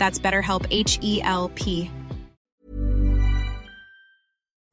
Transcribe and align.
That's 0.00 0.18
BetterHelp 0.18 0.66
H 0.70 0.98
E 1.02 1.20
L 1.22 1.50
P. 1.50 1.90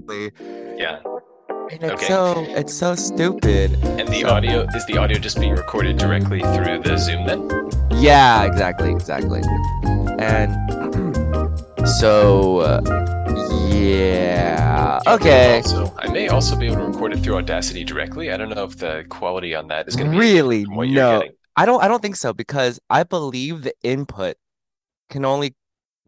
Yeah. 0.10 1.00
And 1.70 1.84
it's 1.84 1.92
Okay. 1.96 2.06
so 2.08 2.46
it's 2.48 2.74
so 2.74 2.96
stupid. 2.96 3.74
And 3.84 4.08
the 4.08 4.24
audio 4.24 4.66
is 4.74 4.86
the 4.86 4.98
audio 4.98 5.20
just 5.20 5.38
being 5.38 5.52
recorded 5.52 5.98
directly 5.98 6.40
through 6.40 6.80
the 6.82 6.96
Zoom 6.98 7.28
then? 7.28 7.50
Yeah, 7.92 8.46
exactly, 8.46 8.90
exactly. 8.90 9.42
And 10.18 10.56
so 12.00 12.60
uh, 12.60 12.82
yeah, 13.70 15.02
okay. 15.08 15.58
Also, 15.58 15.94
I 15.98 16.08
may 16.10 16.30
also 16.30 16.56
be 16.56 16.68
able 16.68 16.78
to 16.78 16.84
record 16.84 17.12
it 17.12 17.20
through 17.20 17.36
Audacity 17.36 17.84
directly. 17.84 18.32
I 18.32 18.38
don't 18.38 18.50
know 18.56 18.64
if 18.64 18.78
the 18.78 19.04
quality 19.10 19.54
on 19.54 19.68
that 19.68 19.90
is 19.90 19.98
going 19.98 20.08
to 20.10 20.12
be 20.12 20.20
Really? 20.20 20.64
from 20.64 20.76
what 20.78 20.88
you're 20.88 20.96
No. 21.04 21.20
getting. 21.20 21.36
I 21.58 21.66
don't 21.66 21.84
I 21.84 21.90
don't 21.90 22.02
think 22.02 22.16
so 22.16 22.32
because 22.32 22.80
I 22.90 23.04
believe 23.04 23.64
the 23.64 23.74
input 23.84 24.38
can 25.10 25.26
only 25.26 25.56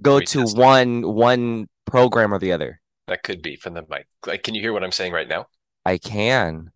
go 0.02 0.18
Wait, 0.18 0.28
to 0.30 0.44
one 0.46 1.02
one 1.14 1.68
program 1.86 2.34
or 2.34 2.40
the 2.40 2.52
other. 2.52 2.82
That 3.08 3.24
could 3.24 3.42
be 3.42 3.56
from 3.56 3.74
the 3.74 3.84
mic. 3.90 4.08
Like, 4.26 4.44
can 4.44 4.54
you 4.56 4.62
hear 4.62 4.74
what 4.74 4.84
I'm 4.84 4.92
saying 4.92 5.14
right 5.14 5.28
now? 5.28 5.48
I 5.86 5.98
can 5.98 6.72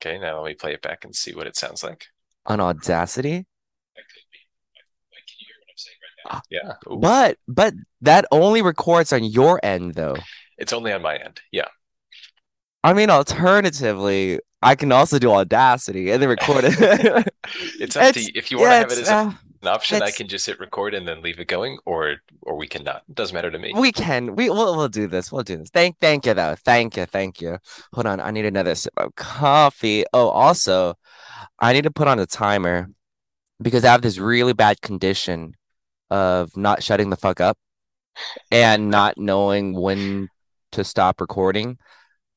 Okay, 0.00 0.18
now 0.18 0.40
let 0.42 0.48
me 0.48 0.54
play 0.54 0.72
it 0.74 0.82
back 0.82 1.04
and 1.04 1.14
see 1.14 1.32
what 1.34 1.46
it 1.46 1.56
sounds 1.56 1.82
like. 1.84 2.06
on 2.46 2.58
Audacity. 2.60 3.46
That 3.96 4.02
could 4.08 4.24
be. 4.32 4.38
Like, 5.12 5.26
can 5.26 5.36
you 5.38 5.46
hear 5.46 5.56
what 5.60 5.70
I'm 5.70 5.76
saying 5.76 5.96
right 6.02 6.32
now? 6.34 6.42
Yeah. 6.50 6.92
Ooh, 6.92 6.98
But 7.00 7.38
but 7.48 7.74
that 8.00 8.24
only 8.32 8.62
records 8.62 9.12
on 9.12 9.22
your 9.24 9.60
end 9.62 9.94
though. 9.94 10.16
it's 10.58 10.72
only 10.72 10.92
on 10.92 11.02
my 11.02 11.16
end. 11.16 11.40
Yeah. 11.52 11.68
I 12.84 12.94
mean, 12.94 13.10
alternatively, 13.10 14.40
I 14.60 14.74
can 14.74 14.90
also 14.90 15.18
do 15.20 15.30
Audacity 15.30 16.10
and 16.10 16.20
then 16.22 16.28
record 16.28 16.64
it. 16.66 17.28
It's 17.80 17.96
up 17.96 18.14
to 18.14 18.20
you. 18.22 18.30
If 18.34 18.50
you 18.50 18.58
want 18.58 18.70
to 18.70 18.74
have 18.76 18.92
it 18.92 18.98
as 18.98 19.08
a- 19.08 19.14
uh, 19.14 19.32
an 19.62 19.68
option, 19.68 20.02
I 20.02 20.10
can 20.10 20.28
just 20.28 20.46
hit 20.46 20.58
record 20.60 20.94
and 20.94 21.06
then 21.06 21.22
leave 21.22 21.38
it 21.38 21.46
going, 21.46 21.78
or 21.86 22.16
or 22.42 22.56
we 22.56 22.66
cannot. 22.66 23.02
It 23.08 23.14
doesn't 23.14 23.34
matter 23.34 23.50
to 23.50 23.58
me. 23.58 23.72
we 23.74 23.92
can. 23.92 24.34
We 24.34 24.50
we'll, 24.50 24.76
we'll 24.76 24.88
do 24.88 25.06
this. 25.06 25.30
We'll 25.30 25.44
do 25.44 25.56
this. 25.56 25.70
Thank 25.70 25.98
thank 26.00 26.26
you 26.26 26.34
though. 26.34 26.56
Thank 26.64 26.96
you. 26.96 27.06
Thank 27.06 27.40
you. 27.40 27.58
Hold 27.94 28.06
on. 28.06 28.20
I 28.20 28.30
need 28.30 28.44
another 28.44 28.74
sip 28.74 28.92
of 28.96 29.14
coffee. 29.14 30.04
Oh, 30.12 30.28
also, 30.28 30.94
I 31.58 31.72
need 31.72 31.84
to 31.84 31.90
put 31.90 32.08
on 32.08 32.18
a 32.18 32.26
timer 32.26 32.90
because 33.60 33.84
I 33.84 33.92
have 33.92 34.02
this 34.02 34.18
really 34.18 34.52
bad 34.52 34.80
condition 34.82 35.54
of 36.10 36.56
not 36.56 36.82
shutting 36.82 37.10
the 37.10 37.16
fuck 37.16 37.40
up 37.40 37.56
and 38.50 38.90
not 38.90 39.16
knowing 39.16 39.74
when 39.74 40.28
to 40.72 40.84
stop 40.84 41.20
recording. 41.20 41.78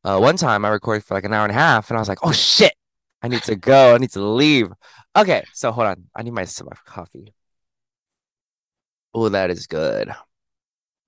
Uh, 0.04 0.20
one 0.20 0.38
time 0.38 0.64
I 0.64 0.70
recorded 0.70 1.04
for 1.04 1.16
like 1.16 1.24
an 1.24 1.34
hour 1.34 1.44
and 1.44 1.52
a 1.52 1.56
half, 1.56 1.90
and 1.90 1.98
I 1.98 2.00
was 2.00 2.08
like, 2.08 2.20
"Oh 2.22 2.32
shit, 2.32 2.75
I 3.26 3.28
need 3.28 3.42
to 3.44 3.56
go. 3.56 3.96
I 3.96 3.98
need 3.98 4.12
to 4.12 4.22
leave." 4.22 4.68
Okay, 5.16 5.44
so 5.52 5.72
hold 5.72 5.88
on. 5.88 6.04
I 6.16 6.22
need 6.22 6.34
my 6.34 6.46
sip 6.46 6.68
of 6.68 6.86
coffee. 6.86 7.34
Oh, 9.16 9.30
that 9.30 9.50
is 9.50 9.66
good. 9.66 10.14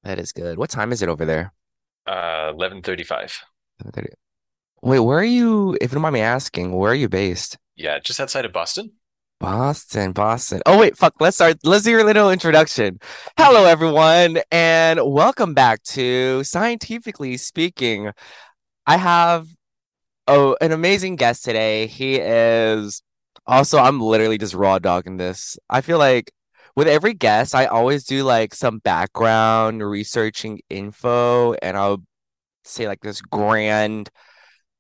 That 0.04 0.20
is 0.20 0.32
good. 0.32 0.58
What 0.58 0.72
time 0.72 0.92
is 0.92 1.02
it 1.04 1.10
over 1.10 1.26
there? 1.26 1.54
Uh, 2.08 2.52
eleven 2.56 2.82
thirty-five. 2.82 3.38
7:30. 3.84 4.08
Wait, 4.82 5.00
where 5.00 5.20
are 5.20 5.24
you? 5.24 5.78
If 5.80 5.92
you 5.92 5.96
don't 5.96 6.02
mind 6.02 6.14
me 6.14 6.22
asking, 6.22 6.72
where 6.74 6.92
are 6.92 6.96
you 6.96 7.10
based? 7.10 7.58
Yeah, 7.76 8.00
just 8.00 8.20
outside 8.20 8.46
of 8.46 8.54
Boston. 8.54 8.94
Boston, 9.40 10.14
Boston. 10.14 10.62
Oh 10.66 10.80
wait, 10.80 10.98
fuck. 10.98 11.14
Let's 11.20 11.38
start. 11.38 11.58
Let's 11.64 11.84
do 11.84 11.92
your 11.92 12.04
little 12.04 12.32
introduction. 12.32 12.98
Hello, 13.38 13.66
everyone, 13.66 14.40
and 14.52 15.00
welcome 15.04 15.54
back 15.54 15.84
to 15.94 16.44
Scientifically 16.44 17.38
Speaking. 17.38 18.12
I 18.88 18.98
have 18.98 19.48
oh 20.28 20.56
an 20.62 20.72
amazing 20.72 21.16
guest 21.16 21.44
today. 21.44 21.88
He 21.88 22.16
is 22.16 23.02
also. 23.46 23.80
I'm 23.80 24.00
literally 24.00 24.38
just 24.38 24.54
raw 24.54 24.80
dogging 24.80 25.18
this. 25.18 25.58
I 25.70 25.82
feel 25.82 25.98
like 25.98 26.32
with 26.76 26.88
every 26.88 27.14
guest, 27.14 27.56
I 27.56 27.66
always 27.66 28.04
do 28.06 28.24
like 28.24 28.54
some 28.54 28.80
background 28.80 29.88
researching 29.88 30.62
info, 30.70 31.54
and 31.56 31.78
I'll 31.78 32.04
say 32.64 32.88
like 32.88 33.02
this 33.02 33.22
grand 33.22 34.10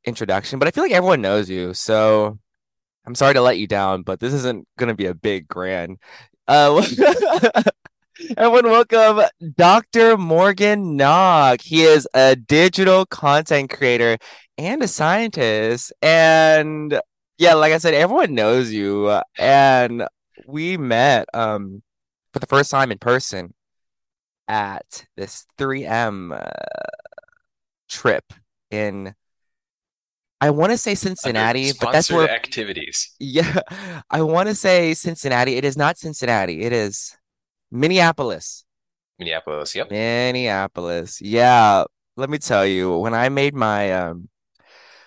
introduction. 0.06 0.60
But 0.60 0.68
I 0.68 0.72
feel 0.72 0.84
like 0.84 0.94
everyone 0.94 1.22
knows 1.22 1.50
you, 1.50 1.74
so. 1.74 2.40
I'm 3.06 3.16
sorry 3.16 3.36
to 3.36 3.42
let 3.42 3.58
you 3.58 3.68
down, 3.68 4.02
but 4.02 4.20
this 4.20 4.34
isn't 4.34 4.68
going 4.78 4.90
to 4.90 4.94
be 4.94 5.06
a 5.06 5.14
big 5.16 5.48
grand. 5.48 5.98
Uh, 6.46 6.84
everyone, 8.38 8.66
welcome 8.66 9.22
Dr. 9.56 10.18
Morgan 10.18 10.98
Noc. 10.98 11.62
He 11.62 11.84
is 11.84 12.08
a 12.14 12.36
digital 12.36 13.06
content 13.06 13.70
creator 13.70 14.18
and 14.58 14.82
a 14.82 14.88
scientist. 14.88 15.94
And 16.02 17.00
yeah, 17.38 17.54
like 17.54 17.74
I 17.74 17.78
said, 17.78 17.94
everyone 17.94 18.34
knows 18.34 18.72
you. 18.72 19.20
And 19.38 20.08
we 20.48 20.78
met 20.78 21.28
um 21.34 21.84
for 22.34 22.40
the 22.40 22.48
first 22.48 22.72
time 22.72 22.92
in 22.92 22.98
person 22.98 23.54
at 24.48 25.06
this 25.16 25.46
3M 25.58 26.40
uh, 26.40 26.50
trip 27.90 28.34
in. 28.72 29.14
I 30.40 30.52
want 30.52 30.72
to 30.72 30.78
say 30.78 30.94
Cincinnati, 30.94 31.72
but 31.80 31.92
that's 31.92 32.12
where 32.12 32.30
activities. 32.30 33.16
yeah, 33.20 33.60
I 34.12 34.22
want 34.22 34.50
to 34.50 34.56
say 34.56 34.94
Cincinnati. 34.94 35.56
It 35.56 35.66
is 35.66 35.76
not 35.76 35.98
Cincinnati. 35.98 36.62
It 36.62 36.74
is 36.74 37.18
Minneapolis. 37.72 38.66
Minneapolis. 39.20 39.76
Yep. 39.76 39.92
Minneapolis. 39.92 41.22
Yeah, 41.22 41.84
let 42.16 42.30
me 42.30 42.38
tell 42.38 42.66
you, 42.66 42.98
when 42.98 43.14
I 43.14 43.30
made 43.30 43.56
my 43.56 43.92
um 43.92 44.30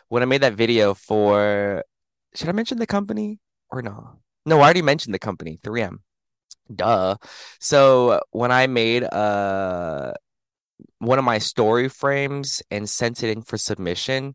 when 0.09 0.23
I 0.23 0.27
made 0.27 0.43
that 0.43 0.55
video 0.55 0.95
for 0.95 1.85
should 2.35 2.49
I 2.49 2.53
mention 2.53 2.79
the 2.79 2.87
company 2.87 3.39
or 3.71 3.83
no? 3.83 4.21
No, 4.47 4.61
I 4.61 4.65
already 4.65 4.83
mentioned 4.83 5.15
the 5.15 5.19
company, 5.19 5.59
3M. 5.63 6.01
Duh. 6.75 7.17
So 7.61 8.21
when 8.31 8.53
I 8.53 8.67
made 8.67 9.05
uh 9.05 10.13
one 10.99 11.19
of 11.19 11.25
my 11.25 11.39
story 11.39 11.89
frames 11.89 12.63
and 12.71 12.89
sent 12.89 13.23
it 13.23 13.31
in 13.31 13.43
for 13.43 13.59
submission, 13.59 14.35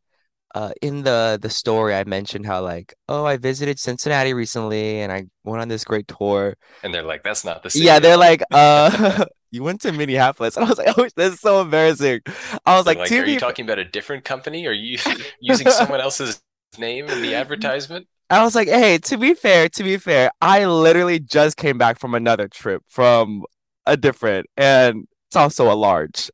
uh 0.56 0.72
in 0.82 1.04
the 1.04 1.38
the 1.42 1.50
story 1.50 1.94
I 1.94 2.04
mentioned 2.06 2.46
how 2.48 2.64
like, 2.64 2.96
oh, 3.10 3.26
I 3.26 3.38
visited 3.38 3.78
Cincinnati 3.80 4.34
recently 4.34 5.02
and 5.02 5.12
I 5.12 5.26
went 5.44 5.62
on 5.62 5.68
this 5.68 5.84
great 5.84 6.08
tour. 6.08 6.56
And 6.84 6.94
they're 6.94 7.04
like, 7.04 7.24
that's 7.24 7.46
not 7.46 7.62
the 7.62 7.70
same. 7.70 7.84
Yeah, 7.84 8.00
they're 8.00 8.18
like, 8.18 8.42
uh, 8.52 9.26
you 9.52 9.64
went 9.64 9.82
to 9.82 9.92
Minneapolis. 9.92 10.56
And 10.58 10.66
I 10.66 10.70
was 10.70 10.78
like, 10.78 10.98
oh, 10.98 11.08
that's 11.16 11.42
so 11.42 11.62
embarrassing. 11.62 12.22
I 12.66 12.78
was 12.78 12.86
They're 12.86 12.96
like, 12.96 13.12
like, 13.12 13.12
are 13.12 13.26
you 13.26 13.40
talking 13.40 13.66
about 13.66 13.80
a 13.80 13.86
different 13.86 14.24
company? 14.24 14.66
Are 14.66 14.72
you 14.74 14.98
using 15.42 15.70
someone 15.70 16.02
else's 16.02 16.42
name 16.78 17.08
in 17.10 17.22
the 17.22 17.36
advertisement? 17.36 18.08
I 18.30 18.44
was 18.44 18.56
like, 18.56 18.68
hey, 18.68 18.98
to 18.98 19.18
be 19.18 19.34
fair, 19.36 19.70
to 19.70 19.84
be 19.84 19.98
fair, 19.98 20.32
I 20.42 20.66
literally 20.66 21.20
just 21.20 21.58
came 21.58 21.78
back 21.78 22.00
from 22.00 22.16
another 22.16 22.48
trip 22.48 22.82
from 22.88 23.44
a 23.86 23.96
different, 23.96 24.48
and 24.58 25.08
it's 25.28 25.36
also 25.36 25.72
a 25.72 25.76
large 25.76 26.32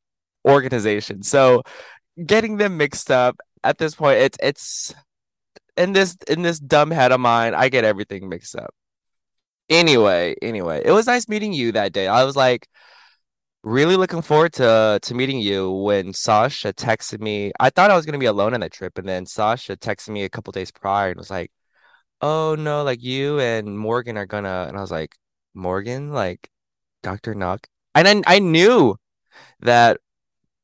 organization. 0.47 1.21
So 1.21 1.63
getting 2.25 2.57
them 2.57 2.77
mixed 2.77 3.11
up 3.11 3.37
at 3.63 3.77
this 3.77 3.95
point, 3.95 4.19
it's 4.19 4.37
it's 4.41 4.93
in 5.77 5.93
this 5.93 6.17
in 6.27 6.41
this 6.41 6.59
dumb 6.59 6.91
head 6.91 7.11
of 7.11 7.19
mine, 7.19 7.53
I 7.53 7.69
get 7.69 7.83
everything 7.85 8.29
mixed 8.29 8.55
up. 8.55 8.73
Anyway, 9.69 10.35
anyway, 10.41 10.81
it 10.83 10.91
was 10.91 11.07
nice 11.07 11.27
meeting 11.29 11.53
you 11.53 11.71
that 11.73 11.93
day. 11.93 12.07
I 12.07 12.23
was 12.23 12.35
like 12.35 12.67
really 13.63 13.95
looking 13.95 14.21
forward 14.21 14.53
to 14.53 14.99
to 15.01 15.13
meeting 15.15 15.39
you 15.39 15.71
when 15.71 16.13
Sasha 16.13 16.73
texted 16.73 17.21
me. 17.21 17.51
I 17.59 17.69
thought 17.69 17.91
I 17.91 17.95
was 17.95 18.05
gonna 18.05 18.17
be 18.17 18.25
alone 18.25 18.53
on 18.53 18.61
that 18.61 18.71
trip, 18.73 18.97
and 18.97 19.07
then 19.07 19.25
Sasha 19.25 19.77
texted 19.77 20.09
me 20.09 20.23
a 20.23 20.29
couple 20.29 20.51
days 20.51 20.71
prior 20.71 21.09
and 21.11 21.17
was 21.17 21.29
like, 21.31 21.51
"Oh 22.21 22.55
no, 22.55 22.83
like 22.83 23.01
you 23.03 23.39
and 23.39 23.77
Morgan 23.79 24.17
are 24.17 24.25
gonna," 24.25 24.65
and 24.67 24.77
I 24.77 24.81
was 24.81 24.91
like, 24.91 25.15
"Morgan, 25.53 26.11
like 26.11 26.49
Dr. 27.03 27.35
Noc," 27.35 27.65
and 27.95 28.05
then 28.07 28.23
I 28.27 28.39
knew 28.39 28.97
that 29.61 29.99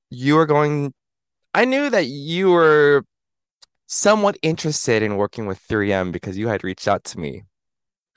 you 0.10 0.36
were 0.36 0.46
going 0.48 0.94
I 1.58 1.66
knew 1.66 1.90
that 1.90 2.06
you 2.06 2.52
were 2.52 3.04
somewhat 3.88 4.38
interested 4.44 5.02
in 5.02 5.18
working 5.18 5.48
with 5.48 5.60
3M 5.68 6.12
because 6.12 6.38
you 6.38 6.48
had 6.48 6.64
reached 6.64 6.88
out 6.88 7.04
to 7.06 7.20
me 7.20 7.46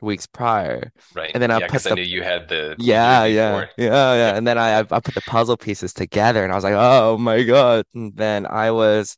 weeks 0.02 0.26
prior. 0.26 0.92
Right. 1.14 1.30
And 1.32 1.42
then 1.42 1.50
I 1.50 1.60
yeah, 1.60 1.68
put 1.68 1.82
the 1.82 1.92
I 1.92 1.94
knew 1.94 2.02
you 2.02 2.22
had 2.22 2.48
the 2.48 2.76
yeah, 2.78 3.24
yeah, 3.24 3.66
yeah, 3.78 4.14
yeah. 4.14 4.36
And 4.36 4.46
then 4.46 4.58
I 4.58 4.80
I 4.80 4.82
put 4.82 5.14
the 5.14 5.22
puzzle 5.22 5.56
pieces 5.56 5.94
together 5.94 6.44
and 6.44 6.52
I 6.52 6.54
was 6.54 6.64
like, 6.64 6.74
oh 6.76 7.16
my 7.18 7.42
God. 7.42 7.86
And 7.94 8.14
then 8.14 8.46
I 8.46 8.72
was 8.72 9.16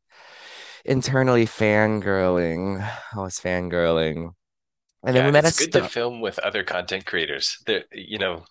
internally 0.84 1.46
fangirling. 1.46 2.80
I 3.14 3.18
was 3.18 3.40
fangirling. 3.40 4.34
And 5.04 5.16
then 5.16 5.24
Yeah, 5.24 5.26
we 5.26 5.32
met 5.32 5.44
it's 5.44 5.58
good 5.58 5.72
to 5.72 5.88
film 5.88 6.20
with 6.20 6.38
other 6.38 6.62
content 6.64 7.06
creators. 7.06 7.58
There, 7.66 7.84
you 7.92 8.18
know, 8.18 8.44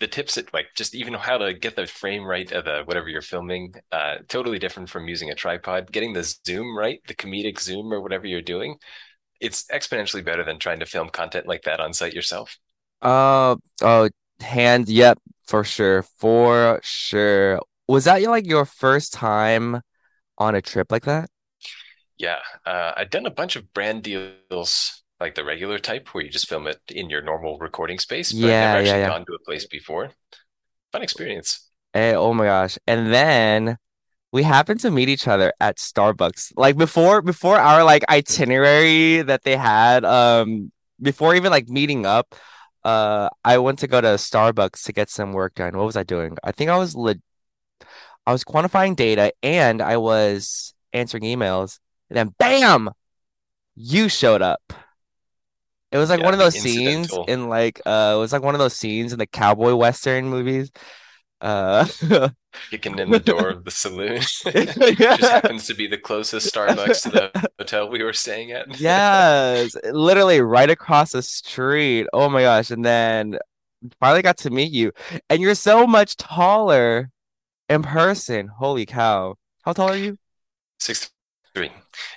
the 0.00 0.06
tips 0.06 0.36
that 0.36 0.52
like 0.54 0.68
just 0.76 0.94
even 0.94 1.14
how 1.14 1.38
to 1.38 1.54
get 1.54 1.76
the 1.76 1.86
frame 1.86 2.24
right 2.24 2.50
of 2.52 2.64
the 2.64 2.82
whatever 2.84 3.08
you're 3.08 3.22
filming, 3.22 3.74
uh, 3.92 4.16
totally 4.28 4.58
different 4.58 4.90
from 4.90 5.08
using 5.08 5.30
a 5.30 5.34
tripod. 5.34 5.90
Getting 5.92 6.12
the 6.12 6.24
zoom 6.46 6.76
right, 6.76 7.00
the 7.06 7.14
comedic 7.14 7.60
zoom 7.60 7.92
or 7.92 8.00
whatever 8.00 8.26
you're 8.26 8.42
doing, 8.42 8.76
it's 9.40 9.64
exponentially 9.66 10.24
better 10.24 10.44
than 10.44 10.58
trying 10.58 10.80
to 10.80 10.86
film 10.86 11.10
content 11.10 11.46
like 11.48 11.62
that 11.64 11.80
on 11.80 11.92
site 11.94 12.14
yourself. 12.14 12.58
uh 13.00 13.56
oh 13.82 14.08
hand, 14.40 14.88
yep, 14.88 15.18
for 15.46 15.64
sure. 15.64 16.02
For 16.02 16.80
sure. 16.82 17.60
Was 17.88 18.04
that 18.04 18.22
like 18.22 18.46
your 18.46 18.64
first 18.64 19.12
time 19.12 19.80
on 20.38 20.54
a 20.54 20.62
trip 20.62 20.92
like 20.92 21.04
that? 21.04 21.30
Yeah, 22.18 22.38
uh, 22.64 22.92
I've 22.96 23.10
done 23.10 23.26
a 23.26 23.30
bunch 23.30 23.56
of 23.56 23.72
brand 23.72 24.02
deals 24.04 25.01
like 25.22 25.34
the 25.36 25.44
regular 25.44 25.78
type 25.78 26.08
where 26.14 26.24
you 26.24 26.30
just 26.30 26.48
film 26.48 26.66
it 26.66 26.80
in 26.88 27.10
your 27.10 27.22
normal 27.22 27.58
recording 27.58 27.98
space, 27.98 28.32
but 28.34 28.50
I've 28.50 28.58
Yeah, 28.58 28.60
never 28.60 28.76
yeah, 28.78 28.96
actually 28.96 28.98
yeah. 28.98 29.12
gone 29.12 29.24
to 29.26 29.34
a 29.34 29.44
place 29.44 29.66
before. 29.66 30.12
Fun 30.92 31.02
experience. 31.02 31.70
Eh, 31.94 32.14
oh 32.14 32.32
my 32.34 32.44
gosh. 32.46 32.78
And 32.86 33.12
then 33.12 33.76
we 34.32 34.44
happened 34.44 34.80
to 34.80 34.92
meet 34.92 35.08
each 35.08 35.28
other 35.28 35.52
at 35.60 35.78
Starbucks. 35.78 36.52
Like 36.56 36.76
before 36.78 37.22
before 37.22 37.58
our 37.58 37.84
like 37.84 38.04
itinerary 38.10 39.22
that 39.22 39.44
they 39.44 39.56
had, 39.56 40.04
um 40.04 40.72
before 41.02 41.34
even 41.36 41.50
like 41.52 41.68
meeting 41.68 42.06
up, 42.06 42.34
uh 42.84 43.30
I 43.44 43.58
went 43.58 43.80
to 43.80 43.88
go 43.88 44.00
to 44.00 44.08
Starbucks 44.18 44.84
to 44.84 44.92
get 44.94 45.10
some 45.10 45.32
work 45.32 45.54
done. 45.56 45.76
What 45.76 45.86
was 45.86 45.96
I 45.96 46.04
doing? 46.04 46.36
I 46.44 46.52
think 46.52 46.70
I 46.70 46.78
was 46.78 46.94
le 46.96 47.16
I 48.26 48.32
was 48.32 48.44
quantifying 48.44 48.96
data 48.96 49.32
and 49.42 49.82
I 49.82 49.96
was 49.96 50.74
answering 50.92 51.24
emails. 51.24 51.78
And 52.10 52.16
then 52.16 52.34
bam, 52.38 52.90
you 53.76 54.08
showed 54.08 54.42
up. 54.42 54.74
It 55.92 55.98
was 55.98 56.10
like 56.10 56.20
Yeah, 56.20 56.22
one 56.22 56.34
of 56.34 56.40
those 56.40 56.56
scenes 56.58 57.18
in 57.28 57.48
like 57.48 57.80
uh 57.86 58.14
it 58.16 58.20
was 58.20 58.32
like 58.32 58.42
one 58.42 58.54
of 58.54 58.60
those 58.60 58.76
scenes 58.76 59.12
in 59.12 59.18
the 59.20 59.26
cowboy 59.26 59.74
western 59.74 60.26
movies. 60.28 60.70
Uh 61.40 61.86
kicking 62.70 62.98
in 62.98 63.10
the 63.10 63.20
door 63.20 63.50
of 63.50 63.64
the 63.64 63.70
saloon. 63.70 64.20
Yeah. 64.54 64.74
Just 65.14 65.30
happens 65.30 65.66
to 65.66 65.74
be 65.74 65.86
the 65.86 65.98
closest 65.98 66.52
Starbucks 66.54 67.02
to 67.02 67.10
the 67.10 67.34
hotel 67.58 67.88
we 67.88 68.02
were 68.02 68.12
staying 68.12 68.52
at. 68.52 68.68
Yes, 68.68 69.74
literally 69.84 70.40
right 70.40 70.70
across 70.70 71.12
the 71.12 71.22
street. 71.22 72.06
Oh 72.12 72.28
my 72.28 72.42
gosh. 72.42 72.70
And 72.70 72.84
then 72.84 73.38
finally 74.00 74.22
got 74.22 74.38
to 74.38 74.50
meet 74.50 74.72
you. 74.72 74.92
And 75.30 75.42
you're 75.42 75.54
so 75.56 75.86
much 75.86 76.16
taller 76.16 77.10
in 77.68 77.82
person. 77.82 78.48
Holy 78.48 78.86
cow. 78.86 79.36
How 79.64 79.72
tall 79.74 79.90
are 79.90 79.96
you? 79.96 80.18
Six 80.78 81.11
three. 81.54 81.70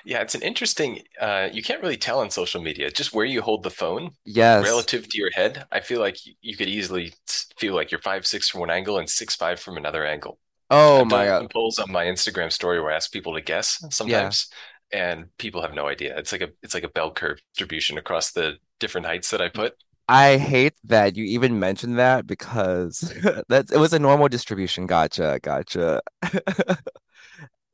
Yeah, 0.06 0.22
it's 0.22 0.36
an 0.36 0.42
interesting 0.42 1.02
uh 1.20 1.50
you 1.52 1.62
can't 1.64 1.82
really 1.82 1.98
tell 1.98 2.20
on 2.20 2.30
social 2.30 2.62
media 2.62 2.90
just 2.92 3.14
where 3.14 3.26
you 3.26 3.42
hold 3.42 3.64
the 3.64 3.70
phone 3.70 4.12
Yes. 4.26 4.86
relative 4.86 5.08
to 5.10 5.18
your 5.18 5.32
head. 5.32 5.66
I 5.72 5.82
feel 5.82 6.00
like 6.00 6.18
you 6.42 6.56
could 6.58 6.70
easily 6.70 7.14
feel 7.58 7.76
like 7.76 7.92
you're 7.92 8.02
five 8.02 8.26
six 8.26 8.50
from 8.50 8.62
one 8.62 8.70
angle 8.70 8.98
and 9.00 9.10
six 9.10 9.36
five 9.36 9.60
from 9.60 9.78
another 9.78 10.06
angle. 10.06 10.40
Oh 10.70 11.06
I've 11.06 11.06
my 11.06 11.26
done 11.26 11.26
God. 11.26 11.48
polls 11.54 11.80
on 11.80 11.92
my 11.92 12.06
Instagram 12.06 12.52
story 12.52 12.82
where 12.82 12.92
I 12.92 12.96
ask 12.96 13.12
people 13.12 13.34
to 13.36 13.42
guess 13.42 13.86
Yeah. 14.04 14.36
sometimes, 14.36 14.48
and 14.92 15.28
people 15.38 15.62
have 15.62 15.74
no 15.74 15.88
idea. 15.88 16.18
It's 16.18 16.32
like 16.32 16.42
a 16.42 16.50
it's 16.64 16.74
like 16.74 16.84
a 16.84 16.90
bell 16.90 17.12
curve 17.14 17.40
distribution 17.54 17.98
across 17.98 18.32
the 18.32 18.56
different 18.80 19.08
heights 19.08 19.32
that 19.32 19.42
I 19.42 19.50
put. 19.50 19.76
I 20.08 20.38
hate 20.38 20.74
that 20.84 21.16
you 21.16 21.24
even 21.26 21.60
mentioned 21.60 21.98
that 21.98 22.28
because 22.28 23.12
that's 23.50 23.72
it 23.72 23.78
was 23.80 23.94
a 23.94 24.00
normal 24.00 24.28
distribution. 24.28 24.86
Gotcha, 24.88 25.40
gotcha. 25.42 26.02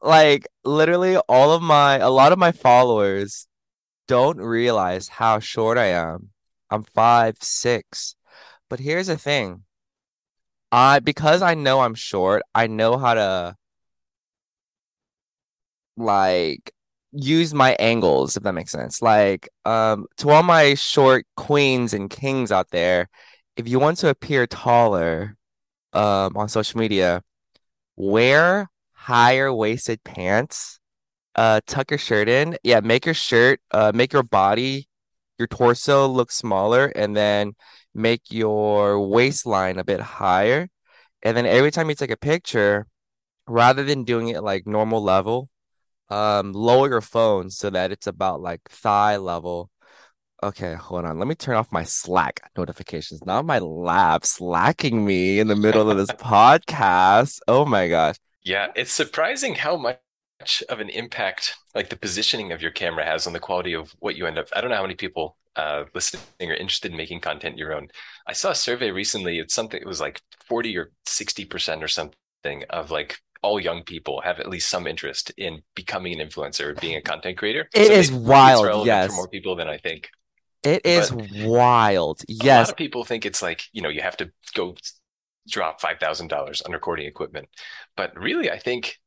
Like 0.01 0.47
literally 0.63 1.17
all 1.17 1.51
of 1.53 1.61
my 1.61 1.97
a 1.97 2.09
lot 2.09 2.31
of 2.31 2.39
my 2.39 2.51
followers 2.51 3.47
don't 4.07 4.37
realize 4.37 5.07
how 5.07 5.39
short 5.39 5.77
I 5.77 5.87
am. 5.87 6.29
I'm 6.69 6.83
five 6.83 7.37
six. 7.41 8.15
But 8.69 8.79
here's 8.79 9.07
the 9.07 9.17
thing. 9.17 9.63
I 10.71 10.99
because 10.99 11.41
I 11.41 11.53
know 11.55 11.81
I'm 11.81 11.95
short, 11.95 12.43
I 12.55 12.67
know 12.67 12.97
how 12.97 13.13
to 13.13 13.55
like 15.97 16.71
use 17.11 17.53
my 17.53 17.75
angles, 17.79 18.37
if 18.37 18.43
that 18.43 18.53
makes 18.53 18.71
sense. 18.71 19.01
Like, 19.01 19.49
um, 19.65 20.05
to 20.17 20.29
all 20.29 20.43
my 20.43 20.75
short 20.75 21.25
queens 21.35 21.93
and 21.93 22.09
kings 22.09 22.51
out 22.51 22.69
there, 22.71 23.09
if 23.57 23.67
you 23.67 23.79
want 23.79 23.97
to 23.99 24.09
appear 24.09 24.47
taller, 24.47 25.35
um, 25.93 26.37
on 26.37 26.49
social 26.49 26.79
media, 26.79 27.23
wear 27.97 28.70
higher 29.01 29.51
waisted 29.51 30.03
pants. 30.03 30.79
Uh, 31.33 31.59
tuck 31.65 31.89
your 31.89 31.97
shirt 31.97 32.29
in. 32.29 32.55
Yeah, 32.63 32.81
make 32.81 33.05
your 33.05 33.15
shirt, 33.15 33.59
uh, 33.71 33.91
make 33.95 34.13
your 34.13 34.21
body, 34.23 34.87
your 35.39 35.47
torso 35.47 36.07
look 36.07 36.31
smaller, 36.31 36.87
and 36.87 37.15
then 37.17 37.53
make 37.95 38.21
your 38.29 38.99
waistline 39.07 39.79
a 39.79 39.83
bit 39.83 40.01
higher. 40.01 40.67
And 41.23 41.35
then 41.35 41.47
every 41.47 41.71
time 41.71 41.89
you 41.89 41.95
take 41.95 42.11
a 42.11 42.17
picture, 42.17 42.85
rather 43.47 43.83
than 43.83 44.03
doing 44.03 44.27
it 44.27 44.43
like 44.43 44.67
normal 44.67 45.01
level, 45.01 45.49
um, 46.09 46.53
lower 46.53 46.87
your 46.87 47.01
phone 47.01 47.49
so 47.49 47.71
that 47.71 47.91
it's 47.91 48.07
about 48.07 48.39
like 48.39 48.61
thigh 48.69 49.17
level. 49.17 49.71
Okay, 50.43 50.75
hold 50.75 51.05
on. 51.05 51.17
Let 51.17 51.27
me 51.27 51.35
turn 51.35 51.55
off 51.55 51.71
my 51.71 51.83
Slack 51.83 52.41
notifications. 52.55 53.25
Not 53.25 53.45
my 53.45 53.59
lab 53.59 54.25
slacking 54.25 55.03
me 55.03 55.39
in 55.39 55.47
the 55.47 55.55
middle 55.55 55.89
of 55.89 55.97
this 55.97 56.09
podcast. 56.19 57.39
Oh 57.47 57.65
my 57.65 57.87
gosh. 57.87 58.17
Yeah, 58.43 58.67
it's 58.75 58.91
surprising 58.91 59.55
how 59.55 59.77
much 59.77 59.99
of 60.69 60.79
an 60.79 60.89
impact 60.89 61.55
like 61.75 61.89
the 61.89 61.95
positioning 61.95 62.51
of 62.51 62.61
your 62.61 62.71
camera 62.71 63.05
has 63.05 63.27
on 63.27 63.33
the 63.33 63.39
quality 63.39 63.73
of 63.73 63.91
what 63.99 64.15
you 64.15 64.25
end 64.25 64.39
up. 64.39 64.47
I 64.55 64.61
don't 64.61 64.69
know 64.71 64.77
how 64.77 64.81
many 64.81 64.95
people 64.95 65.37
uh, 65.55 65.83
listening 65.93 66.21
are 66.41 66.53
interested 66.55 66.91
in 66.91 66.97
making 66.97 67.19
content 67.21 67.57
your 67.57 67.73
own. 67.73 67.89
I 68.27 68.33
saw 68.33 68.51
a 68.51 68.55
survey 68.55 68.91
recently. 68.91 69.39
It's 69.39 69.53
something. 69.53 69.79
It 69.79 69.87
was 69.87 70.01
like 70.01 70.21
forty 70.47 70.75
or 70.77 70.91
sixty 71.05 71.45
percent 71.45 71.83
or 71.83 71.87
something 71.87 72.15
of 72.69 72.89
like 72.91 73.19
all 73.43 73.59
young 73.59 73.83
people 73.83 74.21
have 74.21 74.39
at 74.39 74.49
least 74.49 74.69
some 74.69 74.87
interest 74.87 75.31
in 75.37 75.61
becoming 75.75 76.19
an 76.19 76.27
influencer 76.27 76.67
or 76.67 76.75
being 76.75 76.95
a 76.95 77.01
content 77.01 77.37
creator. 77.37 77.69
It 77.73 77.91
So 77.91 77.91
is 77.91 78.11
wild, 78.11 78.85
yes. 78.85 79.07
for 79.07 79.13
more 79.13 79.27
people 79.27 79.55
than 79.55 79.67
I 79.67 79.77
think. 79.77 80.09
It 80.63 80.85
is 80.85 81.11
But 81.11 81.27
wild. 81.33 82.23
a 82.39 82.53
lot 82.53 82.67
Yes. 82.67 82.69
of 82.69 82.75
people 82.77 83.03
think 83.03 83.25
it's 83.25 83.41
like, 83.41 83.63
you 83.73 83.81
know, 83.81 83.89
you 83.89 84.01
have 84.01 84.17
to 84.17 84.31
go 84.53 84.75
drop 85.47 85.81
$5,000 85.81 86.61
on 86.65 86.71
recording 86.71 87.07
equipment. 87.07 87.49
But 87.95 88.17
really, 88.17 88.49
I 88.49 88.59
think 88.59 88.97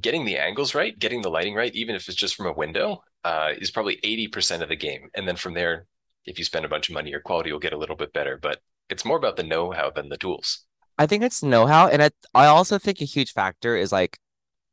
getting 0.00 0.24
the 0.24 0.38
angles 0.38 0.74
right, 0.74 0.98
getting 0.98 1.22
the 1.22 1.30
lighting 1.30 1.54
right, 1.54 1.74
even 1.74 1.94
if 1.94 2.08
it's 2.08 2.16
just 2.16 2.34
from 2.34 2.46
a 2.46 2.52
window, 2.52 3.02
uh, 3.24 3.50
is 3.58 3.70
probably 3.70 3.98
80% 4.04 4.62
of 4.62 4.68
the 4.68 4.76
game. 4.76 5.08
And 5.14 5.28
then 5.28 5.36
from 5.36 5.54
there, 5.54 5.86
if 6.24 6.38
you 6.38 6.44
spend 6.44 6.64
a 6.64 6.68
bunch 6.68 6.88
of 6.88 6.94
money, 6.94 7.10
your 7.10 7.20
quality 7.20 7.52
will 7.52 7.58
get 7.58 7.72
a 7.72 7.78
little 7.78 7.96
bit 7.96 8.12
better. 8.12 8.38
But 8.40 8.60
it's 8.88 9.04
more 9.04 9.16
about 9.16 9.36
the 9.36 9.42
know-how 9.42 9.90
than 9.90 10.08
the 10.08 10.16
tools. 10.16 10.64
I 10.98 11.06
think 11.06 11.22
it's 11.22 11.42
know-how, 11.42 11.88
and 11.88 12.02
I, 12.02 12.10
I 12.34 12.46
also 12.46 12.78
think 12.78 13.00
a 13.00 13.06
huge 13.06 13.32
factor 13.32 13.76
is 13.76 13.92
like 13.92 14.18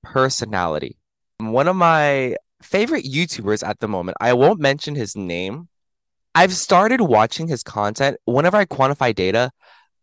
personality. 0.04 0.98
One 1.38 1.68
of 1.68 1.76
my 1.76 2.36
favorite 2.62 3.06
YouTubers 3.06 3.66
at 3.68 3.80
the 3.80 3.88
moment, 3.88 4.18
I 4.20 4.34
won't 4.34 4.60
mention 4.60 4.96
his 4.96 5.16
name. 5.16 5.70
I've 6.36 6.54
started 6.54 7.02
watching 7.02 7.48
his 7.48 7.64
content. 7.64 8.18
Whenever 8.26 8.58
I 8.58 8.66
quantify 8.66 9.16
data, 9.16 9.52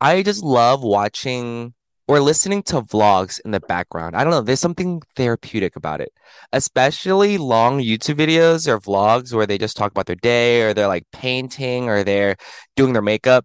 I 0.00 0.22
just 0.22 0.42
love 0.42 0.82
watching 0.82 1.74
or 2.08 2.20
listening 2.20 2.62
to 2.62 2.82
vlogs 2.82 3.40
in 3.44 3.50
the 3.50 3.60
background. 3.60 4.14
I 4.14 4.22
don't 4.22 4.30
know, 4.30 4.40
there's 4.40 4.60
something 4.60 5.02
therapeutic 5.16 5.74
about 5.76 6.00
it, 6.00 6.12
especially 6.52 7.36
long 7.38 7.80
YouTube 7.80 8.14
videos 8.16 8.68
or 8.68 8.78
vlogs 8.78 9.32
where 9.34 9.46
they 9.46 9.58
just 9.58 9.76
talk 9.76 9.90
about 9.90 10.06
their 10.06 10.16
day 10.16 10.62
or 10.62 10.72
they're 10.72 10.86
like 10.86 11.04
painting 11.12 11.88
or 11.88 12.04
they're 12.04 12.36
doing 12.76 12.92
their 12.92 13.02
makeup. 13.02 13.44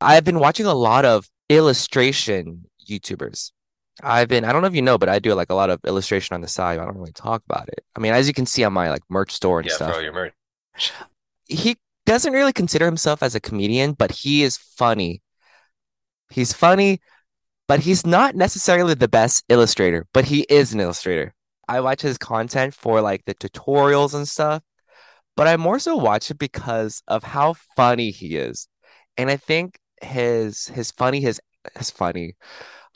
I've 0.00 0.24
been 0.24 0.40
watching 0.40 0.66
a 0.66 0.74
lot 0.74 1.04
of 1.06 1.26
illustration 1.48 2.64
YouTubers. 2.88 3.52
I've 4.02 4.28
been, 4.28 4.44
I 4.44 4.52
don't 4.52 4.60
know 4.60 4.68
if 4.68 4.74
you 4.74 4.82
know, 4.82 4.98
but 4.98 5.08
I 5.08 5.18
do 5.18 5.32
like 5.32 5.48
a 5.48 5.54
lot 5.54 5.70
of 5.70 5.80
illustration 5.86 6.34
on 6.34 6.42
the 6.42 6.48
side. 6.48 6.78
I 6.78 6.84
don't 6.84 6.98
really 6.98 7.12
talk 7.12 7.42
about 7.48 7.68
it. 7.68 7.82
I 7.96 8.00
mean, 8.00 8.12
as 8.12 8.28
you 8.28 8.34
can 8.34 8.44
see 8.44 8.62
on 8.62 8.74
my 8.74 8.90
like 8.90 9.02
merch 9.08 9.32
store 9.32 9.60
and 9.60 9.66
Yeah, 9.66 9.72
for 9.72 9.84
stuff 9.84 9.94
all 9.94 10.02
your 10.02 10.12
merch. 10.12 10.34
he 11.46 11.76
doesn't 12.04 12.34
really 12.34 12.52
consider 12.52 12.84
himself 12.84 13.22
as 13.22 13.34
a 13.34 13.40
comedian, 13.40 13.94
but 13.94 14.12
he 14.12 14.42
is 14.42 14.58
funny. 14.58 15.22
He's 16.30 16.52
funny, 16.52 17.00
but 17.68 17.80
he's 17.80 18.06
not 18.06 18.34
necessarily 18.34 18.94
the 18.94 19.08
best 19.08 19.44
illustrator, 19.48 20.06
but 20.12 20.26
he 20.26 20.46
is 20.48 20.72
an 20.72 20.80
illustrator. 20.80 21.34
I 21.68 21.80
watch 21.80 22.02
his 22.02 22.18
content 22.18 22.74
for 22.74 23.00
like 23.00 23.24
the 23.24 23.34
tutorials 23.34 24.14
and 24.14 24.26
stuff, 24.26 24.62
but 25.36 25.48
I 25.48 25.56
more 25.56 25.78
so 25.78 25.96
watch 25.96 26.30
it 26.30 26.38
because 26.38 27.02
of 27.08 27.24
how 27.24 27.54
funny 27.76 28.10
he 28.10 28.36
is. 28.36 28.68
And 29.16 29.30
I 29.30 29.36
think 29.36 29.78
his 30.02 30.68
his 30.68 30.90
funny 30.90 31.20
his 31.20 31.40
his 31.76 31.90
funny 31.90 32.36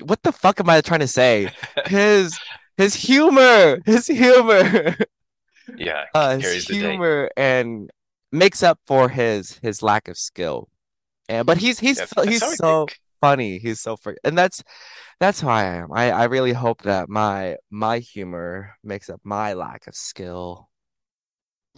what 0.03 0.23
the 0.23 0.33
fuck 0.33 0.61
am 0.61 0.71
I 0.71 0.81
trying 0.81 1.01
to 1.01 1.09
say? 1.09 1.51
His 1.87 2.39
his 2.77 2.95
humor, 2.95 3.81
his 3.85 4.07
humor, 4.07 4.97
Yeah, 5.77 6.05
uh, 6.15 6.39
his 6.39 6.67
humor 6.67 7.31
and 7.37 7.91
makes 8.33 8.63
up 8.63 8.79
for 8.87 9.09
his 9.09 9.59
his 9.63 9.83
lack 9.83 10.09
of 10.09 10.17
skill. 10.17 10.69
And 11.29 11.47
but 11.47 11.59
he's 11.59 11.81
he's 11.81 11.99
Yeah, 11.99 12.07
so, 12.07 12.15
that's 12.17 12.29
he's 12.29 12.57
so. 12.57 12.87
Funny. 13.21 13.59
He's 13.59 13.81
so 13.81 13.97
fr 13.97 14.13
and 14.25 14.37
that's 14.37 14.63
that's 15.21 15.41
who 15.41 15.49
I 15.49 15.65
am. 15.65 15.93
I 15.93 16.11
I 16.11 16.25
really 16.25 16.53
hope 16.53 16.83
that 16.83 17.09
my 17.09 17.57
my 17.71 17.99
humor 17.99 18.77
makes 18.83 19.11
up 19.11 19.21
my 19.25 19.53
lack 19.55 19.87
of 19.87 19.95
skill. 19.95 20.69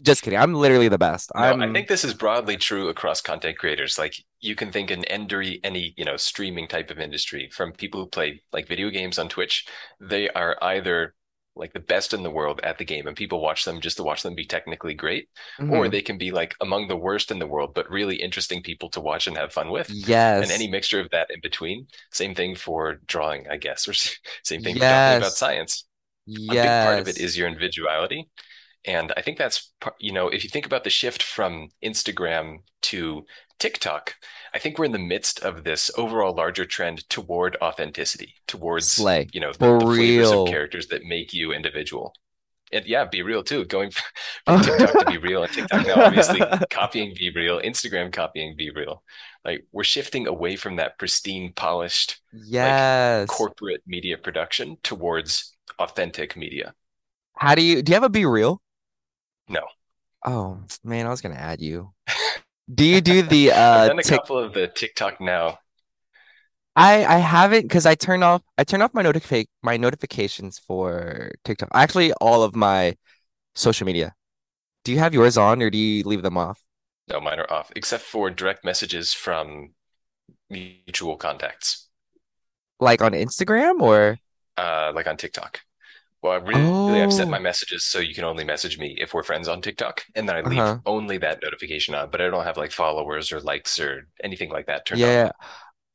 Just 0.03 0.23
kidding. 0.23 0.39
I'm 0.39 0.55
literally 0.55 0.89
the 0.89 0.99
best. 0.99 1.31
No, 1.35 1.43
I 1.43 1.73
think 1.73 1.87
this 1.87 2.03
is 2.05 2.15
broadly 2.15 2.57
true 2.57 2.89
across 2.89 3.21
content 3.21 3.59
creators. 3.59 3.99
Like 3.99 4.15
you 4.41 4.55
can 4.55 4.73
think 4.73 4.91
in 4.91 5.05
any 5.05 5.61
any 5.63 5.95
you 5.97 6.05
know 6.05 6.17
streaming 6.17 6.67
type 6.67 6.91
of 6.91 6.99
industry, 6.99 7.51
from 7.53 7.73
people 7.73 8.01
who 8.01 8.07
play 8.07 8.43
like 8.53 8.69
video 8.69 8.91
games 8.91 9.19
on 9.19 9.29
Twitch, 9.29 9.67
they 10.01 10.31
are 10.31 10.57
either 10.63 11.15
like 11.55 11.73
the 11.73 11.81
best 11.81 12.15
in 12.15 12.23
the 12.23 12.31
world 12.31 12.61
at 12.63 12.79
the 12.79 12.85
game, 12.85 13.07
and 13.07 13.17
people 13.17 13.41
watch 13.41 13.65
them 13.65 13.81
just 13.81 13.97
to 13.99 14.03
watch 14.03 14.23
them 14.23 14.35
be 14.35 14.45
technically 14.47 14.95
great, 14.95 15.29
or 15.69 15.89
Mhm. 15.89 15.89
they 15.89 16.03
can 16.03 16.19
be 16.19 16.31
like 16.31 16.55
among 16.61 16.89
the 16.89 16.97
worst 16.97 17.31
in 17.31 17.39
the 17.39 17.47
world, 17.47 17.75
but 17.75 17.91
really 17.91 18.17
interesting 18.17 18.63
people 18.63 18.89
to 18.91 19.01
watch 19.01 19.27
and 19.27 19.37
have 19.37 19.53
fun 19.53 19.71
with. 19.71 19.95
yes. 20.07 20.41
And 20.41 20.51
any 20.51 20.69
mixture 20.69 21.01
of 21.01 21.11
that 21.11 21.31
in 21.31 21.41
between. 21.41 21.87
Same 22.13 22.35
thing 22.35 22.57
for 22.57 22.97
drawing, 23.07 23.49
I 23.49 23.57
guess, 23.59 23.87
or 23.89 23.95
same 24.45 24.63
thing 24.63 24.77
for 24.77 24.87
talking 24.87 25.15
about 25.15 25.37
Yes. 25.37 25.37
science 25.37 25.87
a 26.49 26.57
big 26.57 26.79
part 26.79 26.99
of 26.99 27.09
it 27.09 27.19
is 27.19 27.37
your 27.37 27.49
individuality. 27.49 28.29
And 28.85 29.13
I 29.17 29.23
think 29.23 29.39
that's, 29.39 29.73
you 30.01 30.13
know, 30.13 30.29
if 30.29 30.45
you 30.45 30.51
think 30.51 30.67
about 30.67 30.85
the 30.85 30.91
shift 30.91 31.23
from 31.23 31.71
Instagram 31.85 32.59
to 32.85 33.27
TikTok, 33.63 34.17
I 34.53 34.59
think 34.59 34.77
we're 34.77 34.87
in 34.87 34.91
the 34.93 34.99
midst 34.99 35.39
of 35.39 35.63
this 35.63 35.89
overall 35.97 36.35
larger 36.35 36.65
trend 36.65 37.09
toward 37.09 37.57
authenticity, 37.63 38.35
towards, 38.49 38.89
Slay. 38.89 39.29
you 39.33 39.41
know, 39.41 39.53
the, 39.53 39.79
the 39.79 39.85
flavors 39.85 40.33
of 40.33 40.49
characters 40.49 40.89
that 40.89 41.05
make 41.05 41.33
you 41.33 41.53
individual. 41.53 42.13
And 42.73 42.85
yeah, 42.87 43.05
be 43.05 43.23
real 43.23 43.45
too. 43.45 43.65
Going 43.67 43.93
from 44.47 44.63
TikTok 44.63 45.05
to 45.05 45.11
be 45.13 45.19
real, 45.19 45.45
and 45.45 45.53
TikTok 45.53 45.87
now 45.87 46.03
obviously 46.07 46.41
copying 46.71 47.15
be 47.17 47.31
real, 47.33 47.61
Instagram 47.61 48.13
copying 48.13 48.57
be 48.57 48.71
real. 48.71 49.05
Like 49.45 49.65
we're 49.71 49.85
shifting 49.85 50.27
away 50.27 50.57
from 50.57 50.75
that 50.77 50.99
pristine, 50.99 51.53
polished 51.55 52.21
Yes. 52.33 53.29
corporate 53.29 53.83
media 53.87 54.19
production 54.19 54.77
towards 54.83 55.55
authentic 55.79 56.37
media. 56.37 56.75
How 57.37 57.55
do 57.55 57.63
you 57.63 57.81
do 57.81 57.93
you 57.93 57.95
have 57.95 58.03
a 58.03 58.09
Be 58.09 58.27
Real? 58.27 58.61
No. 59.49 59.63
Oh 60.27 60.59
man, 60.83 61.07
I 61.07 61.11
was 61.11 61.21
gonna 61.21 61.37
add 61.37 61.61
you. 61.61 61.93
Do 62.73 62.85
you 62.85 63.01
do 63.01 63.23
the 63.23 63.53
I've 63.71 63.85
uh 63.85 63.85
done 63.85 63.99
a 63.99 64.03
Tik 64.03 64.23
couple 64.23 64.39
of 64.39 64.53
the 64.53 64.69
TikTok 64.69 65.21
now. 65.21 65.59
I 66.75 67.05
I 67.05 67.19
haven't 67.19 67.63
because 67.63 67.87
I 67.87 67.95
turn 67.95 68.23
off 68.23 68.43
I 68.59 68.65
turn 68.65 68.83
off 68.83 68.95
my 68.95 69.03
notific 69.03 69.47
my 69.63 69.77
notifications 69.77 70.59
for 70.59 71.33
TikTok. 71.45 71.69
Actually, 71.75 72.13
all 72.15 72.43
of 72.43 72.55
my 72.57 72.97
social 73.55 73.87
media. 73.87 74.15
Do 74.85 74.93
you 74.93 75.01
have 75.01 75.15
yours 75.15 75.39
on 75.39 75.63
or 75.63 75.71
do 75.71 75.79
you 75.79 76.05
leave 76.05 76.23
them 76.23 76.39
off? 76.39 76.63
No, 77.09 77.21
mine 77.21 77.39
are 77.39 77.53
off, 77.53 77.71
except 77.77 78.03
for 78.03 78.29
direct 78.31 78.65
messages 78.65 79.13
from 79.13 79.75
mutual 80.51 81.17
contacts, 81.17 81.89
Like 82.81 83.01
on 83.01 83.13
Instagram 83.13 83.81
or 83.81 84.19
uh, 84.57 84.93
like 84.95 85.07
on 85.07 85.17
TikTok. 85.17 85.61
Well, 86.23 86.33
I 86.33 86.37
really 86.37 86.73
I've 87.03 87.13
set 87.13 87.29
Oh. 87.29 87.31
my 87.31 87.39
messages 87.39 87.85
so 87.85 87.99
you 87.99 88.15
can 88.15 88.25
only 88.25 88.45
message 88.45 88.79
me 88.79 88.97
if 88.99 89.13
we're 89.13 89.23
friends 89.25 89.49
on 89.49 89.61
TikTok, 89.61 90.05
and 90.15 90.29
then 90.29 90.37
I 90.37 90.41
leave 90.43 90.65
Uh-huh. 90.65 90.81
only 90.87 91.19
that 91.19 91.43
notification 91.43 91.95
on, 91.95 92.11
but 92.11 92.21
I 92.21 92.29
don't 92.31 92.45
have 92.45 92.57
like 92.57 92.73
followers 92.73 93.33
or 93.33 93.41
likes 93.41 93.79
or 93.81 94.09
anything 94.23 94.51
like 94.51 94.67
that 94.67 94.87
turned 94.87 95.05
on. 95.05 95.11
Yeah. 95.11 95.33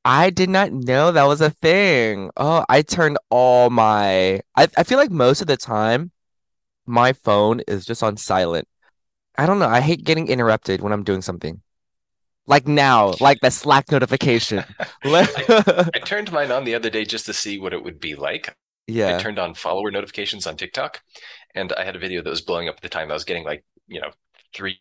I 0.06 0.32
did 0.32 0.50
not 0.50 0.72
know 0.74 1.12
that 1.12 1.26
was 1.26 1.42
a 1.42 1.52
thing. 1.52 2.32
Oh, 2.38 2.66
I 2.70 2.82
turned 2.84 3.18
all 3.30 3.70
my 3.70 4.42
I 4.56 4.68
I 4.78 4.84
feel 4.84 4.98
like 5.00 5.12
most 5.12 5.42
of 5.42 5.48
the 5.48 5.58
time 5.58 6.12
my 6.88 7.14
phone 7.14 7.62
is 7.68 7.86
just 7.86 8.04
on 8.04 8.18
silent. 8.18 8.68
I 9.38 9.46
don't 9.48 9.60
know. 9.60 9.68
I 9.70 9.82
hate 9.82 10.06
getting 10.06 10.28
interrupted 10.30 10.82
when 10.82 10.94
I'm 10.94 11.04
doing 11.06 11.22
something. 11.24 11.62
Like 12.48 12.68
now, 12.68 13.16
like 13.22 13.40
the 13.42 13.52
Slack 13.52 13.92
notification. 13.92 14.66
I 15.94 16.00
turned 16.04 16.32
mine 16.32 16.52
on 16.52 16.64
the 16.64 16.76
other 16.76 16.90
day 16.90 17.06
just 17.06 17.26
to 17.26 17.34
see 17.34 17.60
what 17.60 17.74
it 17.74 17.84
would 17.84 18.00
be 18.00 18.16
like. 18.16 18.56
I 19.04 19.14
turned 19.14 19.40
on 19.40 19.54
follower 19.54 19.92
notifications 19.92 20.48
on 20.48 20.58
TikTok, 20.58 21.02
and 21.56 21.72
I 21.74 21.84
had 21.86 21.96
a 21.96 22.00
video 22.00 22.22
that 22.22 22.30
was 22.30 22.42
blowing 22.42 22.68
up 22.70 22.76
at 22.78 22.82
the 22.82 22.90
time. 22.90 23.12
I 23.12 23.14
was 23.14 23.26
getting 23.26 23.44
like, 23.44 23.64
you 23.88 24.02
know, 24.02 24.12
three 24.54 24.80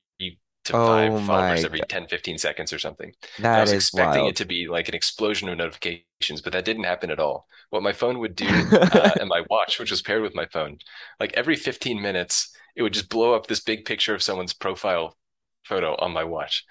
to 0.64 0.74
five 0.74 1.14
Oh 1.14 1.18
followers 1.18 1.64
my 1.64 1.64
every 1.64 1.80
God. 1.80 1.88
10, 1.88 2.08
15 2.08 2.38
seconds 2.38 2.72
or 2.72 2.78
something. 2.78 3.12
And 3.52 3.60
I 3.60 3.62
was 3.62 3.72
expecting 3.72 4.26
wild. 4.26 4.26
it 4.26 4.36
to 4.36 4.44
be 4.44 4.66
like 4.68 4.88
an 4.88 4.94
explosion 4.94 5.48
of 5.48 5.58
notifications, 5.58 6.40
but 6.42 6.52
that 6.52 6.64
didn't 6.64 6.84
happen 6.84 7.10
at 7.10 7.20
all. 7.20 7.46
What 7.70 7.82
my 7.84 7.92
phone 7.92 8.18
would 8.18 8.34
do, 8.34 8.68
uh, 8.90 9.10
and 9.20 9.28
my 9.28 9.42
watch, 9.48 9.78
which 9.78 9.90
was 9.90 10.02
paired 10.02 10.22
with 10.22 10.34
my 10.34 10.46
phone, 10.46 10.78
like 11.20 11.32
every 11.34 11.56
15 11.56 12.02
minutes, 12.02 12.54
it 12.74 12.82
would 12.82 12.94
just 12.94 13.08
blow 13.08 13.34
up 13.34 13.46
this 13.46 13.60
big 13.60 13.84
picture 13.84 14.14
of 14.14 14.22
someone's 14.22 14.52
profile 14.52 15.16
photo 15.64 15.94
on 15.96 16.12
my 16.12 16.24
watch. 16.24 16.64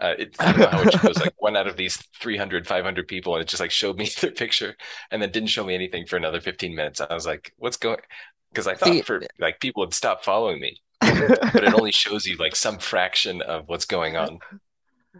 Uh, 0.00 0.14
it, 0.18 0.36
I 0.38 0.52
don't 0.52 0.60
know 0.60 0.68
how 0.68 0.82
it 0.82 1.16
like 1.20 1.34
one 1.38 1.56
out 1.56 1.66
of 1.66 1.76
these 1.76 1.96
300, 2.20 2.66
500 2.66 3.06
people, 3.06 3.34
and 3.34 3.42
it 3.42 3.48
just 3.48 3.60
like 3.60 3.70
showed 3.70 3.98
me 3.98 4.08
their 4.20 4.30
picture 4.30 4.76
and 5.10 5.20
then 5.20 5.30
didn't 5.30 5.50
show 5.50 5.64
me 5.64 5.74
anything 5.74 6.06
for 6.06 6.16
another 6.16 6.40
15 6.40 6.74
minutes. 6.74 7.00
I 7.00 7.12
was 7.12 7.26
like, 7.26 7.52
what's 7.58 7.76
going? 7.76 7.98
Because 8.50 8.66
I 8.66 8.74
thought 8.74 8.88
See- 8.88 9.02
for 9.02 9.22
like 9.38 9.60
people 9.60 9.82
would 9.82 9.94
stop 9.94 10.24
following 10.24 10.60
me, 10.60 10.80
but 11.00 11.64
it 11.64 11.74
only 11.74 11.92
shows 11.92 12.26
you 12.26 12.36
like 12.36 12.56
some 12.56 12.78
fraction 12.78 13.42
of 13.42 13.68
what's 13.68 13.84
going 13.84 14.16
on. 14.16 14.38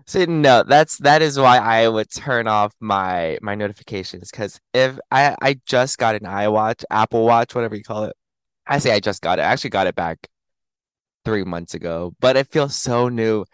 See, 0.07 0.25
no, 0.25 0.63
that's 0.63 0.99
that 0.99 1.21
is 1.21 1.39
why 1.39 1.59
I 1.59 1.89
would 1.89 2.11
turn 2.11 2.47
off 2.47 2.73
my 2.81 3.39
my 3.43 3.55
notifications 3.57 4.31
because 4.31 4.61
if 4.73 4.99
I 5.11 5.37
I 5.43 5.61
just 5.67 5.99
got 5.99 6.15
an 6.15 6.23
iWatch, 6.23 6.85
Apple 6.91 7.25
Watch, 7.25 7.55
whatever 7.55 7.75
you 7.75 7.83
call 7.83 8.05
it. 8.05 8.17
I 8.67 8.79
say 8.79 8.93
I 8.93 9.01
just 9.01 9.21
got 9.21 9.41
it. 9.41 9.43
I 9.43 9.47
actually 9.47 9.71
got 9.71 9.89
it 9.89 9.97
back 9.97 10.29
three 11.25 11.45
months 11.45 11.75
ago, 11.75 12.15
but 12.21 12.37
it 12.37 12.49
feels 12.53 12.77
so 12.77 13.09
new. 13.09 13.45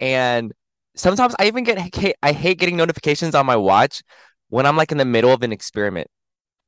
And 0.00 0.52
sometimes 0.96 1.34
I 1.38 1.46
even 1.46 1.64
get 1.64 1.78
I 2.22 2.32
hate 2.32 2.58
getting 2.58 2.76
notifications 2.76 3.34
on 3.34 3.46
my 3.46 3.56
watch 3.56 4.02
when 4.48 4.66
I'm 4.66 4.76
like 4.76 4.92
in 4.92 4.98
the 4.98 5.04
middle 5.04 5.32
of 5.32 5.42
an 5.42 5.52
experiment. 5.52 6.08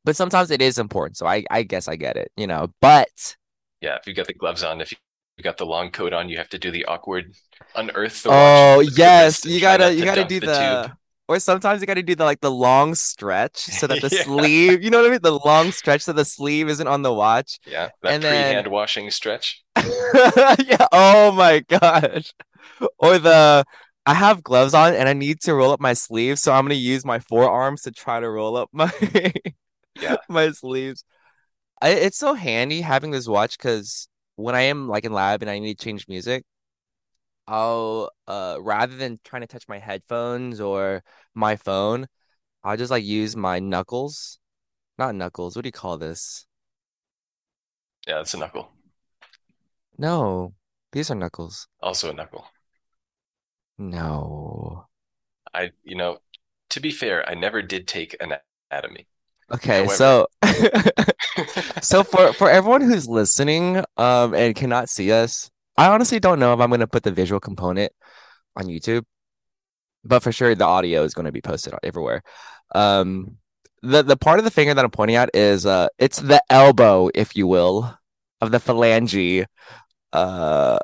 But 0.05 0.17
sometimes 0.17 0.51
it 0.51 0.63
is 0.63 0.79
important, 0.79 1.17
so 1.17 1.27
I 1.27 1.45
I 1.51 1.63
guess 1.63 1.89
I 1.89 1.97
get 1.97 2.17
it, 2.17 2.31
you 2.37 2.47
know. 2.47 2.69
But 2.81 3.37
Yeah, 3.81 3.97
if 3.97 4.07
you've 4.07 4.17
got 4.17 4.27
the 4.29 4.35
gloves 4.35 4.63
on, 4.63 4.81
if 4.81 4.93
you 4.93 4.99
got 5.43 5.57
the 5.59 5.67
long 5.67 5.91
coat 5.91 6.13
on, 6.13 6.29
you 6.29 6.39
have 6.39 6.49
to 6.51 6.59
do 6.59 6.71
the 6.71 6.85
awkward 6.87 7.35
unearth 7.75 8.23
the 8.23 8.29
watch 8.31 8.39
Oh 8.39 8.81
yes, 8.81 9.45
you 9.45 9.61
gotta 9.61 9.93
you 9.95 10.05
gotta 10.05 10.25
do 10.25 10.41
the 10.41 10.47
the 10.47 10.93
or 11.29 11.41
sometimes 11.41 11.81
you 11.81 11.89
gotta 11.89 12.05
do 12.05 12.15
the 12.15 12.25
like 12.25 12.41
the 12.41 12.51
long 12.53 12.95
stretch 12.95 13.57
so 13.59 13.89
that 13.89 14.01
the 14.01 14.09
Yeah. 14.15 14.23
sleeve, 14.23 14.83
you 14.85 14.91
know 14.91 14.99
what 14.99 15.09
I 15.09 15.11
mean? 15.11 15.19
The 15.23 15.39
long 15.45 15.73
stretch 15.73 16.03
so 16.03 16.13
the 16.13 16.25
sleeve 16.25 16.69
isn't 16.69 16.87
on 16.87 17.03
the 17.03 17.13
watch. 17.13 17.59
Yeah, 17.67 17.89
that 18.03 18.13
And 18.13 18.23
then- 18.23 18.47
pre-hand 18.47 18.69
washing 18.69 19.11
stretch. 19.11 19.63
Yeah, 20.65 20.87
oh 20.93 21.33
my 21.33 21.61
gosh. 21.69 22.33
Or 22.99 23.19
the 23.19 23.65
I 24.07 24.15
have 24.15 24.43
gloves 24.45 24.75
on 24.75 24.95
and 24.95 25.09
I 25.09 25.13
need 25.15 25.41
to 25.43 25.55
roll 25.55 25.73
up 25.73 25.81
my 25.81 25.93
sleeves, 25.95 26.43
so 26.43 26.53
I'm 26.53 26.65
gonna 26.65 26.75
use 26.75 27.05
my 27.05 27.19
forearms 27.19 27.83
to 27.83 27.91
try 27.91 28.21
to 28.21 28.29
roll 28.31 28.57
up 28.57 28.71
my 28.73 28.91
Yeah. 30.01 30.17
my 30.29 30.51
sleeves. 30.53 31.05
I, 31.83 31.91
it's 31.91 32.19
so 32.19 32.35
handy 32.35 32.83
having 32.83 33.13
this 33.13 33.29
watch 33.29 33.59
because 33.59 34.09
when 34.37 34.55
I 34.57 34.63
am 34.63 34.89
like 34.89 35.05
in 35.05 35.13
lab 35.13 35.43
and 35.43 35.51
I 35.51 35.59
need 35.61 35.79
to 35.79 35.85
change 35.85 36.09
music, 36.09 36.45
I'll 37.49 38.11
uh 38.27 38.59
rather 38.61 38.97
than 38.97 39.21
trying 39.25 39.43
to 39.43 39.47
touch 39.49 39.69
my 39.69 39.79
headphones 39.79 40.61
or 40.61 41.03
my 41.35 41.57
phone, 41.57 42.07
I'll 42.65 42.77
just 42.79 42.91
like 42.93 43.05
use 43.05 43.37
my 43.37 43.61
knuckles. 43.61 44.39
Not 44.99 45.15
knuckles, 45.17 45.57
what 45.57 45.63
do 45.65 45.69
you 45.69 45.73
call 45.73 45.99
this? 45.99 46.47
Yeah, 48.07 48.21
it's 48.21 48.35
a 48.35 48.39
knuckle. 48.39 48.71
No, 49.99 50.55
these 50.93 51.11
are 51.11 51.15
knuckles. 51.15 51.69
Also 51.81 52.11
a 52.11 52.13
knuckle. 52.13 52.47
No. 53.79 54.87
I, 55.53 55.71
you 55.85 55.97
know, 55.97 56.19
to 56.71 56.81
be 56.81 56.91
fair, 56.91 57.29
I 57.29 57.35
never 57.35 57.63
did 57.63 57.87
take 57.87 58.17
an 58.21 58.35
anatomy. 58.71 59.07
Okay, 59.53 59.85
However- 59.85 59.95
so 59.95 60.27
so 61.81 62.03
for 62.03 62.33
for 62.33 62.51
everyone 62.51 62.81
who's 62.81 63.07
listening 63.07 63.79
um 63.97 64.35
and 64.35 64.57
cannot 64.57 64.89
see 64.89 65.13
us, 65.13 65.51
I 65.77 65.89
honestly 65.89 66.19
don't 66.19 66.41
know 66.41 66.53
if 66.53 66.61
I'm 66.61 66.71
gonna 66.71 66.89
put 66.89 67.05
the 67.05 67.13
visual 67.13 67.39
component 67.39 67.93
on 68.57 68.67
YouTube, 68.67 69.05
but 70.05 70.21
for 70.23 70.33
sure 70.33 70.55
the 70.55 70.65
audio 70.65 71.05
is 71.05 71.15
going 71.15 71.27
to 71.27 71.33
be 71.33 71.41
posted 71.43 71.75
everywhere. 71.83 72.23
Um, 72.75 73.37
the 73.83 74.03
the 74.03 74.17
part 74.17 74.39
of 74.41 74.45
the 74.45 74.51
finger 74.51 74.75
that 74.75 74.85
I'm 74.85 74.91
pointing 74.91 75.17
at 75.17 75.31
is 75.35 75.65
uh 75.67 75.89
it's 75.99 76.19
the 76.19 76.43
elbow, 76.51 77.11
if 77.15 77.37
you 77.37 77.47
will, 77.47 77.97
of 78.41 78.51
the 78.51 78.59
phalange. 78.59 79.45
Uh, 80.13 80.79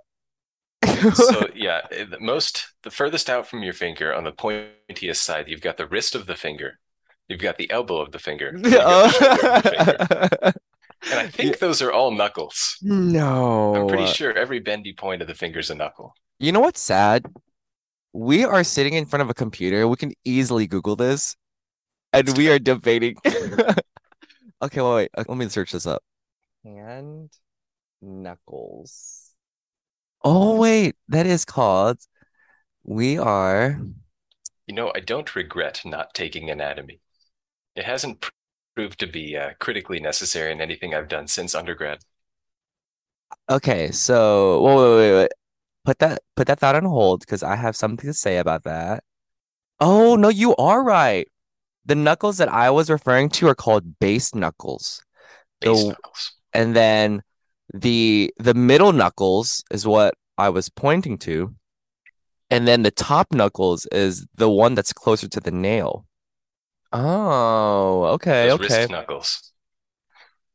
So 1.15 1.49
yeah, 1.55 1.83
eh, 1.91 2.05
the 2.11 2.21
most 2.21 2.73
the 2.83 2.91
furthest 2.91 3.31
out 3.31 3.47
from 3.47 3.63
your 3.63 3.73
finger 3.73 4.15
on 4.15 4.25
the 4.25 4.33
pointiest 4.33 5.17
side, 5.17 5.49
you've 5.49 5.61
got 5.61 5.77
the 5.77 5.87
wrist 5.87 6.15
of 6.15 6.27
the 6.27 6.37
finger, 6.37 6.79
you've 7.29 7.41
got 7.41 7.59
the 7.59 7.71
elbow 7.71 8.01
of 8.01 8.13
the 8.13 8.19
finger, 8.19 8.49
and 8.49 8.65
you've 8.65 8.73
the 8.73 8.83
of 8.83 9.63
the 9.63 9.71
finger. 9.71 10.53
And 11.11 11.19
I 11.19 11.27
think 11.27 11.59
those 11.59 11.83
are 11.83 11.91
all 11.91 12.13
knuckles. 12.13 12.77
no. 12.81 13.75
I'm 13.75 13.89
pretty 13.89 14.07
sure 14.07 14.33
every 14.33 14.61
bendy 14.61 14.93
point 14.93 15.21
of 15.21 15.27
the 15.27 15.35
finger's 15.35 15.69
a 15.69 15.75
knuckle. 15.75 16.15
You 16.39 16.53
know 16.53 16.61
what's 16.61 16.81
sad? 16.81 17.27
We 18.13 18.45
are 18.45 18.63
sitting 18.63 18.95
in 18.95 19.07
front 19.07 19.23
of 19.23 19.29
a 19.29 19.35
computer. 19.35 19.89
We 19.89 19.97
can 19.97 20.13
easily 20.25 20.69
Google 20.69 20.95
this. 20.95 21.35
and 22.13 22.37
we 22.39 22.49
are 22.51 22.61
debating. 22.61 23.17
Okay, 24.63 24.81
wait, 24.81 25.11
wait. 25.17 25.29
Let 25.29 25.37
me 25.37 25.49
search 25.49 25.73
this 25.73 25.87
up. 25.87 26.05
Hand 26.63 27.31
knuckles. 28.01 29.22
Oh, 30.25 30.57
wait, 30.57 30.97
that 31.09 31.27
is 31.27 31.45
called. 31.45 31.99
We 32.85 33.19
are. 33.19 33.81
You 34.67 34.75
know, 34.75 34.93
I 34.95 34.99
don't 35.01 35.37
regret 35.37 35.83
not 35.85 36.15
taking 36.15 36.51
anatomy. 36.51 37.01
It 37.77 37.85
hasn't 37.85 38.21
pr- 38.23 38.31
proved 38.77 39.01
to 39.01 39.07
be 39.07 39.37
uh, 39.37 39.53
critically 39.61 40.01
necessary 40.01 40.53
in 40.53 40.61
anything 40.61 40.95
I've 40.95 41.09
done 41.09 41.29
since 41.29 41.55
undergrad. 41.55 42.01
Okay, 43.51 43.91
so 43.91 44.63
wait, 44.63 44.75
wait, 44.77 44.97
wait, 44.97 45.15
wait. 45.23 45.33
Put 45.85 45.99
that 46.01 46.23
put 46.37 46.47
that 46.49 46.61
thought 46.61 46.77
on 46.77 46.85
hold 46.85 47.21
because 47.21 47.43
I 47.43 47.57
have 47.57 47.77
something 47.77 48.07
to 48.09 48.15
say 48.15 48.39
about 48.39 48.65
that. 48.65 49.05
Oh, 49.81 50.17
no, 50.17 50.29
you 50.29 50.57
are 50.57 50.83
right. 50.85 51.29
The 51.87 51.95
knuckles 51.97 52.39
that 52.39 52.49
I 52.49 52.71
was 52.71 52.91
referring 52.91 53.31
to 53.31 53.49
are 53.49 53.55
called 53.55 53.99
base 54.01 54.35
knuckles. 54.35 55.03
Base 55.61 55.85
The 55.85 55.89
knuckles. 55.91 56.33
and 56.53 56.77
then 56.77 57.23
the 57.73 58.33
the 58.39 58.55
middle 58.55 58.93
knuckles 58.93 59.65
is 59.71 59.87
what 59.87 60.15
I 60.39 60.51
was 60.51 60.69
pointing 60.69 61.19
to. 61.19 61.55
And 62.51 62.69
then 62.69 62.83
the 62.83 62.91
top 62.91 63.33
knuckles 63.33 63.87
is 63.87 64.27
the 64.35 64.51
one 64.51 64.75
that's 64.75 64.93
closer 64.93 65.29
to 65.29 65.41
the 65.41 65.51
nail. 65.51 66.05
Oh, 66.93 68.05
okay, 68.15 68.49
Those 68.49 68.61
okay. 68.61 68.79
wrist 68.81 68.91
knuckles. 68.91 69.53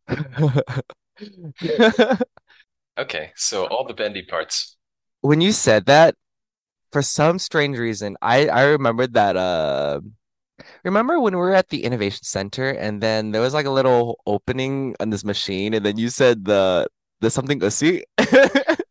Okay, 2.97 3.31
so 3.35 3.67
all 3.67 3.85
the 3.85 3.93
bendy 3.93 4.23
parts. 4.23 4.75
When 5.21 5.41
you 5.41 5.51
said 5.51 5.85
that, 5.85 6.15
for 6.91 7.01
some 7.01 7.39
strange 7.39 7.77
reason, 7.77 8.17
I 8.21 8.47
I 8.47 8.63
remembered 8.63 9.13
that 9.13 9.37
uh 9.37 10.01
remember 10.83 11.19
when 11.19 11.33
we 11.33 11.39
were 11.39 11.53
at 11.53 11.69
the 11.69 11.83
Innovation 11.83 12.23
Center 12.23 12.71
and 12.71 13.01
then 13.01 13.31
there 13.31 13.41
was 13.41 13.53
like 13.53 13.67
a 13.67 13.71
little 13.71 14.19
opening 14.25 14.95
on 14.99 15.11
this 15.11 15.23
machine 15.23 15.73
and 15.73 15.85
then 15.85 15.97
you 15.97 16.09
said 16.09 16.45
the 16.45 16.87
the 17.21 17.29
something 17.29 17.61
usi? 17.61 18.03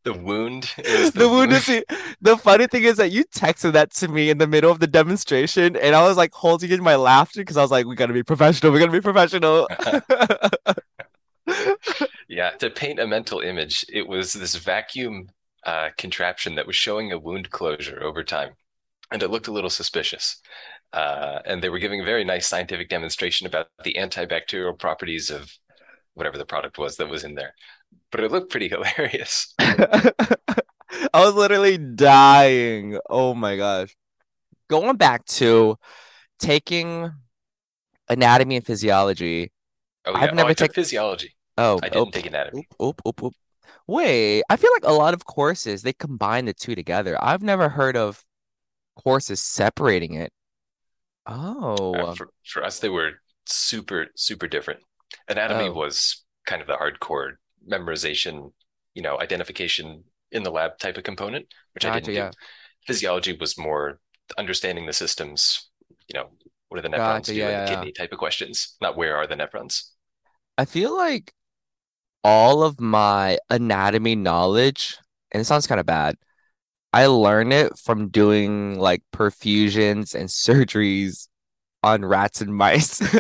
The 0.04 0.12
wound. 0.14 0.70
The 0.76 1.10
the 1.12 1.28
wound 1.28 1.50
wound. 1.50 1.50
usi. 1.50 1.82
The 2.20 2.36
funny 2.36 2.68
thing 2.68 2.84
is 2.84 2.96
that 2.98 3.10
you 3.10 3.24
texted 3.24 3.72
that 3.72 3.92
to 3.94 4.08
me 4.08 4.30
in 4.30 4.38
the 4.38 4.46
middle 4.46 4.70
of 4.70 4.78
the 4.78 4.86
demonstration 4.86 5.74
and 5.76 5.96
I 5.96 6.02
was 6.06 6.16
like 6.16 6.32
holding 6.32 6.70
in 6.70 6.82
my 6.82 6.94
laughter 6.96 7.40
because 7.40 7.56
I 7.56 7.62
was 7.62 7.72
like, 7.72 7.86
we 7.86 7.96
gotta 7.96 8.12
be 8.12 8.22
professional, 8.22 8.72
we 8.72 8.78
gotta 8.78 8.92
be 8.92 9.00
professional. 9.00 9.68
Yeah, 12.28 12.50
to 12.52 12.70
paint 12.70 12.98
a 13.00 13.06
mental 13.06 13.40
image, 13.40 13.84
it 13.88 14.06
was 14.06 14.32
this 14.32 14.56
vacuum 14.56 15.28
uh, 15.64 15.90
contraption 15.96 16.54
that 16.56 16.66
was 16.66 16.76
showing 16.76 17.12
a 17.12 17.18
wound 17.18 17.50
closure 17.50 18.02
over 18.02 18.22
time, 18.24 18.54
and 19.12 19.22
it 19.22 19.30
looked 19.30 19.48
a 19.48 19.52
little 19.52 19.70
suspicious. 19.70 20.40
Uh, 20.92 21.40
and 21.44 21.62
they 21.62 21.68
were 21.68 21.78
giving 21.78 22.00
a 22.00 22.04
very 22.04 22.24
nice 22.24 22.46
scientific 22.46 22.88
demonstration 22.88 23.46
about 23.46 23.68
the 23.84 23.94
antibacterial 23.98 24.78
properties 24.78 25.30
of 25.30 25.52
whatever 26.14 26.38
the 26.38 26.46
product 26.46 26.78
was 26.78 26.96
that 26.96 27.08
was 27.08 27.24
in 27.24 27.34
there. 27.34 27.54
But 28.10 28.20
it 28.24 28.30
looked 28.32 28.50
pretty 28.50 28.68
hilarious. 28.74 29.54
I 29.58 30.12
was 31.14 31.34
literally 31.34 31.78
dying. 31.78 32.98
Oh 33.10 33.34
my 33.34 33.56
gosh. 33.56 33.94
Going 34.68 34.96
back 34.96 35.24
to 35.26 35.78
taking 36.38 37.12
anatomy 38.08 38.56
and 38.56 38.66
physiology. 38.66 39.52
Oh 40.04 40.14
I've 40.14 40.30
yeah, 40.30 40.34
never 40.34 40.48
oh, 40.48 40.50
I 40.50 40.54
took 40.54 40.70
taken- 40.70 40.74
physiology. 40.82 41.34
Oh, 41.58 41.78
I 41.82 41.86
oh, 41.86 42.04
didn't 42.04 42.12
take 42.12 42.26
anatomy. 42.26 42.66
oop, 42.82 42.84
oop, 42.84 43.00
oop, 43.06 43.22
oop. 43.24 43.32
Wait, 43.86 44.42
I 44.50 44.56
feel 44.56 44.70
like 44.72 44.84
a 44.84 44.92
lot 44.92 45.14
of 45.14 45.24
courses 45.24 45.82
they 45.82 45.92
combine 45.92 46.44
the 46.44 46.52
two 46.52 46.74
together. 46.74 47.16
I've 47.22 47.42
never 47.42 47.68
heard 47.68 47.96
of 47.96 48.22
courses 48.96 49.40
separating 49.40 50.14
it. 50.14 50.32
Oh, 51.26 51.94
Uh, 51.94 52.14
for 52.14 52.28
for 52.44 52.62
us, 52.64 52.78
they 52.80 52.88
were 52.88 53.12
super 53.46 54.06
super 54.16 54.46
different. 54.46 54.80
Anatomy 55.28 55.68
Oh. 55.68 55.72
was 55.72 56.24
kind 56.46 56.60
of 56.62 56.68
the 56.68 56.74
hardcore 56.74 57.34
memorization, 57.70 58.52
you 58.94 59.02
know, 59.02 59.18
identification 59.20 60.04
in 60.32 60.42
the 60.42 60.50
lab 60.50 60.78
type 60.78 60.96
of 60.96 61.04
component, 61.04 61.46
which 61.74 61.84
I 61.84 62.00
didn't 62.00 62.14
yeah. 62.14 62.30
do. 62.30 62.36
Physiology 62.86 63.36
was 63.38 63.58
more 63.58 64.00
understanding 64.38 64.86
the 64.86 64.92
systems, 64.92 65.68
you 66.08 66.18
know, 66.18 66.28
what 66.68 66.82
do 66.82 66.82
the 66.82 66.94
nephrons 66.94 66.98
Gotcha, 66.98 67.32
do 67.32 67.38
yeah, 67.38 67.46
in 67.46 67.52
yeah, 67.52 67.74
kidney 67.74 67.92
type 67.92 68.12
of 68.12 68.18
questions, 68.18 68.76
not 68.80 68.96
where 68.96 69.16
are 69.16 69.26
the 69.26 69.34
nephrons. 69.34 69.90
I 70.58 70.64
feel 70.64 70.96
like 70.96 71.32
all 72.24 72.62
of 72.62 72.80
my 72.80 73.38
anatomy 73.50 74.16
knowledge, 74.16 74.96
and 75.32 75.40
it 75.40 75.44
sounds 75.44 75.66
kind 75.66 75.80
of 75.80 75.86
bad, 75.86 76.16
I 76.92 77.06
learned 77.06 77.52
it 77.52 77.78
from 77.78 78.08
doing 78.08 78.78
like 78.78 79.02
perfusions 79.12 80.14
and 80.14 80.28
surgeries 80.28 81.28
on 81.82 82.04
rats 82.04 82.40
and 82.40 82.54
mice. 82.54 83.00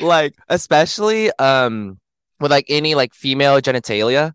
Like, 0.00 0.34
especially 0.48 1.30
um 1.38 1.98
with 2.42 2.50
like 2.50 2.66
any 2.68 2.94
like 2.94 3.14
female 3.14 3.60
genitalia, 3.60 4.32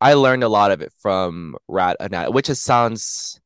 I 0.00 0.14
learned 0.14 0.44
a 0.44 0.48
lot 0.48 0.70
of 0.70 0.80
it 0.80 0.92
from 1.00 1.56
rat 1.68 1.96
anatomy, 2.00 2.34
which 2.34 2.48
is 2.48 2.62
sounds 2.62 3.40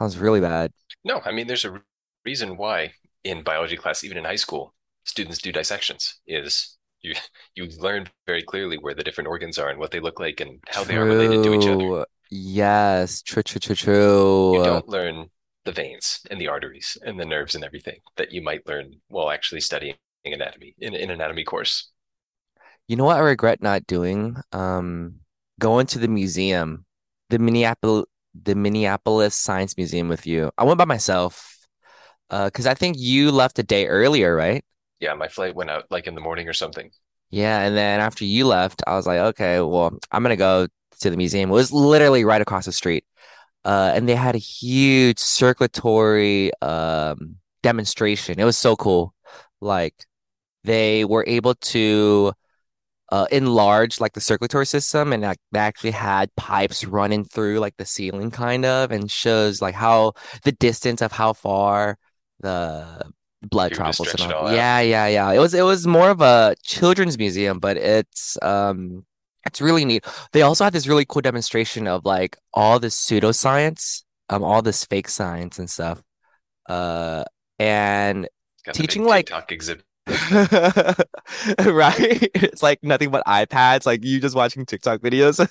sounds 0.00 0.18
really 0.18 0.40
bad. 0.40 0.72
No, 1.04 1.22
I 1.24 1.32
mean, 1.32 1.46
there's 1.46 1.64
a 1.64 1.80
reason 2.24 2.56
why 2.56 2.92
in 3.24 3.42
biology 3.42 3.76
class, 3.76 4.04
even 4.04 4.18
in 4.18 4.24
high 4.24 4.36
school, 4.36 4.74
students 5.04 5.38
do 5.38 5.52
dissections, 5.52 6.20
is 6.26 6.76
you 7.00 7.14
you 7.54 7.66
learn 7.78 8.08
very 8.26 8.42
clearly 8.42 8.76
where 8.76 8.94
the 8.94 9.04
different 9.04 9.28
organs 9.28 9.58
are 9.58 9.70
and 9.70 9.78
what 9.78 9.90
they 9.90 10.00
look 10.00 10.20
like 10.20 10.40
and 10.40 10.60
how 10.68 10.84
they 10.84 10.96
are 10.96 11.04
related 11.04 11.42
to 11.44 11.54
each 11.54 11.68
other. 11.68 12.06
Yes, 12.30 13.22
true, 13.22 13.42
true, 13.42 13.60
true, 13.60 13.76
true. 13.76 14.58
You 14.58 14.64
don't 14.64 14.88
learn 14.88 15.30
the 15.64 15.72
veins 15.72 16.20
and 16.30 16.40
the 16.40 16.48
arteries 16.48 16.96
and 17.04 17.18
the 17.18 17.24
nerves 17.24 17.54
and 17.54 17.64
everything 17.64 17.98
that 18.16 18.32
you 18.32 18.42
might 18.42 18.66
learn 18.66 18.94
while 19.08 19.30
actually 19.30 19.60
studying 19.60 19.96
anatomy 20.24 20.74
in 20.78 20.94
an 20.94 21.10
anatomy 21.10 21.44
course. 21.44 21.90
You 22.88 22.96
know 22.96 23.04
what 23.04 23.16
I 23.16 23.20
regret 23.20 23.62
not 23.62 23.86
doing? 23.86 24.36
Um, 24.52 25.16
going 25.58 25.86
to 25.88 25.98
the 25.98 26.08
museum, 26.08 26.84
the 27.30 27.38
Minneapolis, 27.38 28.06
the 28.40 28.54
Minneapolis 28.54 29.34
Science 29.34 29.76
Museum 29.76 30.08
with 30.08 30.26
you. 30.26 30.50
I 30.56 30.64
went 30.64 30.78
by 30.78 30.84
myself, 30.84 31.58
uh, 32.30 32.46
because 32.46 32.66
I 32.66 32.74
think 32.74 32.96
you 32.98 33.32
left 33.32 33.58
a 33.58 33.62
day 33.62 33.86
earlier, 33.86 34.34
right? 34.36 34.64
Yeah, 35.00 35.14
my 35.14 35.28
flight 35.28 35.54
went 35.54 35.70
out 35.70 35.84
like 35.90 36.06
in 36.06 36.14
the 36.14 36.20
morning 36.20 36.48
or 36.48 36.52
something. 36.52 36.90
Yeah, 37.30 37.60
and 37.60 37.76
then 37.76 38.00
after 38.00 38.24
you 38.24 38.46
left, 38.46 38.82
I 38.86 38.94
was 38.94 39.06
like, 39.06 39.18
okay, 39.18 39.60
well, 39.60 39.98
I'm 40.12 40.22
gonna 40.22 40.36
go 40.36 40.68
to 41.00 41.10
the 41.10 41.16
museum. 41.16 41.50
It 41.50 41.54
was 41.54 41.72
literally 41.72 42.24
right 42.24 42.40
across 42.40 42.66
the 42.66 42.72
street. 42.72 43.04
Uh, 43.64 43.92
and 43.94 44.08
they 44.08 44.14
had 44.14 44.36
a 44.36 44.38
huge 44.38 45.18
circulatory 45.18 46.52
um 46.62 47.36
demonstration. 47.62 48.38
It 48.38 48.44
was 48.44 48.56
so 48.56 48.76
cool. 48.76 49.12
Like 49.60 49.94
they 50.64 51.04
were 51.04 51.24
able 51.26 51.54
to 51.56 52.32
uh 53.12 53.26
enlarge 53.30 54.00
like 54.00 54.12
the 54.14 54.20
circulatory 54.20 54.66
system 54.66 55.12
and 55.12 55.22
like 55.22 55.38
they 55.52 55.60
actually 55.60 55.92
had 55.92 56.34
pipes 56.36 56.84
running 56.84 57.24
through 57.24 57.58
like 57.60 57.76
the 57.76 57.84
ceiling 57.84 58.30
kind 58.30 58.64
of 58.64 58.90
and 58.90 59.10
shows 59.10 59.62
like 59.62 59.74
how 59.76 60.12
the 60.42 60.52
distance 60.52 61.00
of 61.00 61.12
how 61.12 61.32
far 61.32 61.96
the 62.40 63.08
blood 63.42 63.70
You 63.72 63.78
were 63.78 63.86
just 63.86 64.02
travels 64.02 64.20
and 64.24 64.32
all. 64.32 64.52
Yeah, 64.52 64.80
yeah, 64.80 65.06
yeah. 65.06 65.32
It 65.32 65.38
was 65.38 65.54
it 65.54 65.62
was 65.62 65.86
more 65.86 66.10
of 66.10 66.20
a 66.20 66.56
children's 66.62 67.16
museum, 67.16 67.58
but 67.60 67.76
it's 67.76 68.36
um 68.42 69.04
it's 69.46 69.60
really 69.60 69.84
neat. 69.84 70.04
They 70.32 70.42
also 70.42 70.64
had 70.64 70.72
this 70.72 70.88
really 70.88 71.04
cool 71.04 71.22
demonstration 71.22 71.86
of 71.86 72.04
like 72.04 72.36
all 72.52 72.80
this 72.80 72.96
pseudoscience, 72.96 74.02
um, 74.28 74.42
all 74.42 74.60
this 74.62 74.84
fake 74.84 75.08
science 75.08 75.60
and 75.60 75.70
stuff. 75.70 76.02
Uh, 76.68 77.22
and 77.60 78.26
Got 78.64 78.74
the 78.74 78.82
big 78.82 78.88
Teaching, 78.90 79.04
like- 79.04 79.26
TikTok 79.26 79.52
exhibit. 79.52 79.85
right? 80.06 81.02
It's 82.34 82.62
like 82.62 82.78
nothing 82.82 83.10
but 83.10 83.24
iPads, 83.26 83.86
like 83.86 84.04
you 84.04 84.20
just 84.20 84.36
watching 84.36 84.64
TikTok 84.64 85.00
videos. 85.00 85.46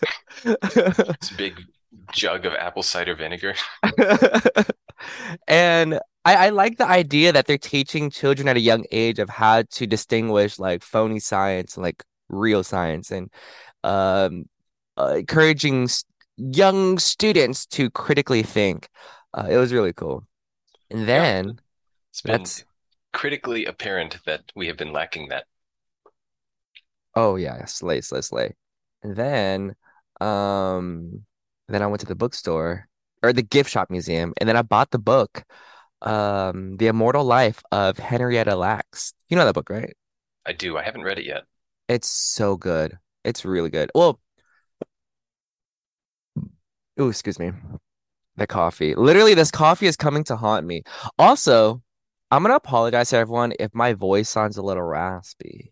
This 1.21 1.31
big 1.31 1.67
jug 2.11 2.45
of 2.45 2.53
apple 2.53 2.83
cider 2.83 3.15
vinegar. 3.15 3.55
And 5.47 5.95
I, 6.25 6.47
I 6.47 6.49
like 6.49 6.77
the 6.77 6.87
idea 6.87 7.31
that 7.33 7.47
they're 7.47 7.57
teaching 7.57 8.09
children 8.09 8.47
at 8.47 8.57
a 8.57 8.61
young 8.61 8.85
age 8.91 9.19
of 9.19 9.29
how 9.29 9.63
to 9.63 9.87
distinguish 9.87 10.59
like 10.59 10.83
phony 10.83 11.19
science 11.19 11.75
and 11.77 11.83
like 11.83 12.03
real 12.29 12.63
science 12.63 13.11
and 13.11 13.29
um 13.83 14.45
uh, 14.97 15.15
encouraging 15.19 15.83
s- 15.85 16.03
young 16.37 16.97
students 16.99 17.65
to 17.67 17.89
critically 17.91 18.43
think. 18.43 18.89
Uh, 19.33 19.47
it 19.49 19.57
was 19.57 19.73
really 19.73 19.93
cool. 19.93 20.25
And 20.91 21.07
then 21.07 21.59
It's 22.11 22.21
been 22.21 22.41
that's 22.41 22.65
critically 23.15 23.65
apparent 23.65 24.19
that 24.27 24.51
we 24.55 24.67
have 24.67 24.77
been 24.77 24.93
lacking 24.93 25.29
that. 25.29 25.45
oh 27.15 27.35
yeah, 27.35 27.65
slay, 27.65 28.01
slay, 28.01 28.21
slay. 28.21 28.53
And 29.03 29.15
then 29.15 29.75
um 30.21 31.25
then 31.67 31.81
I 31.81 31.87
went 31.87 32.01
to 32.01 32.05
the 32.05 32.15
bookstore 32.15 32.87
or 33.23 33.33
the 33.33 33.41
gift 33.41 33.69
shop 33.71 33.89
museum 33.89 34.33
and 34.39 34.47
then 34.47 34.55
I 34.57 34.61
bought 34.61 34.91
the 34.91 34.99
book 34.99 35.43
um 36.01 36.77
The 36.77 36.87
Immortal 36.87 37.25
Life 37.25 37.63
of 37.71 37.97
Henrietta 37.97 38.55
Lacks. 38.55 39.13
You 39.29 39.37
know 39.37 39.45
that 39.45 39.53
book, 39.55 39.69
right? 39.69 39.95
I 40.45 40.53
do. 40.53 40.77
I 40.77 40.83
haven't 40.83 41.03
read 41.03 41.19
it 41.19 41.25
yet. 41.25 41.43
It's 41.87 42.09
so 42.09 42.55
good. 42.57 42.97
It's 43.23 43.45
really 43.45 43.69
good. 43.69 43.91
Well, 43.95 44.19
oh, 46.97 47.09
excuse 47.09 47.39
me. 47.39 47.51
The 48.37 48.47
coffee. 48.47 48.95
Literally, 48.95 49.33
this 49.33 49.51
coffee 49.51 49.87
is 49.87 49.95
coming 49.95 50.23
to 50.25 50.35
haunt 50.35 50.65
me. 50.65 50.83
Also, 51.17 51.81
I'm 52.35 52.43
gonna 52.43 52.55
apologize 52.55 53.11
to 53.11 53.17
everyone 53.17 53.53
if 53.61 53.73
my 53.73 53.93
voice 53.93 54.29
sounds 54.29 54.57
a 54.57 54.61
little 54.61 54.83
raspy. 54.83 55.71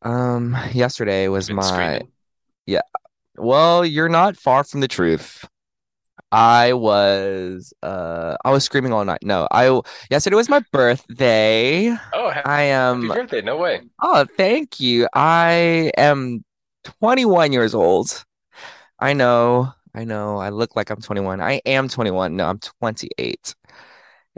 Um, 0.00 0.56
yesterday 0.72 1.26
was 1.26 1.50
my 1.50 1.62
screaming. 1.62 2.12
well, 3.36 3.84
you're 3.84 4.08
not 4.08 4.36
far 4.36 4.62
from 4.62 4.78
the 4.78 4.86
truth. 4.86 5.44
I 6.30 6.74
was 6.74 7.74
uh 7.82 8.36
I 8.44 8.52
was 8.52 8.62
screaming 8.62 8.92
all 8.92 9.04
night. 9.04 9.24
No, 9.24 9.48
I 9.50 9.80
yesterday 10.12 10.36
was 10.36 10.48
my 10.48 10.62
birthday. 10.70 11.90
Oh, 11.90 12.30
ha- 12.30 12.42
I 12.44 12.62
happy 12.62 13.08
birthday. 13.08 13.42
No 13.42 13.56
way. 13.56 13.80
oh, 14.00 14.24
thank 14.36 14.78
you. 14.78 15.08
I 15.12 15.90
am 15.96 16.44
21 16.84 17.52
years 17.52 17.74
old. 17.74 18.24
I 19.00 19.12
know, 19.12 19.72
I 19.92 20.04
know. 20.04 20.38
I 20.38 20.50
look 20.50 20.76
like 20.76 20.90
I'm 20.90 21.00
21. 21.00 21.40
I 21.40 21.60
am 21.66 21.88
21. 21.88 22.36
No, 22.36 22.46
I'm 22.46 22.60
28. 22.60 23.56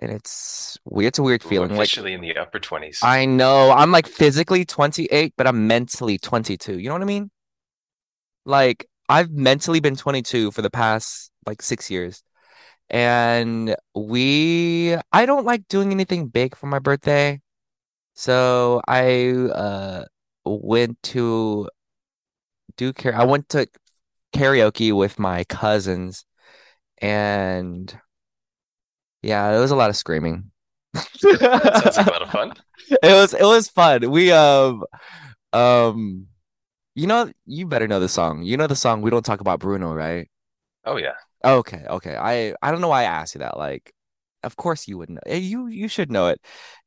And 0.00 0.10
it's 0.10 0.78
weird. 0.84 1.08
It's 1.08 1.18
a 1.18 1.22
weird 1.22 1.44
Ooh, 1.44 1.48
feeling. 1.48 1.76
Like 1.76 1.96
in 1.96 2.20
the 2.20 2.36
upper 2.36 2.58
20s. 2.58 2.98
I 3.02 3.26
know 3.26 3.70
I'm 3.70 3.92
like 3.92 4.06
physically 4.06 4.64
28, 4.64 5.34
but 5.36 5.46
I'm 5.46 5.66
mentally 5.66 6.18
22. 6.18 6.78
You 6.78 6.88
know 6.88 6.94
what 6.94 7.02
I 7.02 7.06
mean? 7.06 7.30
Like 8.44 8.88
I've 9.08 9.30
mentally 9.30 9.80
been 9.80 9.96
22 9.96 10.50
for 10.50 10.62
the 10.62 10.70
past 10.70 11.30
like 11.46 11.62
six 11.62 11.90
years. 11.90 12.22
And 12.90 13.74
we, 13.94 14.96
I 15.12 15.26
don't 15.26 15.46
like 15.46 15.68
doing 15.68 15.90
anything 15.92 16.28
big 16.28 16.56
for 16.56 16.66
my 16.66 16.78
birthday. 16.78 17.40
So 18.14 18.80
I 18.86 19.28
uh 19.30 20.04
went 20.44 21.02
to 21.02 21.68
do 22.76 22.92
care. 22.92 23.14
I 23.14 23.24
went 23.24 23.48
to 23.50 23.66
karaoke 24.34 24.92
with 24.92 25.18
my 25.18 25.44
cousins 25.44 26.24
and 26.98 27.96
yeah, 29.24 29.56
it 29.56 29.60
was 29.60 29.70
a 29.70 29.76
lot 29.76 29.90
of 29.90 29.96
screaming. 29.96 30.50
Sounds 31.74 31.96
like 31.96 32.06
a 32.06 32.10
lot 32.10 32.22
of 32.22 32.30
fun. 32.30 32.52
It 33.02 33.12
was 33.14 33.34
it 33.34 33.42
was 33.44 33.68
fun. 33.68 34.10
We 34.10 34.32
um 34.32 34.84
um 35.52 36.28
you 36.94 37.06
know 37.06 37.32
you 37.46 37.66
better 37.66 37.88
know 37.88 38.00
the 38.00 38.08
song. 38.08 38.42
You 38.44 38.56
know 38.56 38.66
the 38.68 38.76
song 38.76 39.02
We 39.02 39.10
Don't 39.10 39.24
Talk 39.24 39.40
About 39.40 39.60
Bruno, 39.60 39.94
right? 39.94 40.28
Oh, 40.84 40.96
yeah. 40.96 41.14
Okay, 41.44 41.84
okay. 41.88 42.16
I 42.16 42.54
I 42.62 42.70
don't 42.70 42.80
know 42.80 42.88
why 42.88 43.02
I 43.02 43.04
asked 43.04 43.34
you 43.34 43.40
that. 43.40 43.58
Like, 43.58 43.92
of 44.42 44.56
course 44.56 44.88
you 44.88 44.98
would 44.98 45.10
know. 45.10 45.20
Eh, 45.26 45.36
You 45.36 45.66
you 45.68 45.88
should 45.88 46.10
know 46.10 46.28
it. 46.28 46.40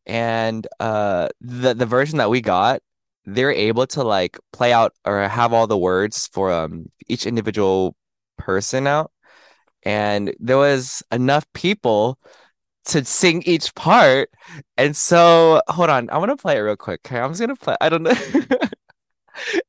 And 0.06 0.68
uh 0.80 1.30
the 1.42 1.74
the 1.76 1.86
version 1.86 2.18
that 2.20 2.30
we 2.30 2.42
got, 2.42 2.82
they're 3.26 3.52
able 3.52 3.86
to 3.88 4.04
like 4.04 4.38
play 4.54 4.74
out 4.74 4.94
or 5.06 5.28
have 5.28 5.54
all 5.54 5.68
the 5.68 5.78
words 5.78 6.28
for 6.28 6.52
um 6.52 6.88
each 7.08 7.26
individual 7.28 7.96
person 8.38 8.88
out. 8.88 9.12
And 9.88 10.34
there 10.40 10.58
was 10.58 11.02
enough 11.14 11.46
people 11.54 12.20
to 12.86 13.06
sing 13.06 13.42
each 13.46 13.74
part. 13.76 14.30
And 14.78 14.96
so 14.96 15.62
hold 15.70 15.90
on, 15.90 16.10
I 16.10 16.18
want 16.18 16.32
to 16.32 16.38
play 16.38 16.58
it 16.58 16.60
real 16.60 16.76
quick. 16.76 17.00
Okay, 17.06 17.20
I'm 17.20 17.30
just 17.32 17.40
gonna 17.40 17.56
play. 17.56 17.76
I 17.80 17.90
don't 17.90 18.04
know. 18.04 18.14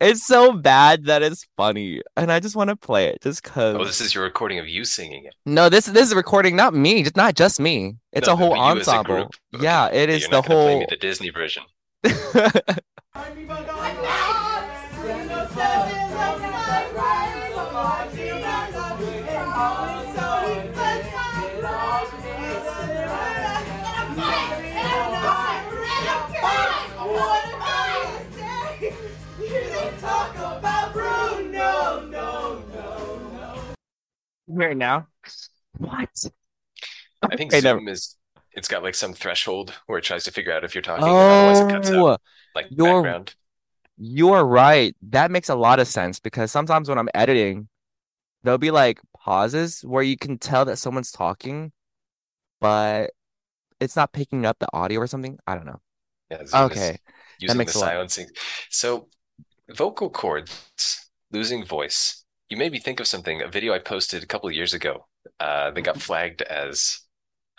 It's 0.00 0.26
so 0.26 0.52
bad 0.52 1.04
that 1.04 1.22
it's 1.22 1.46
funny, 1.58 2.00
and 2.16 2.32
I 2.32 2.40
just 2.40 2.56
want 2.56 2.70
to 2.70 2.76
play 2.76 3.08
it 3.08 3.20
just 3.20 3.46
Oh, 3.46 3.50
'cause. 3.50 3.86
this 3.86 4.00
is 4.00 4.14
your 4.14 4.24
recording 4.24 4.58
of 4.58 4.66
you 4.66 4.82
singing 4.86 5.26
it. 5.26 5.34
No, 5.44 5.68
this 5.68 5.84
this 5.84 6.04
is 6.06 6.12
a 6.12 6.16
recording, 6.16 6.56
not 6.56 6.72
me, 6.72 7.02
just 7.02 7.16
not 7.16 7.34
just 7.34 7.60
me. 7.60 7.96
It's 8.12 8.28
No, 8.28 8.32
a 8.32 8.36
whole 8.36 8.50
but 8.56 8.64
you 8.64 8.80
as 8.80 8.88
a 8.88 8.92
ensemble. 8.92 9.14
group. 9.16 9.34
Yeah, 9.52 9.88
Okay. 9.88 10.04
it 10.04 10.08
You're 10.08 10.20
the 10.30 10.36
not 10.36 10.42
going 10.42 10.42
to 10.42 10.48
play 10.64 10.74
me 10.74 10.80
whole. 10.80 10.86
the 10.88 10.96
Disney 10.96 11.28
version. 11.28 11.64
Right 34.48 34.76
now. 34.76 35.06
What? 35.78 36.10
I 37.30 37.36
think 37.36 37.52
Okay, 37.52 37.60
never. 37.60 37.80
Zoom 37.80 37.88
is, 37.88 38.16
it's 38.52 38.68
got 38.68 38.82
like 38.82 38.94
some 38.94 39.12
threshold 39.14 39.72
where 39.86 39.98
it 39.98 40.04
tries 40.04 40.24
to 40.24 40.32
figure 40.32 40.52
out 40.52 40.64
if 40.64 40.74
you're 40.74 40.82
talking, 40.82 41.20
and 41.20 41.30
otherwise 41.30 41.60
it 41.60 41.68
cuts 41.68 41.90
oh, 41.90 41.96
out 41.96 42.06
Oh, 42.10 42.18
like 42.54 42.66
you're 42.68 42.82
background. 42.82 43.34
you're 43.98 44.44
right. 44.44 44.96
That 45.10 45.30
makes 45.30 45.48
a 45.48 45.54
lot 45.56 45.80
of 45.80 45.88
sense 45.88 46.20
because 46.20 46.52
sometimes 46.52 46.88
when 46.88 46.98
I'm 46.98 47.08
editing, 47.14 47.68
there'll 48.44 48.58
be 48.58 48.70
like 48.72 49.00
pauses 49.16 49.82
where 49.82 50.02
you 50.02 50.16
can 50.18 50.38
tell 50.38 50.64
that 50.66 50.78
someone's 50.78 51.12
talking, 51.12 51.72
but 52.60 53.12
it's 53.80 53.96
not 53.96 54.12
picking 54.12 54.46
up 54.46 54.58
the 54.60 54.68
audio 54.74 55.00
or 55.00 55.06
something. 55.08 55.38
I 55.46 55.56
don't 55.56 55.66
know. 55.66 55.80
Yeah, 56.30 56.44
Zoom 56.46 56.70
is 56.72 56.92
Okay, 56.92 56.98
that 57.46 57.54
using 57.54 57.64
the 57.64 57.64
makes 57.64 57.74
a 57.74 57.78
lot. 57.80 57.96
silencing. 57.96 58.28
So, 58.70 59.08
vocal 59.70 60.10
cords, 60.10 61.10
losing 61.32 61.64
voice. 61.64 62.17
You 62.48 62.56
made 62.56 62.72
me 62.72 62.78
think 62.78 63.00
of 63.00 63.06
something, 63.06 63.42
a 63.42 63.48
video 63.48 63.74
I 63.74 63.78
posted 63.78 64.22
a 64.22 64.26
couple 64.26 64.48
of 64.48 64.54
years 64.54 64.72
ago. 64.74 65.06
Uh, 65.38 65.70
that 65.70 65.82
got 65.82 66.00
flagged 66.00 66.42
as, 66.42 67.00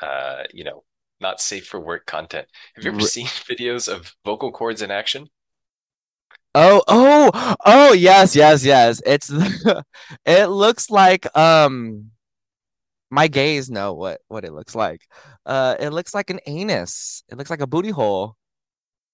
uh, 0.02 0.44
you 0.54 0.64
know, 0.64 0.84
not 1.22 1.40
safe 1.42 1.68
for 1.68 1.80
work 1.80 2.06
content. 2.06 2.48
Have 2.76 2.84
you 2.84 2.92
ever 2.92 3.02
seen 3.02 3.28
videos 3.50 3.88
of 3.88 4.14
vocal 4.26 4.52
cords 4.52 4.82
in 4.82 4.90
action? 4.92 5.30
Oh, 6.56 6.82
oh, 6.88 7.56
oh, 7.66 7.94
yes, 7.94 8.36
yes, 8.36 8.66
yes. 8.66 9.02
It's 9.06 9.32
it 10.26 10.48
looks 10.48 10.90
like 10.90 11.26
um 11.38 12.12
my 13.12 13.28
gays 13.28 13.70
know 13.70 13.94
what 13.94 14.22
what 14.28 14.46
it 14.46 14.54
looks 14.54 14.76
like. 14.76 15.08
Uh 15.46 15.76
it 15.80 15.92
looks 15.92 16.14
like 16.14 16.30
an 16.30 16.40
anus. 16.48 17.24
It 17.30 17.38
looks 17.38 17.50
like 17.50 17.62
a 17.62 17.68
booty 17.68 17.92
hole. 17.92 18.36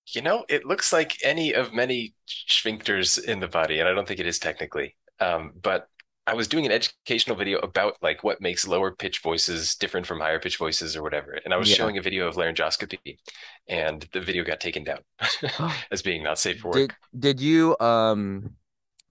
You 0.08 0.22
know, 0.22 0.46
it 0.50 0.66
looks 0.66 0.94
like 0.94 1.18
any 1.24 1.54
of 1.54 1.74
many 1.74 2.16
sphincters 2.28 3.24
in 3.24 3.40
the 3.40 3.48
body, 3.48 3.80
and 3.80 3.90
I 3.90 3.94
don't 3.94 4.08
think 4.08 4.20
it 4.20 4.28
is 4.28 4.40
technically. 4.40 4.96
Um, 5.20 5.54
but 5.62 5.88
I 6.28 6.34
was 6.34 6.48
doing 6.48 6.66
an 6.66 6.72
educational 6.72 7.38
video 7.38 7.60
about 7.60 7.98
like 8.02 8.24
what 8.24 8.42
makes 8.42 8.68
lower 8.68 8.92
pitch 8.92 9.20
voices 9.20 9.76
different 9.76 10.08
from 10.08 10.20
higher 10.20 10.40
pitch 10.40 10.58
voices 10.58 10.96
or 10.96 11.04
whatever. 11.04 11.40
And 11.46 11.54
I 11.54 11.58
was 11.58 11.68
Yeah. 11.68 11.76
showing 11.76 11.98
a 11.98 12.02
video 12.02 12.28
of 12.28 12.36
laryngoscopy, 12.36 13.20
and 13.68 14.08
the 14.14 14.22
video 14.22 14.44
got 14.44 14.60
taken 14.60 14.84
down 14.84 15.00
as 15.92 16.02
being 16.02 16.24
not 16.24 16.40
safe 16.40 16.60
for 16.60 16.72
work. 16.72 16.88
Did 16.88 16.96
did 17.18 17.40
you 17.40 17.78
um 17.80 18.56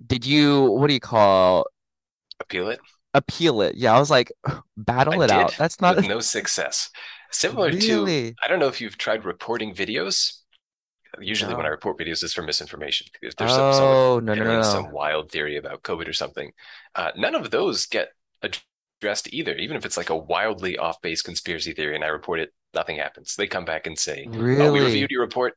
did 0.06 0.26
you 0.26 0.70
what 0.72 0.88
do 0.88 0.94
you 0.94 1.00
call 1.00 1.66
Appeal 2.38 2.68
it? 2.70 2.80
appeal 3.14 3.60
it? 3.62 3.76
Yeah, 3.76 3.94
I 3.94 3.98
was 3.98 4.10
like 4.10 4.32
I 4.46 4.60
battle 4.76 5.22
it 5.22 5.30
out. 5.30 5.56
That's 5.56 5.80
not 5.80 5.98
no 6.02 6.20
success. 6.20 6.90
Similar 7.30 7.72
to. 7.72 8.12
I 8.42 8.48
don't 8.48 8.58
know 8.58 8.68
if 8.68 8.80
you've 8.80 8.98
tried 8.98 9.24
reporting 9.24 9.74
videos. 9.74 10.40
Usually, 11.20 11.54
when 11.54 11.66
I 11.66 11.70
report 11.70 11.98
videos, 11.98 12.22
it's 12.22 12.32
for 12.34 12.42
misinformation. 12.42 13.06
If 13.22 13.36
there's 13.36 13.52
some 13.52 13.72
someone 13.72 13.96
Oh, 13.96 14.20
no, 14.20 14.34
no, 14.34 14.44
no, 14.44 14.62
some 14.62 14.90
wild 14.90 15.30
theory 15.30 15.56
about 15.56 15.82
COVID 15.82 16.08
or 16.08 16.12
something, 16.12 16.52
uh, 16.94 17.10
none 17.16 17.34
of 17.34 17.50
those 17.50 17.86
get 17.86 18.08
addressed 18.42 19.32
either. 19.32 19.54
Even 19.54 19.76
if 19.76 19.84
it's 19.84 19.96
like 19.96 20.10
a 20.10 20.16
wildly 20.16 20.78
off-base 20.78 21.22
conspiracy 21.22 21.72
theory, 21.72 21.94
and 21.94 22.04
I 22.04 22.08
report 22.08 22.40
it, 22.40 22.52
nothing 22.74 22.96
happens. 22.96 23.36
They 23.36 23.46
come 23.46 23.64
back 23.64 23.86
and 23.86 23.98
say, 23.98 24.26
"Oh, 24.32 24.72
we 24.72 24.80
reviewed 24.80 25.10
your 25.10 25.22
report. 25.22 25.54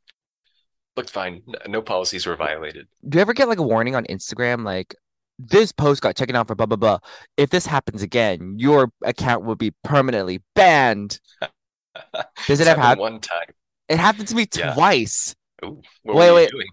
Looked 0.96 1.10
fine. 1.12 1.44
No 1.68 1.82
policies 1.82 2.26
were 2.26 2.36
violated." 2.36 2.88
Do 3.08 3.18
you 3.18 3.22
ever 3.22 3.34
get 3.34 3.48
like 3.48 3.60
a 3.60 3.64
warning 3.64 3.96
on 3.96 4.06
Instagram 4.06 4.64
like 4.66 4.96
this 5.40 5.72
post 5.72 6.02
got 6.02 6.16
taken 6.16 6.34
down 6.34 6.46
for 6.46 6.56
blah 6.56 6.66
blah 6.66 6.78
blah. 6.78 7.00
If 7.38 7.50
this 7.50 7.66
happens 7.66 8.02
again, 8.02 8.56
your 8.58 8.92
account 9.04 9.46
will 9.46 9.56
be 9.56 9.72
permanently 9.84 10.42
banned. 10.56 11.20
Does 12.48 12.60
it 12.60 12.68
ever 12.68 12.80
happened 12.82 12.84
happen? 12.84 13.00
one 13.00 13.20
time. 13.20 13.48
It 13.90 14.00
happened 14.00 14.28
to 14.30 14.36
me 14.36 14.48
Yeah. 14.56 14.74
twice. 14.74 15.36
Ooh, 15.66 15.82
what 16.04 16.16
Wait, 16.18 16.32
wait. 16.32 16.50
doing? 16.52 16.68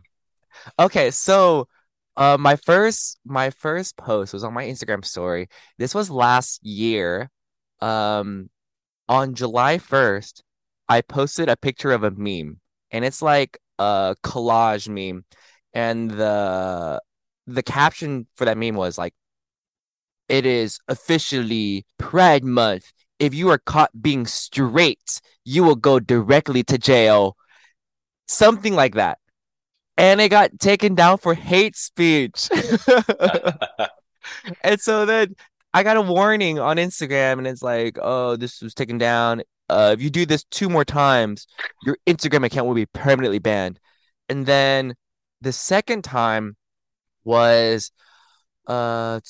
Okay, 0.78 1.10
so 1.10 1.68
uh 2.16 2.36
my 2.38 2.56
first 2.56 3.18
my 3.24 3.50
first 3.50 3.96
post 3.96 4.32
was 4.32 4.44
on 4.44 4.54
my 4.54 4.64
Instagram 4.64 5.04
story. 5.04 5.48
This 5.78 5.94
was 5.94 6.10
last 6.10 6.64
year. 6.64 7.30
Um 7.80 8.50
on 9.08 9.34
July 9.34 9.78
1st, 9.78 10.42
I 10.88 11.00
posted 11.02 11.48
a 11.48 11.56
picture 11.56 11.92
of 11.92 12.04
a 12.04 12.10
meme 12.10 12.60
and 12.90 13.04
it's 13.04 13.20
like 13.20 13.58
a 13.78 14.16
collage 14.22 14.88
meme 14.88 15.24
and 15.74 16.10
the 16.10 17.00
the 17.46 17.62
caption 17.62 18.26
for 18.36 18.44
that 18.46 18.56
meme 18.56 18.76
was 18.76 18.96
like 18.96 19.14
it 20.28 20.46
is 20.46 20.78
officially 20.88 21.84
Pride 21.98 22.44
Month. 22.44 22.92
If 23.18 23.34
you 23.34 23.48
are 23.50 23.58
caught 23.58 23.90
being 24.00 24.26
straight, 24.26 25.20
you 25.44 25.62
will 25.62 25.76
go 25.76 26.00
directly 26.00 26.62
to 26.64 26.78
jail. 26.78 27.36
Something 28.26 28.74
like 28.74 28.94
that. 28.94 29.18
And 29.96 30.20
it 30.20 30.28
got 30.28 30.58
taken 30.58 30.94
down 30.94 31.18
for 31.18 31.34
hate 31.34 31.76
speech. 31.76 32.48
And 34.62 34.80
so 34.80 35.06
then 35.06 35.34
I 35.72 35.82
got 35.82 35.96
a 35.96 36.02
warning 36.02 36.58
on 36.58 36.76
Instagram 36.76 37.38
and 37.38 37.46
it's 37.46 37.62
like, 37.62 37.98
oh, 38.00 38.36
this 38.36 38.60
was 38.62 38.74
taken 38.74 38.98
down. 38.98 39.42
Uh, 39.68 39.94
if 39.96 40.02
you 40.02 40.10
do 40.10 40.26
this 40.26 40.44
two 40.44 40.68
more 40.68 40.84
times, 40.84 41.46
your 41.84 41.96
Instagram 42.06 42.44
account 42.44 42.66
will 42.66 42.74
be 42.74 42.86
permanently 42.86 43.38
banned. 43.38 43.80
And 44.28 44.46
then 44.46 44.94
the 45.40 45.52
second 45.52 46.02
time 46.02 46.56
was 47.24 47.90
uh 48.66 49.20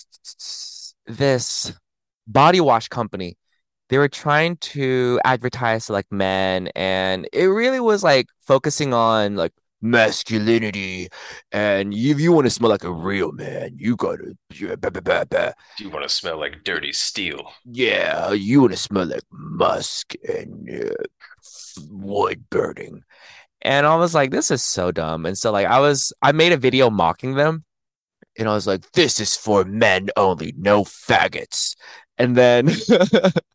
this 1.07 1.73
body 2.27 2.61
wash 2.61 2.89
company. 2.89 3.37
They 3.95 3.99
were 3.99 4.09
trying 4.09 4.57
to 4.57 5.21
advertise 5.25 5.87
to 5.87 5.93
like 5.93 6.11
men, 6.11 6.67
and 6.75 7.29
it 7.33 7.45
really 7.45 7.79
was 7.79 8.03
like 8.03 8.27
focusing 8.45 8.93
on 8.93 9.37
like 9.37 9.53
masculinity, 9.81 11.07
and 11.53 11.95
if 11.95 12.19
you 12.19 12.33
want 12.33 12.45
to 12.47 12.51
smell 12.51 12.71
like 12.71 12.83
a 12.83 12.91
real 12.91 13.31
man, 13.31 13.77
you 13.79 13.95
gotta 13.95 14.37
yeah, 14.53 14.75
bah, 14.75 14.91
bah, 14.91 15.01
bah, 15.01 15.25
bah. 15.31 15.53
Do 15.79 15.85
you 15.85 15.91
want 15.91 16.03
to 16.03 16.09
smell 16.09 16.41
like 16.41 16.65
dirty 16.65 16.93
steel? 16.93 17.53
yeah, 17.65 18.33
you 18.33 18.63
want 18.63 18.73
to 18.73 18.79
smell 18.79 19.07
like 19.07 19.23
musk 19.31 20.15
and 20.29 20.69
uh, 20.69 21.05
wood 21.89 22.51
burning. 22.51 23.05
And 23.63 23.87
I 23.87 23.95
was 23.95 24.13
like, 24.13 24.33
this 24.33 24.51
is 24.51 24.65
so 24.65 24.91
dumb. 24.91 25.25
And 25.25 25.39
so 25.39 25.53
like 25.53 25.69
I 25.69 25.79
was 25.79 26.13
I 26.21 26.33
made 26.33 26.51
a 26.51 26.57
video 26.57 26.91
mocking 26.91 27.35
them 27.37 27.65
and 28.37 28.49
I 28.49 28.55
was 28.55 28.67
like, 28.67 28.91
this 28.91 29.21
is 29.21 29.37
for 29.37 29.65
men 29.65 30.11
only, 30.17 30.53
no 30.59 30.83
faggots. 30.83 31.77
And 32.19 32.37
then 32.37 32.71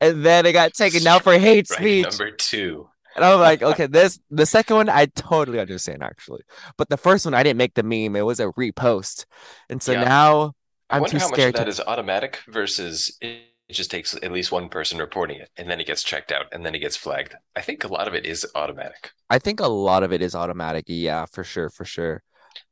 and 0.00 0.24
then 0.24 0.46
it 0.46 0.52
got 0.52 0.74
taken 0.74 1.02
down 1.04 1.20
for 1.22 1.38
hate 1.38 1.68
Right, 1.70 1.96
speech. 1.96 1.96
number 1.96 2.30
two. 2.30 2.90
And 3.16 3.24
I'm 3.24 3.40
like, 3.40 3.62
okay, 3.62 3.86
this 3.86 4.20
the 4.30 4.46
second 4.46 4.76
one 4.76 4.88
I 4.88 5.06
totally 5.06 5.60
understand 5.60 6.02
actually. 6.02 6.42
But 6.78 6.88
the 6.88 6.96
first 6.96 7.24
one 7.24 7.34
I 7.34 7.42
didn't 7.42 7.58
make 7.58 7.74
the 7.74 7.82
meme, 7.82 8.16
it 8.16 8.22
was 8.26 8.40
a 8.40 8.46
repost. 8.52 9.26
And 9.68 9.82
so 9.82 9.94
Yeah. 9.94 9.94
now 9.94 10.52
I 10.90 10.94
I'm 10.94 11.04
wonder 11.04 11.18
too 11.18 11.20
how 11.20 11.28
much 11.28 11.46
of 11.46 11.52
scared 11.52 11.54
that 11.54 11.68
to 11.68 11.68
is 11.68 11.80
automatic 11.80 12.40
versus 12.48 13.16
it 13.20 13.46
just 13.70 13.90
takes 13.90 14.14
at 14.14 14.32
least 14.32 14.52
one 14.52 14.68
person 14.68 14.98
reporting 14.98 15.40
it, 15.40 15.50
and 15.56 15.70
then 15.70 15.80
it 15.80 15.86
gets 15.86 16.02
checked 16.02 16.32
out, 16.32 16.46
and 16.52 16.66
then 16.66 16.74
it 16.74 16.80
gets 16.80 16.96
flagged. 16.96 17.36
I 17.56 17.62
think 17.62 17.84
a 17.84 17.88
lot 17.88 18.08
of 18.08 18.14
it 18.14 18.26
is 18.26 18.46
automatic. 18.54 19.12
I 19.28 19.38
think 19.38 19.60
a 19.60 19.66
lot 19.68 20.02
of 20.02 20.12
it 20.12 20.22
is 20.22 20.34
automatic. 20.34 20.84
Yeah, 20.88 21.26
for 21.26 21.44
sure, 21.44 21.70
for 21.70 21.84
sure. 21.84 22.22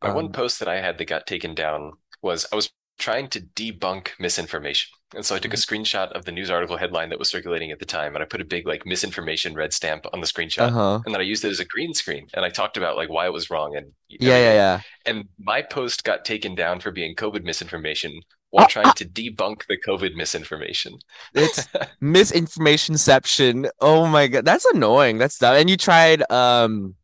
My 0.02 0.08
one 0.10 0.28
Um, 0.28 0.32
post 0.32 0.58
that 0.58 0.68
I 0.68 0.80
had 0.80 0.98
that 0.98 1.04
got 1.06 1.26
taken 1.26 1.54
down 1.54 1.92
was 2.22 2.46
I 2.52 2.56
was 2.56 2.70
trying 2.98 3.28
to 3.28 3.40
debunk 3.40 4.08
misinformation. 4.18 4.90
And 5.14 5.24
so 5.24 5.34
I 5.34 5.38
took 5.38 5.54
a 5.54 5.56
Mm-hmm. 5.56 5.74
screenshot 5.74 6.12
of 6.12 6.24
the 6.26 6.32
news 6.32 6.50
article 6.50 6.76
headline 6.76 7.08
that 7.10 7.18
was 7.18 7.30
circulating 7.30 7.70
at 7.70 7.78
the 7.78 7.86
time, 7.86 8.14
and 8.14 8.22
I 8.22 8.26
put 8.26 8.40
a 8.42 8.44
big 8.44 8.66
like 8.66 8.84
misinformation 8.84 9.54
red 9.54 9.72
stamp 9.72 10.04
on 10.12 10.20
the 10.20 10.26
screenshot. 10.26 10.68
Uh-huh. 10.68 11.00
And 11.04 11.14
then 11.14 11.20
I 11.20 11.24
used 11.24 11.44
it 11.44 11.50
as 11.50 11.60
a 11.60 11.64
green 11.64 11.94
screen, 11.94 12.26
and 12.34 12.44
I 12.44 12.50
talked 12.50 12.76
about 12.76 12.96
like 12.96 13.08
why 13.08 13.26
it 13.26 13.32
was 13.32 13.48
wrong 13.50 13.74
and 13.76 13.92
Yeah, 14.08 14.36
yeah, 14.38 14.52
yeah. 14.52 14.80
And 15.06 15.28
my 15.38 15.62
post 15.62 16.04
got 16.04 16.24
taken 16.24 16.54
down 16.54 16.80
for 16.80 16.90
being 16.90 17.14
COVID 17.14 17.44
misinformation 17.44 18.20
while 18.50 18.64
Ah, 18.64 18.68
trying 18.68 18.92
to 18.94 19.04
debunk 19.06 19.66
the 19.66 19.78
COVID 19.78 20.14
misinformation. 20.14 20.98
It's 21.34 21.68
misinformationception. 22.02 23.70
Oh 23.80 24.06
my 24.06 24.28
God, 24.28 24.44
that's 24.44 24.64
annoying. 24.66 25.18
That's 25.18 25.38
dumb. 25.38 25.54
And 25.56 25.70
you 25.70 25.76
tried 25.76 26.30
um 26.30 26.94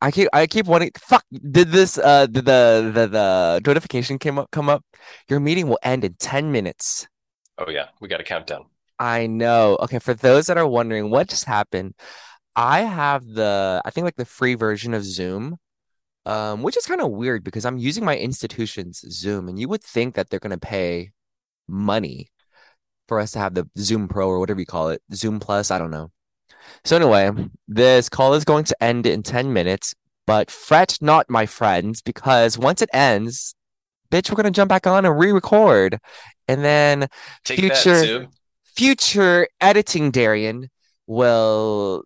I 0.00 0.10
keep 0.10 0.28
I 0.32 0.46
keep 0.46 0.66
wanting 0.66 0.90
fuck 0.98 1.24
did 1.50 1.70
this 1.70 1.98
uh 1.98 2.26
did 2.26 2.44
the 2.44 2.90
the 2.94 3.06
the 3.06 3.62
notification 3.66 4.18
came 4.18 4.38
up 4.38 4.50
come 4.50 4.68
up? 4.68 4.84
Your 5.28 5.40
meeting 5.40 5.68
will 5.68 5.78
end 5.82 6.04
in 6.04 6.14
10 6.14 6.52
minutes. 6.52 7.06
Oh 7.58 7.70
yeah, 7.70 7.88
we 8.00 8.08
got 8.08 8.20
a 8.20 8.24
countdown. 8.24 8.66
I 8.98 9.26
know. 9.26 9.76
Okay, 9.82 9.98
for 9.98 10.14
those 10.14 10.46
that 10.46 10.58
are 10.58 10.66
wondering 10.66 11.10
what 11.10 11.28
just 11.28 11.44
happened, 11.44 11.94
I 12.54 12.80
have 12.80 13.26
the 13.26 13.82
I 13.84 13.90
think 13.90 14.04
like 14.04 14.16
the 14.16 14.24
free 14.24 14.54
version 14.54 14.94
of 14.94 15.04
Zoom, 15.04 15.56
um, 16.26 16.62
which 16.62 16.76
is 16.76 16.86
kind 16.86 17.00
of 17.00 17.10
weird 17.10 17.44
because 17.44 17.64
I'm 17.64 17.78
using 17.78 18.04
my 18.04 18.16
institution's 18.16 19.00
Zoom, 19.10 19.48
and 19.48 19.58
you 19.58 19.68
would 19.68 19.82
think 19.82 20.14
that 20.14 20.30
they're 20.30 20.40
gonna 20.40 20.58
pay 20.58 21.12
money 21.68 22.30
for 23.08 23.20
us 23.20 23.32
to 23.32 23.38
have 23.38 23.54
the 23.54 23.68
Zoom 23.78 24.08
Pro 24.08 24.28
or 24.28 24.38
whatever 24.40 24.60
you 24.60 24.66
call 24.66 24.90
it, 24.90 25.02
Zoom 25.14 25.40
Plus, 25.40 25.70
I 25.70 25.78
don't 25.78 25.90
know. 25.90 26.10
So 26.84 26.96
anyway, 26.96 27.30
this 27.68 28.08
call 28.08 28.34
is 28.34 28.44
going 28.44 28.64
to 28.64 28.82
end 28.82 29.06
in 29.06 29.22
10 29.22 29.52
minutes, 29.52 29.94
but 30.26 30.50
fret 30.50 30.98
not, 31.00 31.28
my 31.30 31.46
friends, 31.46 32.02
because 32.02 32.58
once 32.58 32.82
it 32.82 32.90
ends, 32.92 33.54
bitch, 34.10 34.30
we're 34.30 34.36
gonna 34.36 34.50
jump 34.50 34.68
back 34.68 34.86
on 34.86 35.04
and 35.04 35.18
re-record. 35.18 35.98
And 36.48 36.64
then 36.64 37.08
Take 37.44 37.58
Future- 37.58 38.28
future 38.76 39.48
editing 39.60 40.10
Darian 40.10 40.68
will 41.06 42.04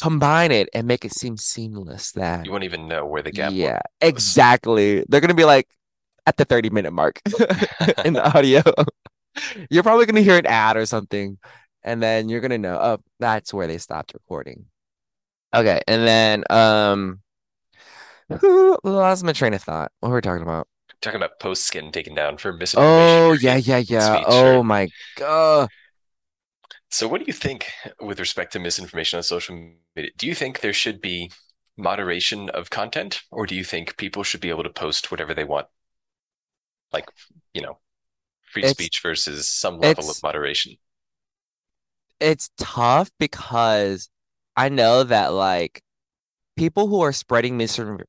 combine 0.00 0.52
it 0.52 0.68
and 0.72 0.86
make 0.86 1.04
it 1.04 1.12
seem 1.12 1.36
seamless 1.36 2.12
that 2.12 2.44
You 2.46 2.52
won't 2.52 2.62
even 2.64 2.86
know 2.86 3.04
where 3.04 3.20
the 3.22 3.32
gap 3.32 3.52
yeah 3.52 3.80
exactly. 4.00 5.04
They're 5.08 5.20
gonna 5.20 5.34
be 5.34 5.44
like 5.44 5.66
at 6.26 6.36
the 6.36 6.44
30 6.44 6.70
minute 6.70 6.92
mark 6.92 7.20
in 8.04 8.12
the 8.12 8.32
audio. 8.36 8.62
You're 9.70 9.82
probably 9.82 10.06
gonna 10.06 10.20
hear 10.20 10.36
an 10.38 10.46
ad 10.46 10.76
or 10.76 10.86
something 10.86 11.38
and 11.88 12.02
then 12.02 12.28
you're 12.28 12.40
gonna 12.40 12.58
know 12.58 12.78
oh 12.80 12.98
that's 13.18 13.52
where 13.54 13.66
they 13.66 13.78
stopped 13.78 14.14
recording 14.14 14.66
okay 15.54 15.80
and 15.88 16.06
then 16.06 16.44
um 16.50 17.20
who 18.40 18.76
lost 18.84 19.24
my 19.24 19.32
train 19.32 19.54
of 19.54 19.62
thought 19.62 19.90
what 20.00 20.10
were 20.10 20.16
we 20.16 20.20
talking 20.20 20.42
about 20.42 20.68
Talking 21.00 21.16
about 21.22 21.38
post 21.38 21.64
skin 21.64 21.92
taken 21.92 22.14
down 22.14 22.38
for 22.38 22.52
misinformation. 22.52 22.94
oh 22.98 23.32
yeah 23.40 23.56
yeah 23.56 23.78
yeah 23.78 24.16
speech 24.16 24.26
oh 24.28 24.58
or- 24.58 24.64
my 24.64 24.88
god 25.16 25.68
So, 26.90 27.06
what 27.06 27.20
do 27.20 27.24
you 27.26 27.32
think 27.32 27.70
with 28.00 28.18
respect 28.20 28.52
to 28.54 28.58
misinformation 28.58 29.16
on 29.18 29.22
social 29.22 29.54
media? 29.94 30.10
Do 30.16 30.26
you 30.26 30.34
think 30.34 30.60
there 30.60 30.72
should 30.72 31.00
be 31.00 31.30
moderation 31.76 32.48
of 32.50 32.70
content, 32.70 33.22
or 33.30 33.46
do 33.46 33.54
you 33.54 33.64
think 33.64 33.96
people 33.96 34.22
should 34.22 34.40
be 34.40 34.50
able 34.50 34.64
to 34.64 34.70
post 34.70 35.10
whatever 35.10 35.34
they 35.34 35.44
want? 35.44 35.66
Like, 36.92 37.06
you 37.54 37.62
know, 37.62 37.78
free 38.42 38.62
It's- 38.62 38.72
speech 38.72 39.00
versus 39.02 39.48
some 39.48 39.78
level 39.78 40.10
of 40.10 40.22
moderation. 40.22 40.76
It's 42.20 42.50
tough 42.58 43.10
because 43.18 44.08
I 44.56 44.68
know 44.68 45.04
that 45.04 45.32
like 45.32 45.82
people 46.56 46.88
who 46.88 47.00
are 47.00 47.12
spreading 47.12 47.56
misinformation, 47.56 48.06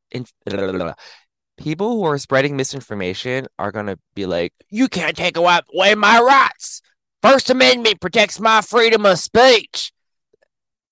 people 1.57 1.89
who 1.91 2.03
are 2.05 2.17
spreading 2.17 2.55
misinformation 2.55 3.47
are 3.57 3.71
gonna 3.71 3.97
be 4.15 4.25
like, 4.25 4.53
"You 4.69 4.87
can't 4.87 5.15
take 5.15 5.37
away 5.37 5.95
my 5.95 6.19
rights. 6.19 6.81
First 7.21 7.49
Amendment 7.49 8.01
protects 8.01 8.39
my 8.39 8.61
freedom 8.61 9.05
of 9.05 9.19
speech." 9.19 9.91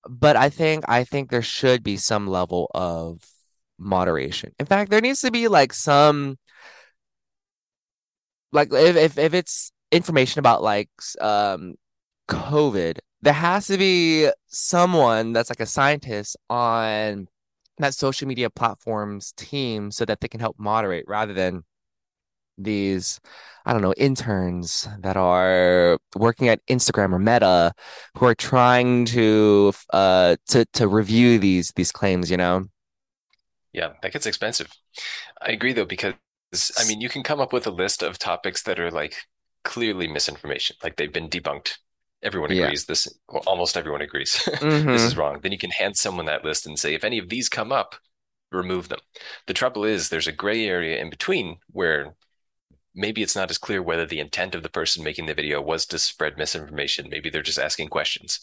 But 0.09 0.35
I 0.35 0.49
think 0.49 0.85
I 0.87 1.03
think 1.03 1.29
there 1.29 1.41
should 1.41 1.83
be 1.83 1.97
some 1.97 2.27
level 2.27 2.69
of 2.73 3.21
moderation. 3.77 4.53
In 4.59 4.65
fact, 4.65 4.89
there 4.91 5.01
needs 5.01 5.21
to 5.21 5.31
be 5.31 5.47
like 5.47 5.73
some 5.73 6.37
like 8.51 8.69
if 8.71 8.95
if, 8.95 9.17
if 9.17 9.33
it's 9.33 9.71
information 9.91 10.39
about 10.39 10.63
like 10.63 10.89
um 11.21 11.75
COVID, 12.27 12.99
there 13.21 13.33
has 13.33 13.67
to 13.67 13.77
be 13.77 14.29
someone 14.47 15.33
that's 15.33 15.49
like 15.49 15.59
a 15.59 15.65
scientist 15.65 16.37
on 16.49 17.27
that 17.79 17.93
social 17.93 18.27
media 18.27 18.49
platform's 18.49 19.33
team 19.33 19.91
so 19.91 20.05
that 20.05 20.21
they 20.21 20.27
can 20.27 20.39
help 20.39 20.57
moderate 20.59 21.05
rather 21.07 21.33
than 21.33 21.63
these, 22.57 23.19
I 23.65 23.73
don't 23.73 23.81
know, 23.83 23.93
interns 23.97 24.87
that 25.01 25.17
are 25.17 25.99
working 26.15 26.49
at 26.49 26.65
Instagram 26.67 27.13
or 27.13 27.19
Meta 27.19 27.73
who 28.17 28.25
are 28.25 28.35
trying 28.35 29.05
to 29.07 29.73
uh 29.91 30.37
to 30.49 30.65
to 30.73 30.87
review 30.87 31.39
these 31.39 31.71
these 31.75 31.91
claims, 31.91 32.31
you 32.31 32.37
know? 32.37 32.67
Yeah, 33.73 33.93
that 34.01 34.11
gets 34.13 34.25
expensive. 34.25 34.71
I 35.41 35.51
agree, 35.51 35.73
though, 35.73 35.85
because 35.85 36.15
I 36.77 36.85
mean, 36.85 37.01
you 37.01 37.09
can 37.09 37.23
come 37.23 37.39
up 37.39 37.53
with 37.53 37.67
a 37.67 37.71
list 37.71 38.03
of 38.03 38.19
topics 38.19 38.63
that 38.63 38.79
are 38.79 38.91
like 38.91 39.15
clearly 39.63 40.07
misinformation, 40.07 40.77
like 40.83 40.95
they've 40.97 41.13
been 41.13 41.29
debunked. 41.29 41.77
Everyone 42.23 42.51
Yeah. 42.51 42.63
agrees 42.65 42.85
this, 42.85 43.07
well, 43.29 43.43
almost 43.45 43.77
everyone 43.77 44.01
agrees 44.01 44.41
this 44.45 44.59
Mhm. 44.61 44.95
is 44.95 45.15
wrong. 45.17 45.39
Then 45.41 45.51
you 45.51 45.57
can 45.57 45.71
hand 45.71 45.97
someone 45.97 46.25
that 46.25 46.43
list 46.43 46.65
and 46.65 46.77
say, 46.79 46.93
if 46.93 47.03
any 47.03 47.17
of 47.19 47.29
these 47.29 47.47
come 47.49 47.71
up, 47.71 47.95
remove 48.51 48.89
them. 48.89 48.99
The 49.45 49.53
trouble 49.53 49.83
is, 49.83 50.09
there's 50.09 50.27
a 50.27 50.31
gray 50.31 50.65
area 50.65 50.99
in 50.99 51.09
between 51.09 51.57
where 51.71 52.15
maybe 52.95 53.21
it's 53.21 53.35
not 53.35 53.51
as 53.51 53.59
clear 53.59 53.83
whether 53.83 54.05
the 54.07 54.19
intent 54.19 54.55
of 54.55 54.63
the 54.63 54.69
person 54.69 55.03
making 55.03 55.27
the 55.27 55.33
video 55.35 55.61
was 55.61 55.85
to 55.85 55.99
spread 55.99 56.37
misinformation. 56.37 57.07
Maybe 57.09 57.29
they're 57.29 57.43
just 57.43 57.59
asking 57.59 57.89
questions. 57.89 58.39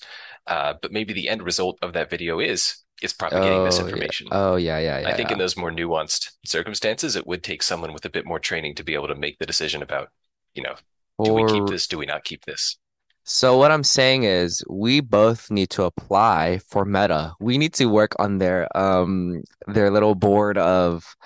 Uh, 0.47 0.75
but 0.81 0.93
maybe 0.93 1.13
the 1.13 1.29
end 1.29 1.43
result 1.43 1.79
of 1.83 1.93
that 1.95 2.11
video 2.11 2.39
is 2.39 2.77
it's 3.03 3.13
propagating 3.13 3.55
Oh, 3.55 3.59
yeah. 3.59 3.65
misinformation. 3.65 4.29
Oh 4.31 4.55
yeah, 4.55 4.79
yeah, 4.79 5.01
yeah. 5.01 5.09
I 5.09 5.15
think 5.15 5.31
yeah. 5.31 5.33
in 5.35 5.39
those 5.41 5.57
more 5.57 5.73
nuanced 5.73 6.31
circumstances, 6.47 7.17
it 7.17 7.27
would 7.27 7.43
take 7.43 7.63
someone 7.65 7.93
with 7.93 8.05
a 8.05 8.11
bit 8.11 8.25
more 8.25 8.39
training 8.39 8.77
to 8.77 8.85
be 8.85 8.95
able 8.95 9.09
to 9.09 9.17
make 9.17 9.39
the 9.41 9.47
decision 9.47 9.83
about, 9.83 10.11
you 10.55 10.63
know, 10.63 10.77
do 11.25 11.33
we 11.33 11.45
keep 11.47 11.67
this? 11.67 11.89
Do 11.89 11.99
we 11.99 12.07
not 12.07 12.23
keep 12.23 12.45
this? 12.45 12.77
So 13.25 13.57
what 13.57 13.71
I'm 13.73 13.85
saying 13.85 14.25
is 14.25 14.63
we 14.69 15.01
both 15.01 15.51
need 15.51 15.71
to 15.71 15.85
apply 15.85 16.61
for 16.69 16.85
Meta. 16.85 17.33
We 17.41 17.57
need 17.57 17.73
to 17.75 17.87
work 17.87 18.15
on 18.19 18.37
their 18.39 18.69
um 18.77 19.43
their 19.67 19.91
little 19.91 20.15
board 20.15 20.59
of 20.59 21.17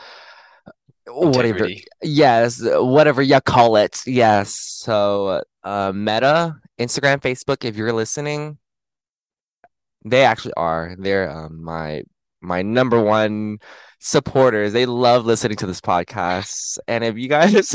whatever 1.09 1.69
yes, 2.01 2.61
whatever 2.63 3.21
you 3.21 3.41
call 3.41 3.77
it. 3.77 4.01
Yes. 4.07 4.55
So 4.55 5.43
uh 5.65 5.93
Meta, 5.93 6.57
Instagram, 6.79 7.21
Facebook, 7.21 7.65
if 7.65 7.77
you're 7.77 7.93
listening, 7.93 8.59
they 10.05 10.25
actually 10.25 10.55
are. 10.57 10.95
They're 10.97 11.29
um 11.29 11.65
my 11.65 12.05
my 12.41 12.63
number 12.63 13.03
one 13.03 13.59
supporters. 13.99 14.73
They 14.73 14.87
love 14.87 15.27
listening 15.27 15.57
to 15.57 15.67
this 15.67 15.81
podcast. 15.81 16.79
And 16.87 17.03
if 17.03 17.19
you 17.19 17.29
guys 17.29 17.75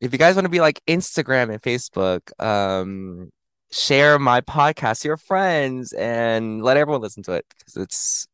if 0.00 0.12
you 0.12 0.18
guys 0.18 0.34
want 0.34 0.44
to 0.44 0.50
be 0.50 0.60
like 0.60 0.80
Instagram 0.86 1.52
and 1.52 1.62
Facebook, 1.62 2.20
um, 2.42 3.30
share 3.72 4.18
my 4.18 4.40
podcast 4.40 5.00
to 5.02 5.08
your 5.08 5.16
friends 5.16 5.92
and 5.92 6.62
let 6.62 6.76
everyone 6.76 7.00
listen 7.00 7.22
to 7.24 7.32
it 7.32 7.46
because 7.58 7.76
it's 7.76 8.26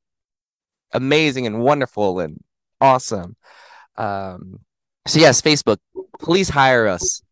amazing 0.92 1.46
and 1.46 1.60
wonderful 1.60 2.20
and 2.20 2.38
awesome. 2.80 3.36
Um, 3.96 4.60
so 5.06 5.18
yes, 5.18 5.40
Facebook, 5.40 5.78
please 6.18 6.48
hire 6.48 6.86
us. 6.86 7.22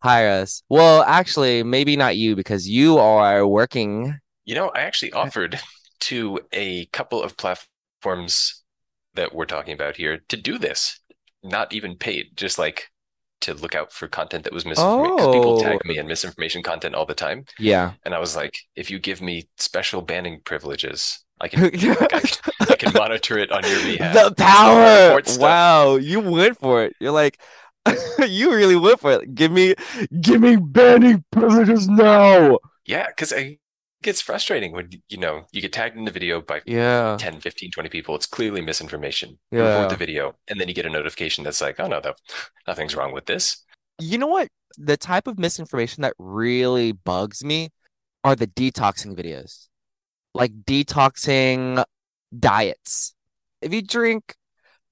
hire 0.00 0.30
us. 0.42 0.62
Well, 0.68 1.02
actually, 1.02 1.62
maybe 1.62 1.96
not 1.96 2.16
you 2.16 2.36
because 2.36 2.68
you 2.68 2.98
are 2.98 3.46
working. 3.46 4.18
You 4.44 4.54
know, 4.54 4.68
I 4.68 4.80
actually 4.80 5.12
offered 5.12 5.60
to 6.00 6.40
a 6.52 6.86
couple 6.86 7.22
of 7.22 7.36
platforms 7.36 8.62
that 9.14 9.34
we're 9.34 9.46
talking 9.46 9.74
about 9.74 9.96
here 9.96 10.20
to 10.28 10.36
do 10.36 10.58
this, 10.58 11.00
not 11.42 11.72
even 11.72 11.96
paid, 11.96 12.36
just 12.36 12.58
like 12.58 12.88
to 13.42 13.54
look 13.54 13.74
out 13.74 13.92
for 13.92 14.08
content 14.08 14.44
that 14.44 14.52
was 14.52 14.64
misinformation. 14.66 15.16
Because 15.16 15.34
people 15.34 15.58
Oh. 15.58 15.62
tag 15.62 15.84
me 15.84 15.98
in 15.98 16.06
misinformation 16.06 16.62
content 16.62 16.94
all 16.94 17.06
the 17.06 17.14
time. 17.14 17.44
Yeah. 17.58 17.92
And 18.04 18.14
I 18.14 18.18
was 18.18 18.34
like, 18.36 18.58
if 18.76 18.90
you 18.90 18.98
give 18.98 19.20
me 19.20 19.48
special 19.58 20.02
banning 20.02 20.40
privileges, 20.44 21.24
I 21.40 21.48
can, 21.48 21.62
like, 21.70 22.12
I, 22.12 22.20
can 22.20 22.30
I 22.70 22.74
can 22.76 22.92
monitor 22.94 23.38
it 23.38 23.52
on 23.52 23.62
your 23.64 23.80
behalf. 23.82 24.14
the 24.14 24.34
power. 24.34 25.20
Wow, 25.38 25.96
you 25.96 26.20
went 26.20 26.58
for 26.58 26.82
it. 26.84 26.94
You're 27.00 27.12
like, 27.12 27.38
you 28.26 28.52
really 28.54 28.76
went 28.76 29.00
for 29.00 29.12
it. 29.12 29.34
Give 29.34 29.52
me, 29.52 29.74
give 30.20 30.40
me 30.40 30.56
banning 30.56 31.24
privileges 31.30 31.88
now. 31.88 32.58
Yeah, 32.86 33.06
because 33.06 33.32
it 33.32 33.60
gets 34.02 34.20
frustrating 34.20 34.72
when, 34.72 34.90
you 35.08 35.18
know, 35.18 35.44
you 35.52 35.60
get 35.60 35.72
tagged 35.72 35.96
in 35.96 36.04
the 36.04 36.10
video 36.10 36.40
by 36.40 36.62
Yeah. 36.66 37.16
10, 37.18 37.40
15, 37.40 37.70
20 37.70 37.88
people. 37.88 38.14
It's 38.14 38.26
clearly 38.26 38.60
misinformation. 38.60 39.38
You 39.50 39.58
Yeah. 39.58 39.68
report 39.68 39.88
the 39.90 39.96
video, 39.96 40.36
and 40.48 40.60
then 40.60 40.68
you 40.68 40.74
get 40.74 40.86
a 40.86 40.90
notification 40.90 41.44
that's 41.44 41.60
like, 41.60 41.80
oh, 41.80 41.88
no, 41.88 42.00
no 42.00 42.14
nothing's 42.66 42.94
wrong 42.94 43.12
with 43.12 43.26
this. 43.26 43.64
You 43.98 44.18
know 44.18 44.28
what? 44.28 44.48
The 44.76 44.96
type 44.96 45.26
of 45.26 45.38
misinformation 45.38 46.02
that 46.02 46.14
really 46.18 46.92
bugs 46.92 47.42
me 47.42 47.70
are 48.22 48.36
the 48.36 48.46
detoxing 48.46 49.16
videos. 49.16 49.68
Like 50.34 50.52
detoxing 50.64 51.84
diets. 52.38 53.14
If 53.60 53.72
you 53.72 53.82
drink 53.82 54.36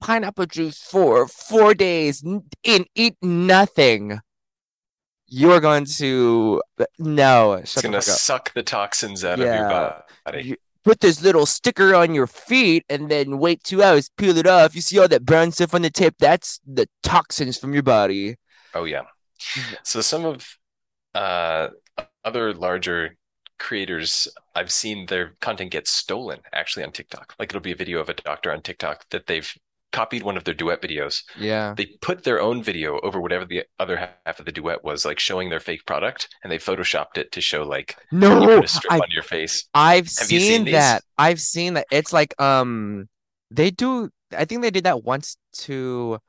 pineapple 0.01 0.47
juice 0.47 0.79
for 0.79 1.27
four 1.27 1.73
days 1.73 2.21
and 2.23 2.87
eat 2.95 3.15
nothing, 3.21 4.19
you're 5.27 5.59
going 5.59 5.85
to 5.85 6.61
no, 6.99 7.53
It's 7.53 7.81
going 7.81 7.93
to 7.93 8.01
suck 8.01 8.53
the 8.53 8.63
toxins 8.63 9.23
out 9.25 9.39
of 9.39 9.45
your 9.45 9.69
body. 10.23 10.43
You 10.43 10.55
put 10.83 11.01
this 11.01 11.21
little 11.21 11.45
sticker 11.45 11.93
on 11.93 12.15
your 12.15 12.27
feet 12.27 12.85
and 12.89 13.11
then 13.11 13.39
wait 13.39 13.63
two 13.63 13.83
hours, 13.83 14.09
peel 14.17 14.37
it 14.37 14.47
off. 14.47 14.73
You 14.73 14.81
see 14.81 14.97
all 14.97 15.07
that 15.09 15.25
brown 15.25 15.51
stuff 15.51 15.73
on 15.73 15.81
the 15.81 15.89
tip? 15.89 16.15
That's 16.17 16.59
the 16.65 16.87
toxins 17.03 17.57
from 17.57 17.73
your 17.73 17.83
body. 17.83 18.37
Oh, 18.73 18.85
yeah. 18.85 19.03
So 19.83 20.01
some 20.01 20.25
of 20.25 20.47
uh, 21.13 21.69
other 22.23 22.53
larger 22.53 23.17
creators, 23.59 24.27
I've 24.55 24.71
seen 24.71 25.07
their 25.07 25.33
content 25.41 25.71
get 25.71 25.87
stolen 25.87 26.39
actually 26.53 26.85
on 26.85 26.91
TikTok. 26.91 27.35
Like 27.39 27.49
it'll 27.49 27.61
be 27.61 27.71
a 27.71 27.75
video 27.75 27.99
of 27.99 28.09
a 28.09 28.13
doctor 28.13 28.51
on 28.51 28.61
TikTok 28.61 29.05
that 29.09 29.27
they've 29.27 29.51
copied 29.97 30.23
one 30.23 30.37
of 30.37 30.43
their 30.43 30.53
duet 30.53 30.81
videos. 30.81 31.23
Yeah. 31.35 31.73
They 31.75 31.85
put 32.01 32.23
their 32.23 32.39
own 32.41 32.63
video 32.63 32.99
over 33.01 33.19
whatever 33.21 33.45
the 33.45 33.63
other 33.79 33.97
half 34.25 34.39
of 34.39 34.45
the 34.45 34.51
duet 34.51 34.83
was, 34.83 35.05
like 35.05 35.19
showing 35.19 35.49
their 35.49 35.59
fake 35.59 35.85
product, 35.85 36.29
and 36.43 36.51
they 36.51 36.57
photoshopped 36.57 37.17
it 37.17 37.31
to 37.33 37.41
show 37.41 37.63
like 37.63 37.95
you 38.11 38.19
No, 38.19 38.39
put 38.55 38.65
a 38.65 38.67
strip 38.67 38.93
I, 38.93 38.97
on 38.99 39.07
your 39.11 39.23
face. 39.23 39.65
I've 39.73 40.09
you 40.29 40.39
seen 40.39 40.39
seen 40.39 40.65
these? 40.65 40.73
that. 40.73 41.03
I've 41.17 41.41
seen 41.41 41.73
that. 41.75 41.87
It's 41.91 42.13
like 42.13 42.39
um 42.41 43.09
they 43.51 43.71
do 43.71 44.09
I 44.37 44.45
think 44.45 44.61
they 44.61 44.71
did 44.71 44.83
that 44.85 45.03
once 45.03 45.37
to 45.67 46.19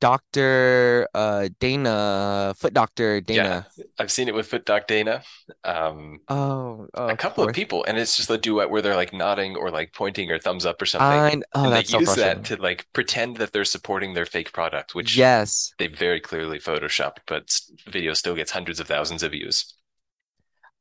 Dr. 0.00 1.08
uh 1.14 1.48
Dana, 1.60 2.54
foot 2.56 2.74
doctor 2.74 3.20
Dana. 3.20 3.66
Yeah, 3.76 3.84
I've 3.98 4.10
seen 4.12 4.28
it 4.28 4.34
with 4.34 4.46
Foot 4.46 4.64
Doc 4.64 4.86
Dana. 4.86 5.22
Um, 5.64 6.20
Oh, 6.28 6.88
oh, 6.94 7.08
a 7.08 7.16
couple 7.16 7.44
of 7.44 7.46
course. 7.48 7.56
people, 7.56 7.84
and 7.84 7.98
it's 7.98 8.16
just 8.16 8.30
a 8.30 8.38
duet 8.38 8.70
where 8.70 8.82
they're 8.82 8.96
like 8.96 9.12
nodding 9.12 9.56
or 9.56 9.70
like 9.70 9.92
pointing 9.92 10.30
or 10.30 10.38
thumbs 10.38 10.66
up 10.66 10.80
or 10.82 10.86
something. 10.86 11.06
I 11.08 11.30
oh 11.54 11.64
and 11.64 11.72
they 11.72 11.84
so 11.84 11.98
use 12.00 12.14
that 12.16 12.44
to 12.44 12.56
like 12.56 12.86
pretend 12.92 13.36
that 13.38 13.52
they're 13.52 13.64
supporting 13.64 14.14
their 14.14 14.26
fake 14.26 14.52
product, 14.52 14.94
which 14.94 15.16
Yes. 15.16 15.72
they 15.78 15.86
very 15.88 16.20
clearly 16.20 16.58
photoshopped, 16.58 17.18
but 17.26 17.48
video 17.88 18.12
still 18.14 18.34
gets 18.34 18.50
hundreds 18.52 18.80
of 18.80 18.88
thousands 18.88 19.22
of 19.22 19.32
views. 19.32 19.74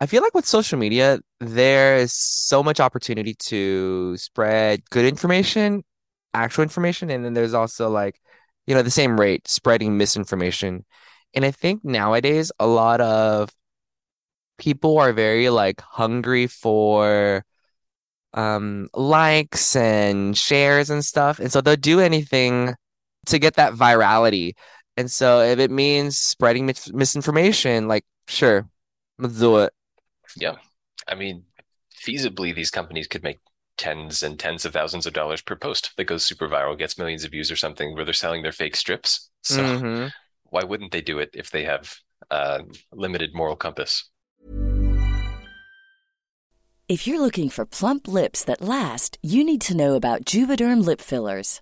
I 0.01 0.07
feel 0.07 0.21
like 0.21 0.33
with 0.33 0.45
social 0.45 0.77
media, 0.77 1.19
there 1.39 1.95
is 1.97 2.13
so 2.13 2.61
much 2.61 2.79
opportunity 2.79 3.33
to 3.35 4.17
spread 4.17 4.81
good 4.89 5.05
information, 5.05 5.83
actual 6.33 6.63
information, 6.63 7.09
and 7.09 7.23
then 7.23 7.33
there's 7.33 7.53
also 7.53 7.89
like, 7.89 8.19
you 8.67 8.75
know, 8.75 8.81
the 8.81 8.91
same 8.91 9.19
rate 9.19 9.47
spreading 9.47 9.97
misinformation. 9.97 10.85
And 11.33 11.45
I 11.45 11.51
think 11.51 11.83
nowadays 11.83 12.51
a 12.59 12.67
lot 12.67 13.01
of 13.01 13.49
people 14.57 14.97
are 14.97 15.13
very 15.13 15.49
like 15.49 15.81
hungry 15.81 16.47
for 16.47 17.43
um 18.33 18.87
likes 18.93 19.75
and 19.75 20.37
shares 20.37 20.89
and 20.89 21.03
stuff. 21.03 21.39
And 21.39 21.51
so 21.51 21.61
they'll 21.61 21.75
do 21.75 21.99
anything 21.99 22.75
to 23.27 23.39
get 23.39 23.55
that 23.55 23.73
virality. 23.73 24.53
And 24.97 25.11
so 25.11 25.41
if 25.41 25.59
it 25.59 25.71
means 25.71 26.17
spreading 26.17 26.65
mis 26.65 26.91
misinformation, 26.93 27.87
like 27.87 28.05
sure, 28.27 28.67
let's 29.19 29.39
do 29.39 29.57
it. 29.57 29.73
Yeah. 30.37 30.55
I 31.07 31.15
mean, 31.15 31.43
feasibly, 31.95 32.55
these 32.55 32.71
companies 32.71 33.07
could 33.07 33.23
make 33.23 33.39
tens 33.77 34.23
and 34.23 34.39
tens 34.39 34.65
of 34.65 34.73
thousands 34.73 35.05
of 35.05 35.13
dollars 35.13 35.41
per 35.41 35.55
post 35.55 35.91
that 35.97 36.05
goes 36.05 36.23
super 36.23 36.47
viral, 36.47 36.77
gets 36.77 36.97
millions 36.97 37.23
of 37.23 37.31
views 37.31 37.51
or 37.51 37.55
something, 37.55 37.93
where 37.93 38.05
they're 38.05 38.13
selling 38.13 38.43
their 38.43 38.51
fake 38.51 38.75
strips. 38.75 39.29
So 39.43 39.63
Mhm. 39.63 40.11
why 40.43 40.63
wouldn't 40.63 40.91
they 40.91 41.01
do 41.01 41.19
it 41.19 41.31
if 41.33 41.49
they 41.51 41.63
have 41.63 41.99
uh, 42.31 42.63
limited 42.91 43.33
moral 43.33 43.55
compass? 43.55 44.09
If 46.87 47.07
you're 47.07 47.19
looking 47.19 47.49
for 47.49 47.65
plump 47.65 48.07
lips 48.07 48.43
that 48.45 48.61
last, 48.61 49.17
you 49.21 49.43
need 49.43 49.61
to 49.61 49.75
know 49.75 49.95
about 49.95 50.23
Juvederm 50.25 50.85
lip 50.85 51.01
fillers. 51.01 51.61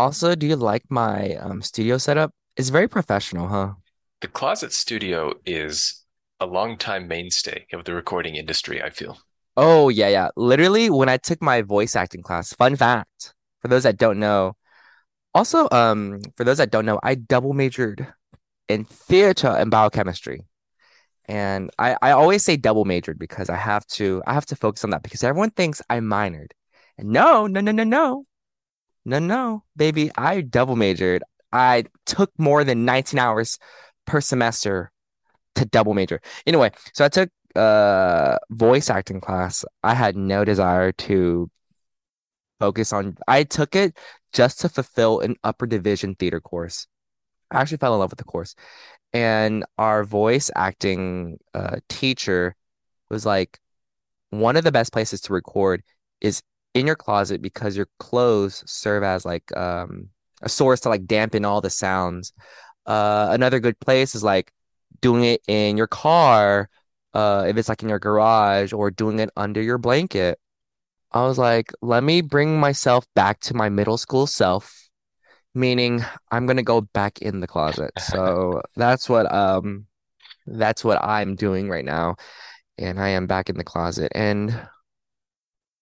Also, 0.00 0.34
do 0.34 0.46
you 0.46 0.56
like 0.56 0.84
my 0.88 1.34
um, 1.36 1.60
studio 1.60 1.98
setup? 1.98 2.32
It's 2.56 2.70
very 2.70 2.88
professional, 2.88 3.48
huh? 3.48 3.74
The 4.22 4.28
closet 4.28 4.72
studio 4.72 5.34
is 5.44 6.06
a 6.40 6.46
long-time 6.46 7.06
mainstay 7.06 7.66
of 7.74 7.84
the 7.84 7.92
recording 7.92 8.34
industry, 8.34 8.82
I 8.82 8.88
feel. 8.88 9.18
Oh, 9.58 9.90
yeah, 9.90 10.08
yeah. 10.08 10.28
Literally, 10.36 10.88
when 10.88 11.10
I 11.10 11.18
took 11.18 11.42
my 11.42 11.60
voice 11.60 11.94
acting 11.94 12.22
class, 12.22 12.54
fun 12.54 12.76
fact, 12.76 13.34
for 13.60 13.68
those 13.68 13.82
that 13.82 13.98
don't 13.98 14.18
know, 14.18 14.54
also, 15.34 15.68
um, 15.70 16.22
for 16.34 16.44
those 16.44 16.56
that 16.56 16.70
don't 16.70 16.86
know, 16.86 16.98
I 17.02 17.14
double 17.14 17.52
majored 17.52 18.06
in 18.70 18.86
theater 18.86 19.48
and 19.48 19.70
biochemistry. 19.70 20.46
And 21.26 21.70
I, 21.78 21.98
I 22.00 22.12
always 22.12 22.42
say 22.42 22.56
double 22.56 22.86
majored 22.86 23.18
because 23.18 23.50
I 23.50 23.56
have 23.56 23.86
to 23.98 24.22
I 24.26 24.32
have 24.32 24.46
to 24.46 24.56
focus 24.56 24.82
on 24.82 24.90
that 24.90 25.02
because 25.02 25.22
everyone 25.22 25.50
thinks 25.50 25.82
I 25.90 26.00
minored. 26.00 26.52
And 26.96 27.10
no, 27.10 27.46
no, 27.46 27.60
no, 27.60 27.70
no, 27.72 27.84
no. 27.84 28.24
No, 29.04 29.18
no, 29.18 29.64
baby. 29.76 30.10
I 30.16 30.42
double 30.42 30.76
majored. 30.76 31.22
I 31.52 31.84
took 32.06 32.30
more 32.38 32.64
than 32.64 32.84
19 32.84 33.18
hours 33.18 33.58
per 34.06 34.20
semester 34.20 34.92
to 35.56 35.64
double 35.64 35.94
major. 35.94 36.20
Anyway, 36.46 36.70
so 36.94 37.04
I 37.04 37.08
took 37.08 37.30
uh 37.56 38.38
voice 38.50 38.90
acting 38.90 39.20
class. 39.20 39.64
I 39.82 39.94
had 39.94 40.16
no 40.16 40.44
desire 40.44 40.92
to 40.92 41.50
focus 42.58 42.92
on 42.92 43.16
I 43.26 43.44
took 43.44 43.74
it 43.74 43.96
just 44.32 44.60
to 44.60 44.68
fulfill 44.68 45.20
an 45.20 45.36
upper 45.42 45.66
division 45.66 46.14
theater 46.14 46.40
course. 46.40 46.86
I 47.50 47.60
actually 47.60 47.78
fell 47.78 47.94
in 47.94 48.00
love 48.00 48.10
with 48.10 48.18
the 48.18 48.24
course. 48.24 48.54
And 49.12 49.64
our 49.78 50.04
voice 50.04 50.50
acting 50.54 51.38
uh, 51.54 51.78
teacher 51.88 52.56
was 53.10 53.26
like, 53.26 53.58
one 54.30 54.56
of 54.56 54.64
the 54.64 54.72
best 54.72 54.92
places 54.92 55.20
to 55.22 55.32
record 55.32 55.82
is 56.20 56.42
in 56.74 56.86
your 56.86 56.96
closet 56.96 57.42
because 57.42 57.76
your 57.76 57.88
clothes 57.98 58.62
serve 58.66 59.02
as 59.02 59.24
like 59.24 59.54
um, 59.56 60.08
a 60.42 60.48
source 60.48 60.80
to 60.80 60.88
like 60.88 61.06
dampen 61.06 61.44
all 61.44 61.60
the 61.60 61.70
sounds. 61.70 62.32
Uh, 62.86 63.28
another 63.30 63.60
good 63.60 63.78
place 63.80 64.14
is 64.14 64.22
like 64.24 64.52
doing 65.00 65.24
it 65.24 65.40
in 65.48 65.76
your 65.76 65.86
car, 65.86 66.68
uh, 67.14 67.44
if 67.48 67.56
it's 67.56 67.68
like 67.68 67.82
in 67.82 67.88
your 67.88 67.98
garage 67.98 68.72
or 68.72 68.90
doing 68.90 69.18
it 69.18 69.30
under 69.36 69.62
your 69.62 69.78
blanket. 69.78 70.38
I 71.12 71.24
was 71.24 71.38
like, 71.38 71.72
let 71.82 72.04
me 72.04 72.20
bring 72.20 72.60
myself 72.60 73.04
back 73.14 73.40
to 73.40 73.54
my 73.54 73.68
middle 73.68 73.98
school 73.98 74.26
self 74.26 74.80
meaning 75.54 76.04
I'm 76.30 76.46
gonna 76.46 76.62
go 76.62 76.80
back 76.80 77.20
in 77.20 77.40
the 77.40 77.46
closet. 77.46 77.92
So 77.98 78.62
that's 78.76 79.08
what 79.08 79.32
um 79.32 79.86
that's 80.46 80.84
what 80.84 81.02
I'm 81.02 81.34
doing 81.34 81.68
right 81.68 81.84
now. 81.84 82.16
And 82.78 83.00
I 83.00 83.10
am 83.10 83.26
back 83.26 83.50
in 83.50 83.56
the 83.56 83.64
closet 83.64 84.10
and 84.14 84.58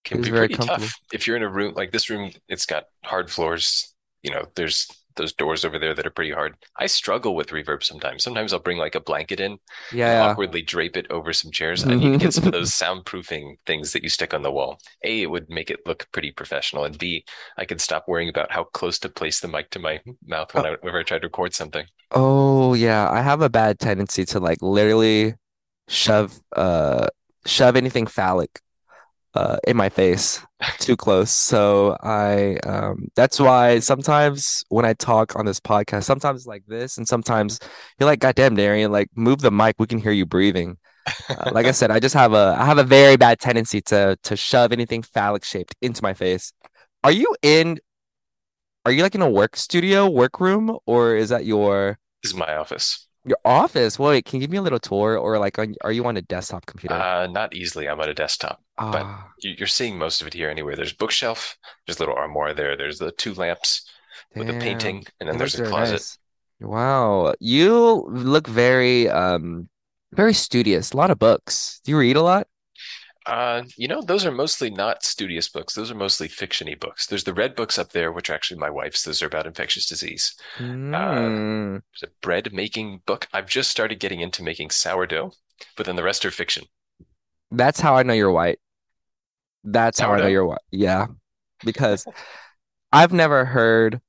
can 0.03 0.21
be 0.21 0.31
pretty 0.31 0.57
tough 0.57 0.99
if 1.11 1.27
you're 1.27 1.37
in 1.37 1.43
a 1.43 1.49
room 1.49 1.73
like 1.75 1.91
this 1.91 2.09
room, 2.09 2.31
it's 2.47 2.65
got 2.65 2.85
hard 3.03 3.29
floors, 3.31 3.93
you 4.23 4.31
know, 4.31 4.45
there's 4.55 4.87
those 5.15 5.33
doors 5.33 5.65
over 5.65 5.77
there 5.79 5.93
that 5.93 6.05
are 6.05 6.11
pretty 6.11 6.31
hard. 6.31 6.55
I 6.77 6.87
struggle 6.87 7.35
with 7.35 7.49
reverb 7.49 7.83
sometimes. 7.83 8.23
Sometimes 8.23 8.53
I'll 8.53 8.59
bring 8.59 8.77
like 8.77 8.95
a 8.95 9.01
blanket 9.01 9.39
in, 9.41 9.57
yeah, 9.91 10.13
awkwardly 10.17 10.61
drape 10.61 10.95
it 10.95 11.07
over 11.09 11.33
some 11.33 11.51
chairs. 11.51 11.85
I 11.89 11.95
need 11.95 12.11
to 12.13 12.17
get 12.17 12.33
some 12.33 12.45
of 12.45 12.51
those 12.51 12.71
soundproofing 12.71 13.55
things 13.65 13.91
that 13.93 14.03
you 14.03 14.09
stick 14.09 14.33
on 14.33 14.43
the 14.43 14.51
wall. 14.51 14.79
A, 15.03 15.21
it 15.23 15.29
would 15.29 15.49
make 15.49 15.69
it 15.69 15.79
look 15.85 16.07
pretty 16.11 16.31
professional, 16.31 16.85
and 16.85 16.97
B, 16.97 17.25
I 17.57 17.65
could 17.65 17.81
stop 17.81 18.05
worrying 18.07 18.29
about 18.29 18.51
how 18.51 18.65
close 18.65 18.99
to 18.99 19.09
place 19.09 19.39
the 19.39 19.47
mic 19.47 19.69
to 19.71 19.79
my 19.79 19.99
mouth 20.25 20.53
when 20.53 20.65
I, 20.65 20.71
whenever 20.79 20.99
I 20.99 21.03
try 21.03 21.19
to 21.19 21.27
record 21.27 21.53
something. 21.53 21.85
Oh 22.11 22.73
yeah, 22.73 23.09
I 23.09 23.21
have 23.21 23.41
a 23.41 23.49
bad 23.49 23.79
tendency 23.79 24.25
to 24.25 24.39
like 24.39 24.61
literally 24.61 25.35
shove 25.87 26.39
uh 26.55 27.07
shove 27.45 27.75
anything 27.75 28.07
phallic 28.07 28.61
uh, 29.35 29.57
in 29.67 29.77
my 29.77 29.89
face 29.89 30.41
too 30.79 30.95
close. 30.95 31.31
So 31.31 31.97
I 32.01 32.57
um 32.65 33.07
that's 33.15 33.39
why 33.39 33.79
sometimes 33.79 34.63
when 34.69 34.85
I 34.85 34.93
talk 34.93 35.35
on 35.35 35.45
this 35.45 35.59
podcast, 35.59 36.03
sometimes 36.03 36.45
like 36.45 36.63
this, 36.67 36.97
and 36.97 37.07
sometimes 37.07 37.59
you're 37.99 38.07
like, 38.07 38.19
"Goddamn, 38.19 38.55
Darian, 38.55 38.91
like 38.91 39.09
move 39.15 39.41
the 39.41 39.51
mic, 39.51 39.75
we 39.79 39.87
can 39.87 39.99
hear 39.99 40.11
you 40.11 40.25
breathing. 40.25 40.77
Uh, 41.29 41.51
like 41.53 41.65
I 41.65 41.71
said, 41.71 41.91
I 41.91 41.99
just 41.99 42.15
have 42.15 42.33
a 42.33 42.55
I 42.59 42.65
have 42.65 42.77
a 42.77 42.83
very 42.83 43.17
bad 43.17 43.39
tendency 43.39 43.81
to 43.83 44.17
to 44.23 44.35
shove 44.35 44.71
anything 44.71 45.01
phallic 45.03 45.43
shaped 45.43 45.75
into 45.81 46.03
my 46.03 46.13
face. 46.13 46.53
Are 47.03 47.11
you 47.11 47.35
in 47.41 47.79
are 48.85 48.91
you 48.91 49.03
like 49.03 49.15
in 49.15 49.21
a 49.21 49.29
work 49.29 49.55
studio, 49.55 50.09
workroom, 50.09 50.77
or 50.85 51.15
is 51.15 51.29
that 51.29 51.45
your 51.45 51.99
This 52.23 52.31
is 52.31 52.37
my 52.37 52.55
office. 52.55 53.07
Your 53.25 53.37
office? 53.43 53.99
Wait, 53.99 54.25
can 54.25 54.39
you 54.39 54.41
give 54.41 54.51
me 54.51 54.57
a 54.57 54.61
little 54.61 54.79
tour, 54.79 55.17
or 55.17 55.37
like, 55.37 55.59
are 55.59 55.91
you 55.91 56.05
on 56.05 56.17
a 56.17 56.21
desktop 56.21 56.65
computer? 56.65 56.95
Uh, 56.95 57.27
not 57.27 57.53
easily. 57.53 57.87
I'm 57.87 57.99
on 57.99 58.09
a 58.09 58.13
desktop, 58.13 58.61
but 58.79 59.03
Ah. 59.05 59.27
you- 59.39 59.55
you're 59.57 59.67
seeing 59.67 59.97
most 59.97 60.21
of 60.21 60.27
it 60.27 60.33
here 60.33 60.49
anyway. 60.49 60.75
There's 60.75 60.93
bookshelf, 60.93 61.57
there's 61.85 61.97
a 61.97 62.01
little 62.01 62.15
armoire 62.15 62.53
there. 62.53 62.75
There's 62.77 62.99
the 62.99 63.11
two 63.11 63.33
lamps 63.33 63.89
with 64.35 64.47
the 64.47 64.53
painting, 64.59 65.05
and 65.19 65.27
then 65.29 65.37
there's 65.37 65.59
a 65.59 65.65
closet. 65.65 65.93
nice. 65.93 66.17
Wow, 66.61 67.33
you 67.39 68.05
look 68.09 68.47
very 68.47 69.09
um 69.09 69.69
very 70.11 70.33
studious. 70.33 70.91
A 70.91 70.97
lot 70.97 71.11
of 71.11 71.19
books. 71.19 71.79
Do 71.83 71.91
you 71.91 71.97
read 71.99 72.15
a 72.15 72.21
lot? 72.21 72.47
Uh, 73.25 73.61
you 73.77 73.87
know, 73.87 74.01
those 74.01 74.25
are 74.25 74.31
mostly 74.31 74.71
not 74.71 75.03
studious 75.03 75.47
books. 75.49 75.75
Those 75.75 75.91
are 75.91 75.95
mostly 75.95 76.27
fiction-y 76.27 76.75
books. 76.79 77.05
There's 77.05 77.25
the 77.25 77.33
red 77.33 77.55
books 77.55 77.77
up 77.77 77.91
there, 77.91 78.11
which 78.11 78.27
are 78.29 78.33
actually 78.33 78.59
my 78.59 78.71
wife's. 78.71 79.03
Those 79.03 79.21
are 79.21 79.27
about 79.27 79.45
infectious 79.45 79.85
disease. 79.87 80.33
Mm. 80.57 81.81
There's 81.93 82.09
a 82.11 82.13
bread 82.21 82.51
making 82.53 83.01
book. 83.05 83.27
I've 83.31 83.45
just 83.47 83.69
started 83.69 83.99
getting 83.99 84.21
into 84.21 84.41
making 84.41 84.71
sourdough, 84.71 85.33
but 85.77 85.85
then 85.85 85.95
the 85.95 86.03
rest 86.03 86.25
are 86.25 86.31
fiction. 86.31 86.65
That's 87.51 87.79
how 87.79 87.95
I 87.95 88.03
know 88.03 88.13
you're 88.13 88.31
white. 88.31 88.59
That's 89.63 89.99
how 89.99 90.13
I 90.13 90.19
know 90.19 90.27
you're 90.27 90.45
white. 90.45 90.59
Yeah, 90.71 91.07
because 91.63 92.05
I've 92.91 93.13
never 93.13 93.45
heard 93.45 94.01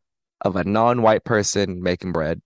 of 0.42 0.56
a 0.56 0.64
non-white 0.64 1.24
person 1.24 1.82
making 1.82 2.12
bread. 2.12 2.40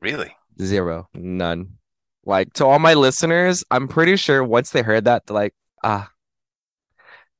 Really? 0.00 0.34
Zero, 0.60 1.08
none. 1.14 1.78
Like 2.24 2.52
to 2.54 2.66
all 2.66 2.78
my 2.78 2.94
listeners, 2.94 3.64
I'm 3.70 3.88
pretty 3.88 4.16
sure 4.16 4.44
once 4.44 4.70
they 4.70 4.82
heard 4.82 5.04
that, 5.04 5.26
they're 5.26 5.34
like, 5.34 5.54
ah, 5.82 6.10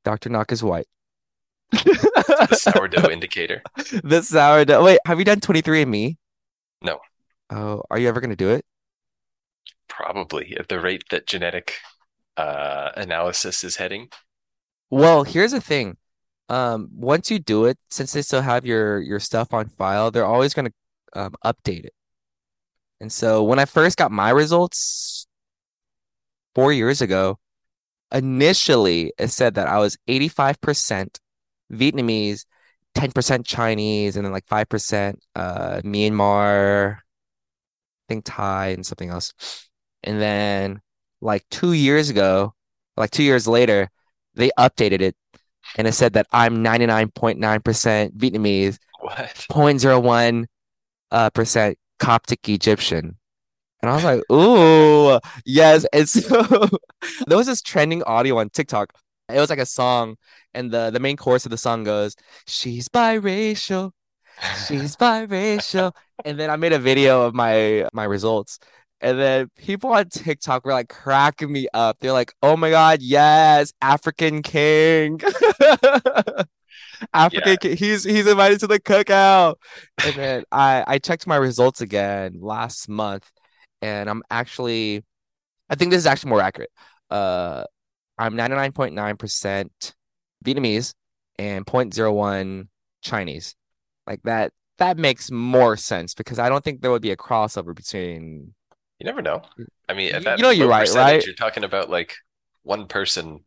Dr. 0.05 0.31
Noc 0.31 0.53
is 0.53 0.63
white. 0.63 0.87
The 2.49 2.57
sourdough 2.57 3.11
indicator. 3.13 3.63
The 4.03 4.23
sourdough. 4.23 4.83
Wait, 4.85 4.99
have 5.07 5.19
you 5.19 5.25
done 5.25 5.41
23andMe? 5.41 6.17
No. 6.83 6.99
Oh, 7.51 7.83
are 7.91 7.99
you 7.99 8.09
ever 8.09 8.21
gonna 8.21 8.37
do 8.37 8.51
it? 8.51 8.65
Probably 9.89 10.57
at 10.59 10.69
the 10.69 10.81
rate 10.81 11.05
that 11.11 11.27
genetic 11.27 11.75
uh, 12.37 12.91
analysis 12.97 13.63
is 13.65 13.77
heading. 13.77 14.09
Well, 14.93 15.25
here's 15.25 15.53
the 15.53 15.61
thing. 15.63 15.97
Um, 16.51 16.91
once 16.95 17.31
you 17.31 17.39
do 17.39 17.65
it, 17.65 17.79
since 17.89 18.13
they 18.13 18.21
still 18.21 18.43
have 18.43 18.67
your 18.67 19.01
your 19.01 19.21
stuff 19.21 19.55
on 19.55 19.71
file, 19.71 20.11
they're 20.11 20.27
always 20.27 20.53
gonna 20.53 20.73
um, 21.15 21.35
update 21.45 21.87
it. 21.87 21.95
And 23.01 23.11
so 23.11 23.43
when 23.43 23.59
I 23.59 23.65
first 23.65 23.97
got 23.97 24.13
my 24.13 24.29
results 24.31 25.27
four 26.55 26.73
years 26.75 27.01
ago, 27.01 27.39
initially 28.13 29.13
it 29.19 29.29
said 29.31 29.55
that 29.55 29.69
I 29.69 29.79
was 29.79 29.99
85% 30.09 31.21
Vietnamese, 31.73 32.45
10% 32.95 33.47
Chinese, 33.47 34.17
and 34.17 34.27
then 34.27 34.33
like 34.33 34.47
5% 34.47 35.19
uh 35.37 35.81
Myanmar, 35.85 36.97
I 36.99 37.01
think 38.09 38.25
Thai 38.27 38.69
and 38.69 38.85
something 38.87 39.09
else. 39.11 39.33
And 40.03 40.21
then 40.21 40.83
like 41.23 41.45
two 41.51 41.73
years 41.73 42.11
ago, 42.11 42.55
like 42.97 43.11
two 43.11 43.23
years 43.23 43.49
later, 43.49 43.89
they 44.35 44.51
updated 44.59 45.01
it 45.01 45.17
and 45.77 45.87
it 45.87 45.93
said 45.93 46.15
that 46.15 46.27
I'm 46.33 46.63
99.9% 46.63 48.17
Vietnamese, 48.17 48.79
What? 49.01 49.17
0.01 49.51 50.47
uh, 51.11 51.31
percent 51.31 51.79
Coptic 51.99 52.49
Egyptian. 52.49 53.17
And 53.81 53.91
I 53.91 53.95
was 53.95 54.05
like, 54.05 54.23
ooh, 54.31 55.19
yes. 55.45 55.85
And 55.93 56.09
so 56.09 56.43
there 57.27 57.37
was 57.37 57.47
this 57.47 57.63
trending 57.63 58.03
audio 58.05 58.39
on 58.39 58.51
TikTok. 58.51 58.93
It 59.29 59.41
was 59.41 59.51
like 59.51 59.59
a 59.59 59.67
song, 59.67 60.17
and 60.53 60.71
the, 60.71 60.91
the 60.91 61.01
main 61.01 61.17
chorus 61.17 61.47
of 61.47 61.51
the 61.51 61.57
song 61.57 61.85
goes, 61.85 62.17
She's 62.47 62.89
biracial, 62.89 63.93
she's 64.69 64.97
biracial. 65.01 65.95
And 66.25 66.39
then 66.39 66.51
I 66.51 66.57
made 66.57 66.73
a 66.73 66.79
video 66.79 67.23
of 67.23 67.35
my 67.35 67.89
my 67.93 68.05
results. 68.05 68.59
And 69.03 69.19
then 69.19 69.51
people 69.57 69.93
on 69.93 70.09
TikTok 70.09 70.65
were 70.65 70.73
like 70.73 70.89
cracking 70.89 71.53
me 71.53 71.69
up. 71.75 71.99
They're 72.01 72.13
like, 72.13 72.33
"Oh 72.43 72.57
my 72.57 72.71
God, 72.71 73.03
yes, 73.03 73.73
African 73.83 74.43
King." 74.43 75.21
African 77.15 77.49
Yeah. 77.51 77.57
King. 77.57 77.77
He's 77.77 78.05
he's 78.05 78.27
invited 78.27 78.61
to 78.61 78.67
the 78.67 78.81
cookout. 78.81 79.57
And 80.05 80.15
then 80.15 80.45
I 80.53 80.85
I 80.87 80.99
checked 80.99 81.27
my 81.27 81.37
results 81.37 81.81
again 81.81 82.37
last 82.41 82.89
month, 82.89 83.31
and 83.81 84.09
I'm 84.09 84.23
actually, 84.31 85.05
I 85.71 85.75
think 85.75 85.91
this 85.91 85.99
is 85.99 86.07
actually 86.07 86.31
more 86.31 86.41
accurate. 86.41 86.71
Uh, 87.11 87.65
I'm 88.19 88.35
99.9% 88.37 89.95
Vietnamese 90.45 90.95
and 91.39 91.67
0.01 91.67 92.69
Chinese. 93.03 93.57
Like 94.07 94.23
that 94.25 94.53
that 94.79 94.99
makes 94.99 95.31
more 95.31 95.77
sense 95.77 96.15
because 96.15 96.39
I 96.39 96.49
don't 96.49 96.65
think 96.65 96.81
there 96.83 96.91
would 96.91 97.03
be 97.03 97.11
a 97.13 97.17
crossover 97.17 97.75
between 97.75 98.55
You 99.03 99.07
never 99.07 99.21
know. 99.21 99.43
I 99.89 99.95
mean, 99.95 100.11
You- 100.11 100.15
at 100.15 100.23
that 100.25 100.39
you 100.39 100.45
know 100.45 100.51
you're 100.51 100.69
right, 100.69 100.89
right? 100.95 101.27
You're 101.27 101.35
talking 101.35 101.65
about 101.65 101.91
like 101.91 102.15
one 102.63 102.87
person 102.87 103.41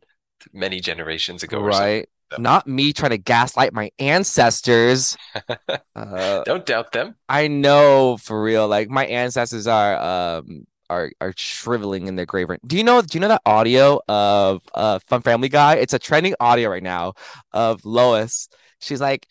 many 0.52 0.80
generations 0.80 1.42
ago 1.42 1.60
or 1.60 1.68
right. 1.68 2.06
So- 2.30 2.42
Not 2.42 2.66
me 2.66 2.92
trying 2.92 3.12
to 3.12 3.18
gaslight 3.18 3.72
my 3.72 3.90
ancestors. 3.98 5.16
Uh, 5.96 6.42
Don't 6.44 6.66
doubt 6.66 6.92
them. 6.92 7.14
I 7.26 7.48
know 7.48 8.18
for 8.18 8.42
real. 8.42 8.68
Like 8.68 8.90
my 8.90 9.06
ancestors 9.06 9.66
are 9.66 9.96
um 9.96 10.66
are 10.90 11.10
are 11.22 11.32
shriveling 11.38 12.06
in 12.06 12.16
their 12.16 12.26
grave. 12.26 12.48
Do 12.66 12.76
you 12.76 12.84
know? 12.84 13.00
Do 13.00 13.16
you 13.16 13.20
know 13.20 13.28
that 13.28 13.40
audio 13.46 13.98
of 14.08 14.60
uh 14.74 14.98
Fun 15.06 15.22
Family 15.22 15.48
Guy? 15.48 15.76
It's 15.76 15.94
a 15.94 15.98
trending 15.98 16.34
audio 16.38 16.68
right 16.68 16.82
now 16.82 17.14
of 17.54 17.82
Lois. 17.86 18.50
She's 18.78 19.00
like, 19.00 19.26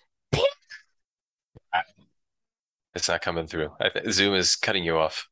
It's 2.95 3.07
not 3.09 3.21
coming 3.21 3.45
through. 3.45 3.69
I 3.79 3.89
th 3.89 4.09
Zoom 4.11 4.33
is 4.33 4.55
cutting 4.55 4.83
you 4.83 4.97
off. 4.97 5.27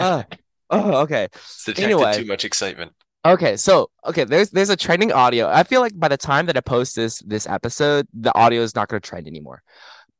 Uh, 0.00 0.22
oh, 0.70 0.94
okay. 1.02 1.28
It's 1.32 1.78
Anyway. 1.78 2.12
too 2.14 2.26
much 2.26 2.44
excitement. 2.44 2.92
Okay, 3.26 3.56
so 3.56 3.90
okay, 4.04 4.24
there's 4.24 4.50
there's 4.50 4.68
a 4.70 4.76
trending 4.76 5.10
audio. 5.10 5.48
I 5.48 5.62
feel 5.62 5.80
like 5.80 5.98
by 5.98 6.08
the 6.08 6.16
time 6.18 6.44
that 6.46 6.56
I 6.58 6.60
post 6.60 6.94
this 6.94 7.20
this 7.20 7.46
episode, 7.46 8.06
the 8.12 8.34
audio 8.36 8.60
is 8.60 8.74
not 8.74 8.88
going 8.88 9.00
to 9.00 9.08
trend 9.08 9.26
anymore. 9.26 9.62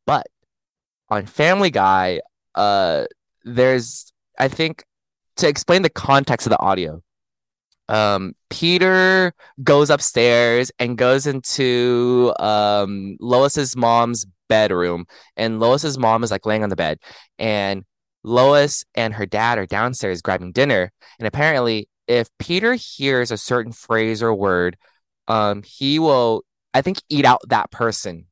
But 0.07 0.27
on 1.11 1.27
Family 1.27 1.71
Guy, 1.71 2.21
uh, 2.55 3.05
there's 3.45 4.11
I 4.39 4.49
think 4.49 4.85
to 5.37 5.49
explain 5.49 5.83
the 5.83 5.91
context 5.91 6.47
of 6.47 6.51
the 6.51 6.61
audio. 6.61 7.03
Um, 7.91 8.35
Peter 8.49 9.35
goes 9.63 9.91
upstairs 9.91 10.73
and 10.79 10.97
goes 10.97 11.27
into 11.27 12.33
um 12.39 13.19
Lois's 13.21 13.77
mom's 13.77 14.25
bedroom, 14.49 15.05
and 15.37 15.61
Lois's 15.61 15.99
mom 15.99 16.25
is 16.25 16.31
like 16.31 16.47
laying 16.47 16.63
on 16.63 16.71
the 16.71 16.77
bed, 16.77 16.99
and 17.39 17.85
Lois 18.25 18.85
and 18.95 19.15
her 19.15 19.27
dad 19.27 19.59
are 19.59 19.67
downstairs 19.67 20.23
grabbing 20.23 20.53
dinner, 20.53 20.91
and 21.19 21.29
apparently 21.29 21.89
if 22.07 22.29
Peter 22.39 22.75
hears 22.75 23.31
a 23.31 23.37
certain 23.37 23.73
phrase 23.73 24.23
or 24.23 24.35
word, 24.35 24.77
um, 25.29 25.63
he 25.63 25.99
will, 25.99 26.45
I 26.73 26.83
think, 26.83 26.99
eat 27.09 27.25
out 27.25 27.41
that 27.49 27.71
person. 27.71 28.27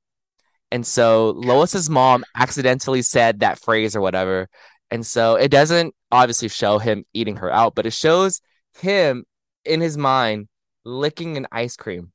And 0.70 0.86
so 0.86 1.30
Lois's 1.30 1.90
mom 1.90 2.24
accidentally 2.34 3.02
said 3.02 3.40
that 3.40 3.60
phrase 3.60 3.94
or 3.94 4.00
whatever. 4.00 4.48
And 4.90 5.06
so 5.06 5.36
it 5.36 5.50
doesn't 5.50 5.94
obviously 6.10 6.48
show 6.48 6.78
him 6.78 7.04
eating 7.12 7.36
her 7.36 7.50
out, 7.50 7.74
but 7.74 7.86
it 7.86 7.92
shows 7.92 8.40
him 8.78 9.24
in 9.64 9.80
his 9.80 9.96
mind 9.96 10.48
licking 10.84 11.36
an 11.36 11.46
ice 11.52 11.76
cream. 11.76 12.12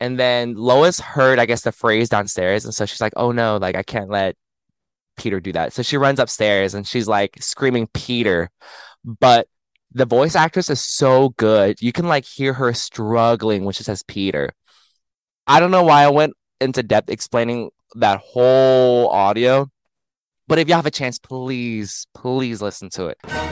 And 0.00 0.18
then 0.18 0.54
Lois 0.54 1.00
heard, 1.00 1.38
I 1.38 1.46
guess, 1.46 1.62
the 1.62 1.72
phrase 1.72 2.08
downstairs. 2.08 2.64
And 2.64 2.74
so 2.74 2.86
she's 2.86 3.00
like, 3.00 3.12
oh 3.16 3.32
no, 3.32 3.56
like 3.58 3.76
I 3.76 3.82
can't 3.82 4.10
let 4.10 4.36
Peter 5.16 5.40
do 5.40 5.52
that. 5.52 5.72
So 5.72 5.82
she 5.82 5.96
runs 5.96 6.18
upstairs 6.18 6.74
and 6.74 6.86
she's 6.86 7.08
like 7.08 7.36
screaming 7.40 7.88
Peter. 7.92 8.50
But 9.04 9.48
the 9.92 10.06
voice 10.06 10.34
actress 10.34 10.70
is 10.70 10.80
so 10.80 11.30
good. 11.30 11.80
You 11.80 11.92
can 11.92 12.08
like 12.08 12.24
hear 12.24 12.52
her 12.54 12.72
struggling 12.72 13.64
when 13.64 13.72
she 13.72 13.84
says 13.84 14.02
Peter. 14.02 14.50
I 15.46 15.60
don't 15.60 15.70
know 15.70 15.84
why 15.84 16.02
I 16.02 16.08
went 16.08 16.34
into 16.60 16.82
depth 16.82 17.10
explaining 17.10 17.70
that 17.96 18.20
whole 18.20 19.08
audio, 19.08 19.68
but 20.48 20.58
if 20.58 20.68
you 20.68 20.74
have 20.74 20.86
a 20.86 20.90
chance, 20.90 21.18
please, 21.18 22.06
please 22.14 22.62
listen 22.62 22.90
to 22.90 23.06
it. 23.06 23.18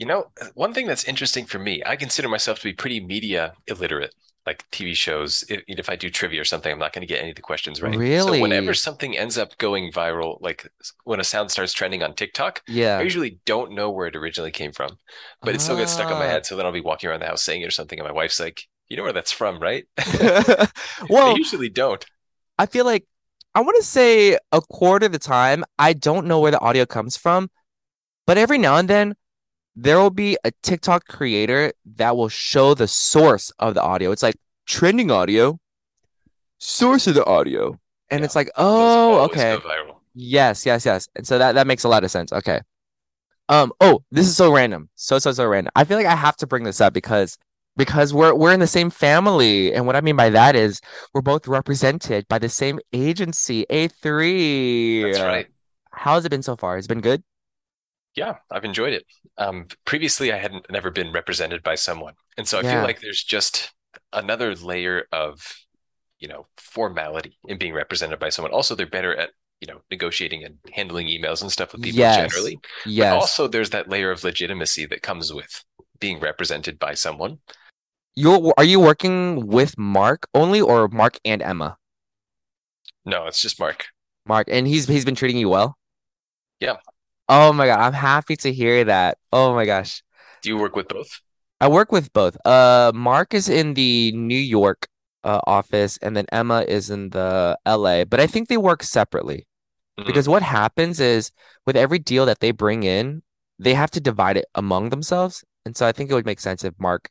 You 0.00 0.06
know, 0.06 0.28
one 0.54 0.72
thing 0.72 0.86
that's 0.86 1.04
interesting 1.04 1.44
for 1.44 1.58
me, 1.58 1.82
I 1.84 1.94
consider 1.94 2.26
myself 2.26 2.58
to 2.60 2.64
be 2.64 2.72
pretty 2.72 3.00
media 3.00 3.52
illiterate, 3.66 4.14
like 4.46 4.64
TV 4.70 4.94
shows. 4.94 5.44
If, 5.48 5.62
if 5.68 5.90
I 5.90 5.96
do 5.96 6.10
trivia 6.10 6.40
or 6.40 6.44
something, 6.44 6.72
I'm 6.72 6.78
not 6.78 6.92
going 6.92 7.02
to 7.02 7.06
get 7.06 7.20
any 7.20 7.30
of 7.30 7.36
the 7.36 7.42
questions 7.42 7.82
right. 7.82 7.96
Really? 7.96 8.38
So 8.38 8.42
whenever 8.42 8.74
something 8.74 9.16
ends 9.16 9.38
up 9.38 9.56
going 9.58 9.92
viral, 9.92 10.40
like 10.40 10.68
when 11.04 11.20
a 11.20 11.24
sound 11.24 11.50
starts 11.50 11.72
trending 11.72 12.02
on 12.02 12.14
TikTok, 12.14 12.62
I 12.98 13.02
usually 13.02 13.38
don't 13.44 13.72
know 13.72 13.90
where 13.90 14.06
it 14.06 14.16
originally 14.16 14.50
came 14.50 14.72
from, 14.72 14.98
but 15.42 15.54
it 15.54 15.60
still 15.60 15.76
gets 15.76 15.92
stuck 15.92 16.10
on 16.10 16.18
my 16.18 16.26
Ah. 16.26 16.30
head. 16.30 16.46
So 16.46 16.56
then 16.56 16.66
I'll 16.66 16.72
be 16.72 16.80
walking 16.80 17.10
around 17.10 17.20
the 17.20 17.26
house 17.26 17.42
saying 17.42 17.62
it 17.62 17.66
or 17.66 17.70
something, 17.70 17.98
and 17.98 18.08
my 18.08 18.14
wife's 18.14 18.40
like, 18.40 18.66
"You 18.88 18.96
know 18.96 19.02
where 19.04 19.12
that's 19.12 19.32
from, 19.32 19.60
right?" 19.60 19.86
Well, 21.08 21.34
I 21.34 21.34
usually 21.36 21.68
don't. 21.68 22.04
I 22.58 22.66
feel 22.66 22.84
like 22.84 23.06
I 23.54 23.60
want 23.60 23.76
to 23.78 23.84
say 23.84 24.38
a 24.52 24.60
quarter 24.60 25.06
of 25.06 25.12
the 25.12 25.18
time, 25.18 25.64
I 25.78 25.92
don't 25.92 26.26
know 26.26 26.40
where 26.40 26.50
the 26.52 26.60
audio 26.60 26.86
comes 26.86 27.16
from, 27.16 27.50
but 28.26 28.38
every 28.38 28.58
now 28.58 28.76
and 28.76 28.88
then 28.88 29.14
there 29.82 29.98
will 29.98 30.10
be 30.10 30.36
a 30.44 30.50
TikTok 30.62 31.06
creator 31.06 31.72
that 31.96 32.16
will 32.16 32.28
show 32.28 32.74
the 32.74 32.86
source 32.86 33.50
of 33.58 33.74
the 33.74 33.82
audio. 33.82 34.12
It's 34.12 34.22
like 34.22 34.36
trending 34.66 35.10
audio, 35.10 35.58
source 36.58 37.06
of 37.06 37.14
the 37.14 37.24
audio. 37.24 37.78
And 38.10 38.20
Yeah. 38.20 38.24
it's 38.24 38.36
like, 38.36 38.50
oh, 38.56 39.14
always 39.14 39.30
okay. 39.30 39.58
Yes, 40.14 40.66
yes, 40.66 40.84
yes. 40.84 41.08
And 41.16 41.26
so 41.26 41.38
that 41.38 41.52
that 41.54 41.66
makes 41.66 41.84
a 41.84 41.88
lot 41.88 42.04
of 42.04 42.10
sense. 42.10 42.32
Okay. 42.32 42.60
Um, 43.48 43.72
oh, 43.80 44.04
this 44.10 44.26
is 44.26 44.36
so 44.36 44.52
random. 44.52 44.88
So 44.96 45.18
so 45.18 45.32
so 45.32 45.46
random. 45.46 45.72
I 45.76 45.84
feel 45.84 45.96
like 45.96 46.06
I 46.06 46.16
have 46.16 46.36
to 46.36 46.46
bring 46.46 46.64
this 46.64 46.80
up 46.80 46.92
because 46.92 47.38
because 47.76 48.12
we're 48.12 48.34
we're 48.34 48.52
in 48.52 48.60
the 48.60 48.66
same 48.66 48.90
family. 48.90 49.72
And 49.72 49.86
what 49.86 49.96
I 49.96 50.00
mean 50.02 50.16
by 50.16 50.30
that 50.30 50.56
is 50.56 50.80
we're 51.14 51.22
both 51.22 51.48
represented 51.48 52.28
by 52.28 52.38
the 52.38 52.48
same 52.48 52.80
agency, 52.92 53.64
A3. 53.70 55.02
That's 55.12 55.20
right. 55.24 55.46
How's 55.92 56.24
it 56.24 56.30
been 56.30 56.42
so 56.42 56.56
far? 56.56 56.76
It's 56.76 56.86
been 56.86 57.00
good? 57.00 57.22
Yeah, 58.16 58.36
I've 58.50 58.64
enjoyed 58.64 58.92
it. 58.92 59.04
Um, 59.38 59.68
previously, 59.84 60.32
I 60.32 60.38
hadn't 60.38 60.66
never 60.70 60.90
been 60.90 61.12
represented 61.12 61.62
by 61.62 61.76
someone, 61.76 62.14
and 62.36 62.46
so 62.46 62.58
I 62.58 62.62
Yeah. 62.62 62.72
feel 62.72 62.82
like 62.82 63.00
there's 63.00 63.22
just 63.22 63.72
another 64.12 64.54
layer 64.54 65.06
of, 65.12 65.64
you 66.18 66.28
know, 66.28 66.46
formality 66.56 67.38
in 67.48 67.58
being 67.58 67.72
represented 67.72 68.18
by 68.18 68.28
someone. 68.28 68.52
Also, 68.52 68.74
they're 68.74 68.86
better 68.86 69.14
at, 69.16 69.30
you 69.60 69.68
know, 69.68 69.80
negotiating 69.90 70.44
and 70.44 70.58
handling 70.72 71.06
emails 71.06 71.40
and 71.42 71.52
stuff 71.52 71.72
with 71.72 71.82
people 71.82 72.00
Yes. 72.00 72.16
generally. 72.16 72.58
But 72.62 72.82
Yes. 72.90 73.22
also, 73.22 73.46
there's 73.46 73.70
that 73.70 73.88
layer 73.88 74.10
of 74.10 74.24
legitimacy 74.24 74.86
that 74.86 75.02
comes 75.02 75.32
with 75.32 75.64
being 76.00 76.18
represented 76.18 76.78
by 76.78 76.94
someone. 76.94 77.38
You're 78.16 78.52
are 78.56 78.64
you 78.64 78.80
working 78.80 79.46
with 79.46 79.78
Mark 79.78 80.26
only 80.34 80.60
or 80.60 80.88
Mark 80.88 81.18
and 81.24 81.40
Emma? 81.40 81.78
No, 83.04 83.26
it's 83.26 83.40
just 83.40 83.58
Mark. 83.60 83.86
Mark, 84.26 84.48
and 84.50 84.66
he's 84.66 84.86
he's 84.86 85.04
been 85.04 85.14
treating 85.14 85.38
you 85.38 85.48
well? 85.48 85.78
Yeah. 86.58 86.76
Oh 87.30 87.52
my 87.52 87.66
God, 87.66 87.78
I'm 87.78 87.92
happy 87.92 88.34
to 88.38 88.52
hear 88.52 88.84
that. 88.84 89.18
Oh 89.32 89.54
my 89.54 89.64
gosh. 89.64 90.02
Do 90.42 90.48
you 90.48 90.58
work 90.58 90.74
with 90.74 90.88
both? 90.88 91.20
I 91.60 91.68
work 91.68 91.92
with 91.92 92.12
both. 92.12 92.36
Uh, 92.44 92.90
Mark 92.94 93.34
is 93.34 93.48
in 93.48 93.74
the 93.74 94.12
New 94.12 94.38
York 94.38 94.88
uh, 95.22 95.40
office, 95.46 95.96
and 96.02 96.16
then 96.16 96.26
Emma 96.32 96.62
is 96.66 96.90
in 96.90 97.10
the 97.10 97.56
LA. 97.64 98.04
But 98.04 98.18
I 98.20 98.26
think 98.26 98.48
they 98.48 98.56
work 98.56 98.82
separately 98.82 99.46
Mhm. 99.98 100.06
because 100.06 100.28
what 100.28 100.42
happens 100.42 100.98
is 101.00 101.30
with 101.66 101.76
every 101.76 102.00
deal 102.00 102.26
that 102.26 102.40
they 102.40 102.50
bring 102.52 102.82
in, 102.82 103.22
they 103.58 103.74
have 103.74 103.92
to 103.92 104.00
divide 104.00 104.36
it 104.38 104.46
among 104.56 104.90
themselves. 104.90 105.44
And 105.66 105.76
so 105.76 105.86
I 105.86 105.92
think 105.92 106.10
it 106.10 106.14
would 106.14 106.26
make 106.26 106.40
sense 106.40 106.64
if 106.64 106.74
Mark 106.78 107.10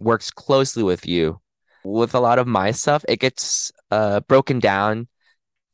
works 0.00 0.30
closely 0.30 0.82
with 0.84 1.06
you. 1.06 1.40
With 1.84 2.14
a 2.14 2.20
lot 2.20 2.38
of 2.38 2.48
my 2.48 2.72
stuff, 2.72 3.04
it 3.08 3.20
gets 3.20 3.72
uh 3.90 4.20
broken 4.20 4.60
down. 4.60 5.08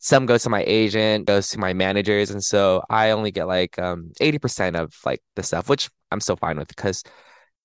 Some 0.07 0.25
goes 0.25 0.45
to 0.45 0.51
my 0.51 0.63
agent, 0.69 1.27
goes 1.27 1.49
to 1.49 1.59
my 1.59 1.73
managers, 1.73 2.31
and 2.31 2.43
so 2.43 2.81
I 2.89 3.11
only 3.11 3.33
get 3.33 3.49
like 3.49 3.77
um 3.81 4.13
80% 4.21 4.77
of 4.77 4.95
like 5.05 5.21
the 5.35 5.43
stuff, 5.43 5.69
which 5.69 5.91
I'm 6.13 6.21
still 6.21 6.37
fine 6.37 6.59
with 6.59 6.69
because 6.69 7.03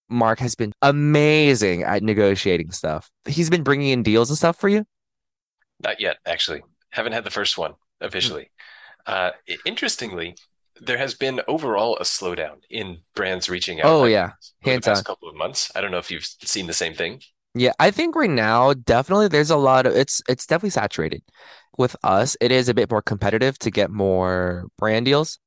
Mark 0.09 0.39
has 0.39 0.55
been 0.55 0.73
amazing 0.81 1.83
at 1.83 2.01
negotiating 2.01 2.71
stuff. 2.71 3.11
He's 3.27 3.51
been 3.51 3.61
bringing 3.61 3.89
in 3.89 4.01
deals 4.01 4.31
and 4.31 4.37
stuff 4.39 4.59
for 4.59 4.69
you. 4.69 4.85
Not 5.83 5.99
yet, 6.01 6.17
actually. 6.25 6.63
Haven't 6.89 7.13
had 7.13 7.25
the 7.25 7.29
first 7.29 7.59
one 7.59 7.75
officially. 8.01 8.49
Uh, 9.05 9.31
interestingly, 9.63 10.35
there 10.81 10.97
has 10.97 11.13
been 11.13 11.41
overall 11.47 11.95
a 11.97 12.03
slowdown 12.03 12.57
in 12.71 13.01
brands 13.15 13.49
reaching 13.49 13.81
out. 13.81 13.85
Oh, 13.85 14.05
yeah. 14.05 14.31
over 14.65 14.77
the 14.77 14.81
past 14.81 14.99
on. 14.99 15.03
couple 15.03 15.29
of 15.29 15.35
months. 15.35 15.71
I 15.75 15.81
don't 15.81 15.91
know 15.91 15.99
if 15.99 16.09
you've 16.09 16.25
seen 16.25 16.65
the 16.65 16.73
same 16.73 16.95
thing. 16.95 17.21
Yeah, 17.53 17.73
I 17.79 17.91
think 17.91 18.15
right 18.15 18.29
now 18.29 18.73
definitely 18.73 19.27
there's 19.27 19.49
a 19.49 19.57
lot 19.57 19.85
of 19.85 19.95
it's 19.95 20.21
it's 20.29 20.45
definitely 20.45 20.69
saturated. 20.71 21.21
With 21.77 21.95
us, 22.03 22.37
it 22.41 22.51
is 22.51 22.69
a 22.69 22.73
bit 22.73 22.89
more 22.89 23.01
competitive 23.01 23.57
to 23.59 23.71
get 23.71 23.89
more 23.91 24.67
brand 24.77 25.05
deals. 25.05 25.39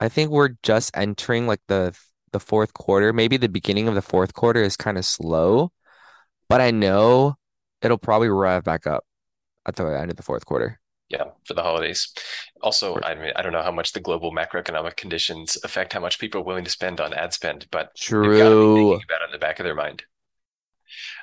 I 0.00 0.08
think 0.08 0.30
we're 0.30 0.56
just 0.62 0.96
entering 0.96 1.46
like 1.46 1.60
the 1.68 1.96
the 2.32 2.40
fourth 2.40 2.74
quarter. 2.74 3.12
Maybe 3.12 3.36
the 3.36 3.48
beginning 3.48 3.88
of 3.88 3.94
the 3.94 4.02
fourth 4.02 4.34
quarter 4.34 4.62
is 4.62 4.76
kind 4.76 4.98
of 4.98 5.04
slow, 5.06 5.72
but 6.48 6.60
I 6.60 6.70
know 6.72 7.36
it'll 7.82 7.98
probably 7.98 8.28
rev 8.30 8.64
back 8.64 8.86
up 8.86 9.04
at 9.66 9.76
the 9.76 9.86
end 9.86 10.10
of 10.10 10.16
the 10.18 10.24
fourth 10.24 10.46
quarter. 10.46 10.80
Yeah, 11.08 11.24
for 11.44 11.54
the 11.54 11.62
holidays. 11.62 12.12
Also, 12.62 13.00
I 13.02 13.14
mean, 13.16 13.32
I 13.34 13.42
don't 13.42 13.52
know 13.52 13.62
how 13.62 13.72
much 13.72 13.92
the 13.92 14.00
global 14.00 14.32
macroeconomic 14.32 14.96
conditions 14.96 15.58
affect 15.64 15.92
how 15.92 16.00
much 16.00 16.20
people 16.20 16.40
are 16.40 16.44
willing 16.44 16.64
to 16.64 16.70
spend 16.70 17.00
on 17.00 17.12
ad 17.12 17.32
spend, 17.32 17.66
but 17.70 17.92
they've 18.20 18.36
got 18.36 18.50
to 18.50 18.56
be 18.56 18.68
True. 18.68 18.74
thinking 18.74 19.02
about 19.08 19.22
it 19.22 19.26
in 19.26 19.32
the 19.32 19.38
back 19.38 19.58
of 19.58 19.64
their 19.64 19.74
mind. 19.74 20.04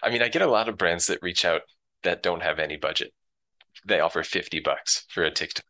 I 0.03 0.09
mean, 0.09 0.21
I 0.21 0.27
get 0.29 0.41
a 0.41 0.47
lot 0.47 0.69
of 0.69 0.77
brands 0.77 1.07
that 1.07 1.19
reach 1.21 1.45
out 1.45 1.61
that 2.03 2.23
don't 2.23 2.43
have 2.43 2.59
any 2.59 2.77
budget. 2.77 3.13
They 3.85 3.99
offer 3.99 4.23
50 4.23 4.59
bucks 4.61 5.05
for 5.09 5.23
a 5.23 5.31
TikTok. 5.31 5.65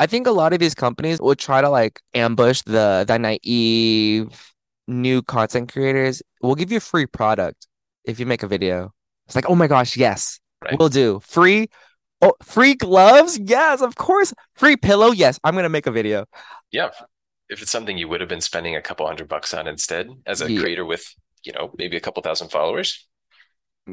I 0.00 0.06
think 0.06 0.26
a 0.26 0.30
lot 0.30 0.52
of 0.52 0.60
these 0.60 0.74
companies 0.74 1.20
would 1.20 1.38
try 1.38 1.60
to 1.60 1.68
like 1.68 2.00
ambush 2.14 2.62
the 2.62 3.04
the 3.06 3.18
naive 3.18 4.52
new 4.86 5.22
content 5.22 5.72
creators. 5.72 6.22
We'll 6.42 6.54
give 6.54 6.70
you 6.70 6.78
a 6.78 6.80
free 6.80 7.06
product 7.06 7.66
if 8.04 8.18
you 8.20 8.26
make 8.26 8.42
a 8.42 8.46
video. 8.46 8.92
It's 9.26 9.34
like, 9.34 9.48
oh 9.50 9.54
my 9.54 9.66
gosh, 9.66 9.96
yes, 9.96 10.40
Right. 10.62 10.78
we'll 10.78 10.88
do. 10.88 11.20
Free, 11.22 11.68
oh, 12.22 12.34
free 12.42 12.74
gloves? 12.74 13.38
Yes, 13.38 13.82
of 13.82 13.96
course. 13.96 14.32
Free 14.54 14.76
pillow? 14.76 15.10
Yes, 15.10 15.38
I'm 15.44 15.54
gonna 15.54 15.68
make 15.68 15.86
a 15.86 15.90
video. 15.92 16.24
Yeah, 16.70 16.90
if 17.48 17.60
it's 17.62 17.70
something 17.70 17.98
you 17.98 18.08
would 18.08 18.20
have 18.20 18.28
been 18.28 18.40
spending 18.40 18.76
a 18.76 18.82
couple 18.82 19.06
hundred 19.06 19.28
bucks 19.28 19.52
on 19.52 19.66
instead, 19.66 20.08
as 20.26 20.40
a 20.42 20.50
Yeah. 20.50 20.60
creator 20.60 20.84
with, 20.84 21.12
you 21.42 21.52
know, 21.52 21.72
maybe 21.76 21.96
a 21.96 22.00
couple 22.00 22.22
thousand 22.22 22.50
followers, 22.50 23.07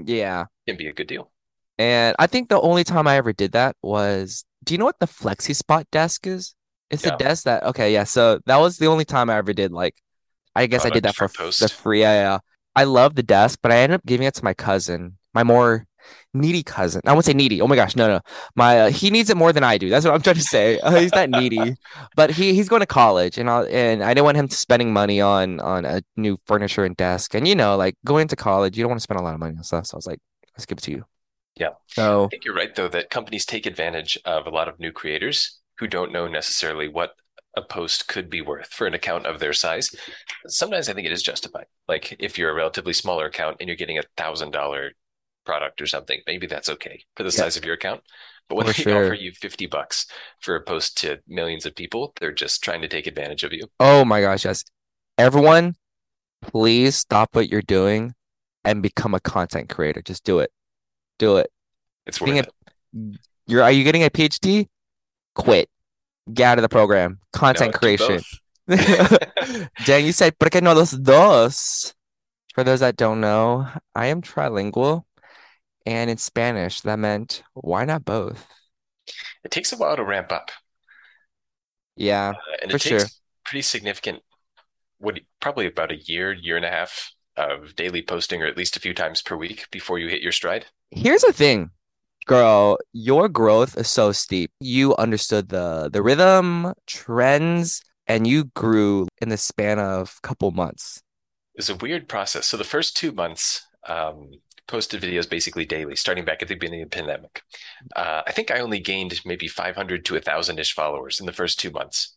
Yeah. 0.05 0.45
can 0.67 0.77
be 0.77 0.87
a 0.87 0.93
good 0.93 1.07
deal. 1.07 1.31
And 1.77 2.15
I 2.19 2.27
think 2.27 2.49
the 2.49 2.59
only 2.59 2.83
time 2.83 3.07
I 3.07 3.17
ever 3.17 3.33
did 3.33 3.51
that 3.53 3.75
was, 3.81 4.45
do 4.63 4.73
you 4.73 4.77
know 4.77 4.85
what 4.85 4.99
the 4.99 5.07
FlexiSpot 5.07 5.85
desk 5.91 6.25
is? 6.27 6.55
It's 6.89 7.05
Yeah. 7.05 7.15
a 7.15 7.17
desk 7.17 7.43
that, 7.45 7.63
okay, 7.63 7.93
yeah. 7.93 8.03
So 8.05 8.39
that 8.45 8.57
was 8.57 8.77
the 8.77 8.87
only 8.87 9.05
time 9.05 9.29
I 9.29 9.37
ever 9.37 9.53
did 9.53 9.71
like, 9.71 9.95
I 10.55 10.67
guess 10.67 10.85
oh, 10.85 10.87
I 10.87 10.91
did 10.91 11.03
that 11.03 11.15
for 11.15 11.25
f- 11.25 11.57
the 11.57 11.67
free. 11.67 12.01
Yeah, 12.01 12.13
yeah. 12.13 12.37
I 12.75 12.85
love 12.85 13.15
the 13.15 13.23
desk, 13.23 13.59
but 13.61 13.71
I 13.71 13.77
ended 13.77 13.95
up 13.95 14.05
giving 14.05 14.25
it 14.27 14.33
to 14.35 14.43
my 14.43 14.53
cousin, 14.53 15.17
my 15.33 15.43
more 15.43 15.85
needy 16.33 16.63
cousin. 16.63 17.01
I 17.05 17.13
won't 17.13 17.25
say 17.25 17.33
needy. 17.33 17.61
Oh 17.61 17.67
my 17.67 17.75
gosh, 17.75 17.95
no, 17.95 18.07
no. 18.07 18.19
My 18.55 18.81
uh, 18.81 18.89
he 18.89 19.09
needs 19.09 19.29
it 19.29 19.37
more 19.37 19.53
than 19.53 19.63
I 19.63 19.77
do. 19.77 19.89
That's 19.89 20.05
what 20.05 20.13
I'm 20.13 20.21
trying 20.21 20.35
to 20.35 20.41
say. 20.41 20.79
Uh, 20.79 20.95
he's 20.99 21.13
not 21.13 21.29
needy, 21.29 21.75
but 22.15 22.31
he 22.31 22.53
he's 22.53 22.69
going 22.69 22.81
to 22.81 22.85
college, 22.85 23.37
and 23.37 23.49
I 23.49 23.63
and 23.63 24.03
I 24.03 24.13
didn't 24.13 24.25
want 24.25 24.37
him 24.37 24.49
spending 24.49 24.93
money 24.93 25.21
on 25.21 25.59
on 25.59 25.85
a 25.85 26.01
new 26.15 26.37
furniture 26.45 26.85
and 26.85 26.95
desk. 26.95 27.33
And 27.33 27.47
you 27.47 27.55
know, 27.55 27.77
like 27.77 27.95
going 28.05 28.27
to 28.29 28.35
college, 28.35 28.77
you 28.77 28.83
don't 28.83 28.89
want 28.89 28.99
to 28.99 29.03
spend 29.03 29.19
a 29.19 29.23
lot 29.23 29.33
of 29.33 29.39
money 29.39 29.55
on 29.57 29.63
stuff. 29.63 29.87
So 29.87 29.95
I 29.95 29.97
was 29.97 30.07
like, 30.07 30.19
let's 30.55 30.65
give 30.65 30.77
it 30.77 30.83
to 30.83 30.91
you. 30.91 31.05
Yeah. 31.55 31.69
So 31.87 32.25
I 32.25 32.27
think 32.27 32.45
you're 32.45 32.55
right, 32.55 32.75
though, 32.75 32.89
that 32.89 33.09
companies 33.09 33.45
take 33.45 33.65
advantage 33.65 34.17
of 34.25 34.45
a 34.45 34.49
lot 34.49 34.67
of 34.67 34.79
new 34.79 34.91
creators 34.91 35.59
who 35.77 35.87
don't 35.87 36.11
know 36.11 36.27
necessarily 36.27 36.87
what 36.87 37.11
a 37.55 37.61
post 37.61 38.07
could 38.07 38.29
be 38.29 38.41
worth 38.41 38.67
for 38.67 38.85
an 38.85 38.93
account 38.93 39.25
of 39.25 39.39
their 39.39 39.53
size. 39.53 39.95
Sometimes 40.47 40.89
I 40.89 40.93
think 40.93 41.07
it 41.07 41.13
is 41.13 41.23
justified. 41.23 41.67
Like 41.87 42.15
if 42.19 42.37
you're 42.37 42.49
a 42.49 42.55
relatively 42.55 42.93
smaller 42.93 43.25
account 43.25 43.57
and 43.59 43.67
you're 43.67 43.77
getting 43.77 43.97
a 43.97 44.03
thousand 44.17 44.51
dollar 44.51 44.91
product 45.45 45.81
or 45.81 45.85
something, 45.87 46.19
maybe 46.27 46.47
that's 46.47 46.69
okay 46.69 47.03
for 47.15 47.23
the 47.23 47.29
Yeah. 47.29 47.43
size 47.43 47.57
of 47.57 47.65
your 47.65 47.75
account. 47.75 48.01
But 48.49 48.55
when 48.55 48.67
For 48.67 48.73
they 48.77 48.83
sure. 48.83 49.05
offer 49.05 49.13
you 49.13 49.31
50 49.31 49.65
bucks 49.67 50.07
for 50.41 50.55
a 50.55 50.61
post 50.61 50.97
to 50.99 51.19
millions 51.27 51.65
of 51.65 51.75
people, 51.75 52.13
they're 52.19 52.31
just 52.33 52.63
trying 52.63 52.81
to 52.81 52.87
take 52.87 53.07
advantage 53.07 53.43
of 53.43 53.53
you. 53.53 53.67
Oh 53.79 54.05
my 54.05 54.21
gosh, 54.21 54.45
yes. 54.45 54.63
Everyone, 55.17 55.75
please 56.41 56.95
stop 56.95 57.35
what 57.35 57.49
you're 57.49 57.61
doing 57.61 58.13
and 58.63 58.81
become 58.83 59.13
a 59.13 59.19
content 59.19 59.69
creator. 59.69 60.01
Just 60.01 60.23
do 60.23 60.39
it. 60.39 60.51
Do 61.17 61.37
it. 61.37 61.49
It's 62.05 62.19
worth 62.19 62.45
a- 62.45 63.11
You're 63.47 63.63
are 63.63 63.71
you 63.71 63.83
getting 63.83 64.03
a 64.03 64.09
PhD? 64.09 64.67
Quit. 65.35 65.69
Get 66.33 66.45
out 66.45 66.57
of 66.57 66.61
the 66.63 66.69
program. 66.69 67.19
Content 67.33 67.73
No, 67.73 67.79
creation. 67.79 68.21
Dan, 69.85 70.05
you 70.05 70.11
said, 70.11 70.37
¿por 70.39 70.49
qué 70.49 70.61
no 70.61 70.73
los 70.73 70.91
dos? 70.91 71.93
For 72.53 72.63
those 72.63 72.79
that 72.79 72.95
don't 72.95 73.19
know, 73.21 73.67
I 73.93 74.07
am 74.07 74.21
trilingual. 74.21 75.03
And 75.85 76.09
in 76.11 76.17
Spanish, 76.17 76.81
that 76.81 76.99
meant 76.99 77.43
why 77.53 77.85
not 77.85 78.05
both? 78.05 78.47
It 79.45 79.51
takes 79.51 79.71
a 79.71 79.77
while 79.77 79.95
to 79.95 80.03
ramp 80.03 80.33
up. 80.33 80.51
Yeah, 81.95 82.35
Uh, 82.35 82.57
and 82.61 82.71
for 82.71 82.77
it 82.77 82.81
takes 82.81 83.03
sure. 83.03 83.11
pretty 83.43 83.61
significant, 83.61 84.21
what 84.99 85.19
probably 85.41 85.67
about 85.67 85.91
a 85.91 85.97
year, 85.97 86.33
year 86.33 86.57
and 86.57 86.65
a 86.65 86.71
half 86.71 87.11
of 87.37 87.75
daily 87.75 88.01
posting, 88.01 88.41
or 88.43 88.47
at 88.47 88.57
least 88.57 88.77
a 88.77 88.79
few 88.81 88.93
times 88.93 89.21
per 89.21 89.35
week 89.35 89.67
before 89.71 89.99
you 89.99 90.09
hit 90.09 90.21
your 90.21 90.31
stride. 90.31 90.67
Here's 90.91 91.21
the 91.21 91.33
thing, 91.33 91.71
girl, 92.27 92.77
your 92.93 93.29
growth 93.29 93.77
is 93.77 93.89
so 93.89 94.11
steep. 94.11 94.51
You 94.59 94.95
understood 94.97 95.49
the 95.49 95.89
the 95.91 96.01
rhythm, 96.03 96.73
trends, 96.87 97.81
and 98.07 98.27
you 98.27 98.45
grew 98.55 99.07
in 99.21 99.29
the 99.29 99.37
span 99.37 99.79
of 99.79 100.21
couple 100.23 100.51
months. 100.51 101.01
It's 101.55 101.69
a 101.69 101.75
weird 101.75 102.07
process. 102.09 102.47
So 102.47 102.57
the 102.57 102.63
first 102.63 102.95
two 102.97 103.11
months, 103.11 103.65
um, 103.87 104.31
posted 104.67 105.01
videos 105.01 105.29
basically 105.29 105.65
daily, 105.65 105.95
starting 105.95 106.25
back 106.25 106.41
at 106.41 106.47
the 106.47 106.55
beginning 106.55 106.81
of 106.81 106.89
the 106.89 106.97
pandemic. 106.97 107.41
Uh, 107.95 108.21
I 108.25 108.31
think 108.31 108.51
I 108.51 108.59
only 108.59 108.79
gained 108.79 109.19
maybe 109.25 109.47
500 109.47 110.05
to 110.05 110.15
a 110.15 110.21
thousand 110.21 110.59
ish 110.59 110.73
followers 110.73 111.19
in 111.19 111.25
the 111.25 111.31
first 111.31 111.59
two 111.59 111.71
months. 111.71 112.15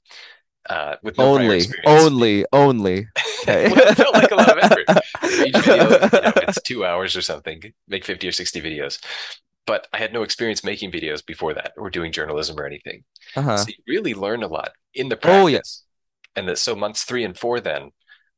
Uh, 0.68 0.96
with 1.02 1.16
no 1.16 1.36
Only, 1.38 1.62
only, 1.86 2.44
only. 2.52 3.08
Okay. 3.42 3.68
Well, 3.68 3.88
it 3.88 3.96
felt 3.96 4.14
like 4.14 4.30
a 4.30 4.34
lot 4.34 4.50
of 4.50 4.58
effort. 4.62 4.84
Each 5.46 5.56
video, 5.56 5.84
you 5.84 5.88
know, 5.88 6.32
it's 6.42 6.60
two 6.62 6.84
hours 6.84 7.16
or 7.16 7.22
something, 7.22 7.62
make 7.86 8.04
50 8.04 8.28
or 8.28 8.32
60 8.32 8.60
videos. 8.60 9.02
But 9.64 9.86
I 9.92 9.98
had 9.98 10.12
no 10.12 10.22
experience 10.22 10.62
making 10.64 10.92
videos 10.92 11.24
before 11.24 11.54
that 11.54 11.72
or 11.78 11.88
doing 11.88 12.12
journalism 12.12 12.58
or 12.58 12.66
anything. 12.66 13.04
Uh-huh. 13.36 13.56
So 13.56 13.68
you 13.68 13.76
really 13.86 14.12
learn 14.12 14.42
a 14.42 14.48
lot 14.48 14.72
in 14.92 15.08
the 15.08 15.18
Oh, 15.24 15.46
yes. 15.46 15.84
And 16.36 16.46
that 16.48 16.58
so 16.58 16.74
months 16.74 17.04
three 17.04 17.24
and 17.24 17.38
four 17.38 17.60
then, 17.60 17.92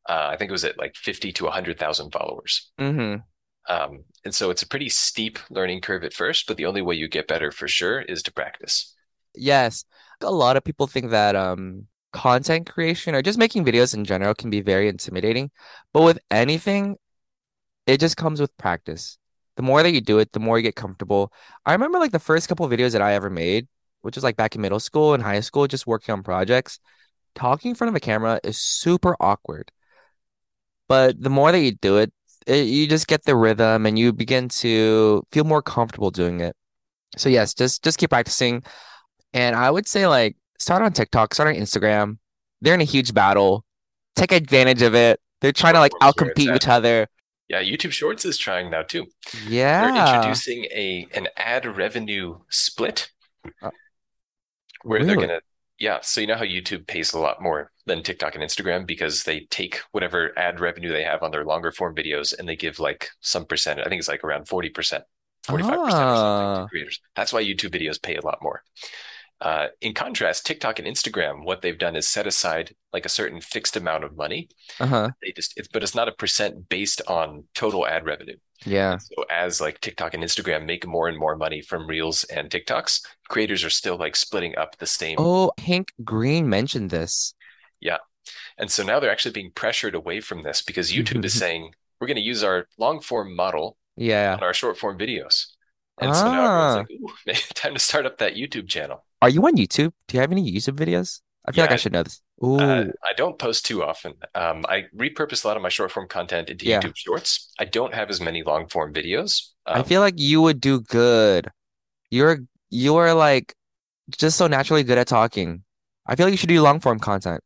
uh, 0.08 0.28
I 0.30 0.36
think 0.36 0.50
it 0.50 0.52
was 0.52 0.64
at 0.64 0.78
like 0.78 0.94
50 0.94 1.32
to 1.32 1.44
100,000 1.44 2.12
followers. 2.12 2.70
Mm-hmm. 2.78 3.22
Um, 3.70 4.04
and 4.24 4.34
so 4.34 4.50
it's 4.50 4.62
a 4.62 4.68
pretty 4.68 4.88
steep 4.88 5.38
learning 5.48 5.80
curve 5.80 6.02
at 6.02 6.12
first, 6.12 6.46
but 6.48 6.56
the 6.56 6.66
only 6.66 6.82
way 6.82 6.96
you 6.96 7.08
get 7.08 7.28
better 7.28 7.52
for 7.52 7.68
sure 7.68 8.00
is 8.00 8.22
to 8.24 8.32
practice. 8.32 8.94
Yes. 9.34 9.84
A 10.20 10.30
lot 10.30 10.56
of 10.56 10.64
people 10.64 10.86
think 10.86 11.10
that 11.10 11.36
um 11.36 11.86
content 12.12 12.68
creation 12.68 13.14
or 13.14 13.22
just 13.22 13.38
making 13.38 13.64
videos 13.64 13.94
in 13.94 14.04
general 14.04 14.34
can 14.34 14.50
be 14.50 14.60
very 14.60 14.88
intimidating. 14.88 15.50
But 15.92 16.02
with 16.02 16.18
anything, 16.30 16.96
it 17.86 18.00
just 18.00 18.16
comes 18.16 18.40
with 18.40 18.56
practice. 18.56 19.18
The 19.56 19.62
more 19.62 19.82
that 19.82 19.92
you 19.92 20.00
do 20.00 20.18
it, 20.18 20.32
the 20.32 20.40
more 20.40 20.58
you 20.58 20.62
get 20.64 20.74
comfortable. 20.74 21.32
I 21.64 21.72
remember 21.72 21.98
like 21.98 22.12
the 22.12 22.18
first 22.18 22.48
couple 22.48 22.68
videos 22.68 22.92
that 22.92 23.02
I 23.02 23.14
ever 23.14 23.30
made, 23.30 23.68
which 24.02 24.16
was 24.16 24.24
like 24.24 24.36
back 24.36 24.56
in 24.56 24.60
middle 24.62 24.80
school 24.80 25.14
and 25.14 25.22
high 25.22 25.40
school, 25.40 25.68
just 25.68 25.86
working 25.86 26.12
on 26.12 26.22
projects. 26.24 26.80
Talking 27.36 27.70
in 27.70 27.74
front 27.76 27.90
of 27.90 27.94
a 27.94 28.00
camera 28.00 28.40
is 28.42 28.58
super 28.58 29.16
awkward. 29.20 29.70
But 30.88 31.22
the 31.22 31.30
more 31.30 31.52
that 31.52 31.60
you 31.60 31.72
do 31.72 31.98
it, 31.98 32.12
it 32.46 32.66
you 32.66 32.86
just 32.86 33.06
get 33.06 33.24
the 33.24 33.36
rhythm 33.36 33.86
and 33.86 33.98
you 33.98 34.12
begin 34.12 34.48
to 34.48 35.22
feel 35.32 35.44
more 35.44 35.62
comfortable 35.62 36.10
doing 36.10 36.40
it. 36.40 36.56
So 37.16 37.28
yes, 37.28 37.54
just 37.54 37.82
just 37.84 37.98
keep 37.98 38.10
practicing. 38.10 38.62
And 39.32 39.56
I 39.56 39.70
would 39.70 39.86
say 39.86 40.06
like 40.06 40.36
start 40.58 40.82
on 40.82 40.92
TikTok, 40.92 41.34
start 41.34 41.54
on 41.54 41.60
Instagram. 41.60 42.18
They're 42.60 42.74
in 42.74 42.80
a 42.80 42.84
huge 42.84 43.14
battle. 43.14 43.64
Take 44.16 44.32
advantage 44.32 44.82
of 44.82 44.94
it. 44.94 45.20
They're 45.40 45.52
trying 45.52 45.74
to 45.74 45.80
like 45.80 45.92
Platforms 45.92 46.20
where 46.20 46.30
it's 46.30 46.40
outcompete 46.40 46.56
each 46.56 46.68
other. 46.68 47.06
Yeah, 47.48 47.62
YouTube 47.62 47.92
Shorts 47.92 48.24
is 48.24 48.38
trying 48.38 48.70
now 48.70 48.82
too. 48.82 49.06
Yeah. 49.46 49.90
They're 49.90 50.16
introducing 50.16 50.64
a 50.66 51.06
an 51.14 51.28
ad 51.36 51.66
revenue 51.66 52.38
split 52.48 53.10
Uh, 53.62 53.70
where 54.82 55.04
they're 55.04 55.16
gonna 55.16 55.40
yeah, 55.78 55.98
so 56.02 56.20
you 56.20 56.26
know 56.26 56.36
how 56.36 56.44
YouTube 56.44 56.86
pays 56.86 57.14
a 57.14 57.18
lot 57.18 57.42
more 57.42 57.72
than 57.90 58.02
TikTok 58.02 58.34
and 58.34 58.44
Instagram 58.44 58.86
because 58.86 59.24
they 59.24 59.40
take 59.50 59.80
whatever 59.92 60.32
ad 60.38 60.60
revenue 60.60 60.90
they 60.92 61.02
have 61.04 61.22
on 61.22 61.30
their 61.30 61.44
longer 61.44 61.72
form 61.72 61.94
videos 61.94 62.32
and 62.38 62.48
they 62.48 62.56
give 62.56 62.78
like 62.78 63.10
some 63.20 63.44
percent, 63.44 63.80
I 63.80 63.88
think 63.88 63.98
it's 63.98 64.08
like 64.08 64.24
around 64.24 64.46
40%, 64.46 64.72
45% 64.72 65.02
or 65.48 65.60
something 65.60 65.90
Ah. 65.92 66.62
to 66.62 66.68
creators. 66.68 67.00
That's 67.16 67.32
why 67.32 67.42
YouTube 67.42 67.70
videos 67.70 68.00
pay 68.00 68.16
a 68.16 68.24
lot 68.24 68.38
more. 68.42 68.62
Uh, 69.42 69.68
in 69.80 69.94
contrast, 69.94 70.44
TikTok 70.44 70.78
and 70.78 70.86
Instagram, 70.86 71.44
what 71.44 71.62
they've 71.62 71.78
done 71.78 71.96
is 71.96 72.06
set 72.06 72.26
aside 72.26 72.74
like 72.92 73.06
a 73.06 73.08
certain 73.08 73.40
fixed 73.40 73.74
amount 73.74 74.04
of 74.04 74.14
money. 74.14 74.48
Uh-huh. 74.78 75.08
They 75.22 75.32
just, 75.32 75.54
it's, 75.56 75.66
but 75.68 75.82
it's 75.82 75.94
not 75.94 76.08
a 76.08 76.12
percent 76.12 76.68
based 76.68 77.00
on 77.08 77.44
total 77.54 77.86
ad 77.86 78.04
revenue. 78.04 78.36
Yeah. 78.66 78.98
So 78.98 79.24
as 79.30 79.58
like 79.58 79.80
TikTok 79.80 80.12
and 80.12 80.22
Instagram 80.22 80.66
make 80.66 80.86
more 80.86 81.08
and 81.08 81.16
more 81.18 81.36
money 81.36 81.62
from 81.62 81.86
Reels 81.86 82.24
and 82.24 82.50
TikToks, 82.50 83.00
creators 83.30 83.64
are 83.64 83.70
still 83.70 83.96
like 83.96 84.14
splitting 84.14 84.58
up 84.58 84.76
the 84.76 84.86
same. 84.86 85.16
Oh, 85.18 85.52
Hank 85.56 85.92
Green 86.04 86.46
mentioned 86.46 86.90
this. 86.90 87.32
And 88.58 88.70
so 88.70 88.82
now 88.84 89.00
they're 89.00 89.10
actually 89.10 89.32
being 89.32 89.50
pressured 89.54 89.94
away 89.94 90.20
from 90.20 90.42
this 90.42 90.60
because 90.62 90.92
YouTube 90.92 91.24
is 91.24 91.32
saying 91.32 91.72
we're 91.98 92.06
going 92.06 92.16
to 92.16 92.22
use 92.22 92.44
our 92.44 92.68
long 92.78 93.00
form 93.00 93.34
model 93.34 93.78
Yeah. 93.96 94.34
on 94.34 94.42
our 94.42 94.52
short 94.52 94.76
form 94.76 94.98
videos. 94.98 95.46
And 96.00 96.14
so 96.14 96.30
now 96.30 96.42
Ah. 96.44 96.78
everyone's 96.80 96.90
like, 97.26 97.36
ooh, 97.36 97.40
time 97.54 97.74
to 97.74 97.80
start 97.80 98.04
up 98.06 98.18
that 98.18 98.34
YouTube 98.34 98.68
channel. 98.68 99.04
Are 99.22 99.30
you 99.30 99.44
on 99.46 99.56
YouTube? 99.56 99.92
Do 100.08 100.16
you 100.16 100.20
have 100.20 100.30
any 100.32 100.52
YouTube 100.52 100.76
videos? 100.76 101.20
I 101.46 101.52
feel 101.52 101.64
like 101.64 101.72
I 101.72 101.76
should 101.76 101.92
know 101.92 102.02
this. 102.02 102.20
Ooh. 102.44 102.58
Uh, 102.60 102.84
I 103.02 103.12
don't 103.16 103.38
post 103.38 103.64
too 103.64 103.82
often. 103.82 104.12
Um, 104.34 104.64
I 104.68 104.84
repurpose 104.94 105.44
a 105.44 105.48
lot 105.48 105.56
of 105.56 105.62
my 105.62 105.70
short 105.70 105.90
form 105.90 106.06
content 106.06 106.50
into 106.50 106.66
Yeah. 106.66 106.80
YouTube 106.80 106.96
Shorts. 106.96 107.52
I 107.58 107.64
don't 107.64 107.94
have 107.94 108.10
as 108.10 108.20
many 108.20 108.42
long 108.42 108.68
form 108.68 108.92
videos. 108.92 109.48
I 109.66 109.78
Um, 109.80 109.84
feel 109.84 110.02
like 110.02 110.14
you 110.18 110.42
would 110.42 110.60
do 110.60 110.80
good. 110.82 111.48
You're 112.10 112.40
you're 112.68 113.14
like 113.14 113.54
just 114.16 114.36
so 114.36 114.46
naturally 114.46 114.82
good 114.84 114.98
at 114.98 115.06
talking. 115.08 115.64
I 116.06 116.14
feel 116.14 116.26
like 116.26 116.32
you 116.32 116.36
should 116.36 116.48
do 116.50 116.60
long 116.62 116.80
form 116.80 116.98
content. 117.00 117.42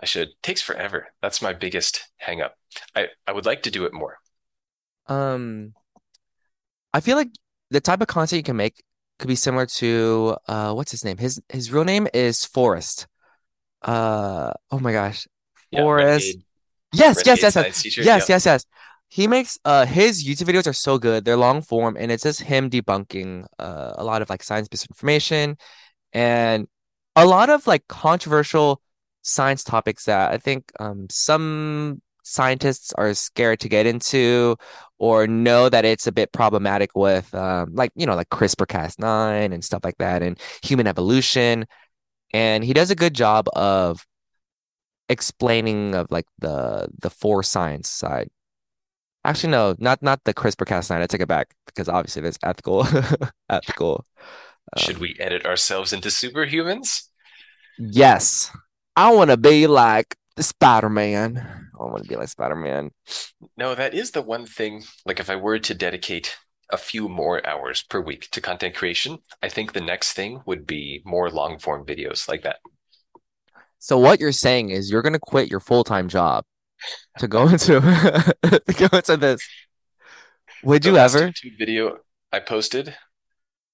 I 0.00 0.06
should. 0.06 0.30
Takes 0.42 0.60
forever. 0.60 1.08
That's 1.22 1.40
my 1.42 1.52
biggest 1.52 2.02
hang 2.18 2.40
up. 2.40 2.56
I, 2.94 3.08
I 3.26 3.32
would 3.32 3.46
like 3.46 3.62
to 3.62 3.70
do 3.70 3.84
it 3.84 3.94
more. 3.94 4.18
Um, 5.06 5.72
I 6.92 7.00
feel 7.00 7.16
like 7.16 7.28
the 7.70 7.80
type 7.80 8.00
of 8.00 8.06
content 8.08 8.38
you 8.38 8.42
can 8.42 8.56
make 8.56 8.82
could 9.18 9.28
be 9.28 9.36
similar 9.36 9.66
to 9.66 10.36
uh 10.46 10.72
what's 10.72 10.90
his 10.90 11.04
name? 11.04 11.16
His 11.18 11.40
his 11.48 11.72
real 11.72 11.84
name 11.84 12.06
is 12.12 12.44
Forrest. 12.44 13.06
Uh 13.82 14.52
oh 14.70 14.78
my 14.78 14.92
gosh. 14.92 15.26
Yeah, 15.70 15.82
Forrest. 15.82 16.36
Yes, 16.92 17.22
yes, 17.26 17.42
yes, 17.42 17.54
Science 17.54 17.76
yes. 17.76 17.82
Teacher, 17.82 18.02
Yes, 18.02 18.28
yes, 18.28 18.46
yes. 18.46 18.64
He 19.08 19.26
makes 19.26 19.58
uh 19.64 19.86
his 19.86 20.26
YouTube 20.26 20.48
videos 20.48 20.66
are 20.66 20.72
so 20.72 20.98
good. 20.98 21.24
They're 21.24 21.36
long 21.36 21.62
form 21.62 21.96
and 21.98 22.10
it's 22.10 22.22
just 22.22 22.42
him 22.42 22.70
debunking 22.70 23.46
uh 23.58 23.92
a 23.96 24.04
lot 24.04 24.22
of 24.22 24.30
like 24.30 24.42
science-based 24.42 24.86
information 24.90 25.56
and 26.12 26.68
a 27.16 27.26
lot 27.26 27.50
of 27.50 27.66
like 27.66 27.86
controversial 27.88 28.80
science 29.26 29.64
topics 29.64 30.04
that 30.06 30.32
I 30.32 30.38
think 30.38 30.72
um 30.80 31.06
some 31.10 32.02
scientists 32.24 32.92
are 32.94 33.14
scared 33.14 33.60
to 33.60 33.68
get 33.68 33.86
into 33.86 34.56
or 34.98 35.26
know 35.28 35.68
that 35.68 35.84
it's 35.84 36.06
a 36.08 36.12
bit 36.12 36.32
problematic 36.32 36.90
with 36.96 37.34
um 37.34 37.74
like 37.74 37.92
you 37.96 38.06
know 38.06 38.16
like 38.16 38.28
CRISPR-Cas9 38.30 39.52
and 39.52 39.64
stuff 39.64 39.84
like 39.84 39.98
that 39.98 40.22
and 40.22 40.38
human 40.62 40.86
evolution 40.86 41.66
and 42.34 42.64
he 42.64 42.72
does 42.74 42.90
a 42.90 42.96
good 42.96 43.14
job 43.14 43.48
of 43.54 44.06
explaining 45.08 45.94
of 45.94 46.10
like 46.10 46.26
the 46.38 46.88
the 47.00 47.10
for 47.10 47.42
science 47.42 47.88
side. 47.88 48.28
Actually, 49.24 49.50
no, 49.50 49.74
not 49.78 50.02
not 50.02 50.22
the 50.24 50.34
CRISPR-Cas9. 50.34 51.02
I 51.02 51.06
take 51.06 51.20
it 51.20 51.28
back 51.28 51.54
because 51.66 51.88
obviously 51.88 52.22
there's 52.22 52.38
ethical 52.42 52.86
ethical. 53.50 54.06
uh, 54.76 54.80
Should 54.80 54.98
we 54.98 55.16
edit 55.18 55.44
ourselves 55.46 55.92
into 55.92 56.08
superhumans? 56.08 57.02
Yes, 57.78 58.50
I 58.96 59.12
want 59.12 59.30
to 59.30 59.36
be 59.36 59.66
like 59.66 60.16
the 60.36 60.42
Spider-Man. 60.42 61.36
I 61.78 61.82
want 61.84 62.02
to 62.04 62.08
be 62.08 62.16
like 62.16 62.28
Spider-Man. 62.28 62.90
No, 63.56 63.74
that 63.74 63.92
is 63.92 64.12
the 64.12 64.22
one 64.22 64.46
thing. 64.46 64.84
Like, 65.04 65.20
if 65.20 65.28
I 65.28 65.36
were 65.36 65.58
to 65.58 65.74
dedicate 65.74 66.36
a 66.70 66.78
few 66.78 67.08
more 67.08 67.46
hours 67.46 67.82
per 67.82 68.00
week 68.00 68.30
to 68.30 68.40
content 68.40 68.74
creation, 68.74 69.18
I 69.42 69.48
think 69.48 69.72
the 69.72 69.80
next 69.80 70.14
thing 70.14 70.42
would 70.46 70.66
be 70.66 71.02
more 71.04 71.30
long 71.30 71.58
form 71.58 71.84
videos 71.84 72.28
like 72.28 72.42
that. 72.42 72.60
So 73.78 73.98
what 73.98 74.20
you're 74.20 74.32
saying 74.32 74.70
is 74.70 74.90
you're 74.90 75.02
gonna 75.02 75.18
quit 75.18 75.50
your 75.50 75.60
full-time 75.60 76.08
job 76.08 76.44
to 77.18 77.28
go 77.28 77.48
into 77.48 77.80
to 77.80 78.74
go 78.88 78.96
into 78.96 79.16
this. 79.16 79.48
Would 80.62 80.84
The 80.84 80.90
you 80.90 80.96
ever? 80.96 81.34
YouTube 81.42 81.58
video 81.58 81.98
I 82.32 82.40
posted, 82.40 82.96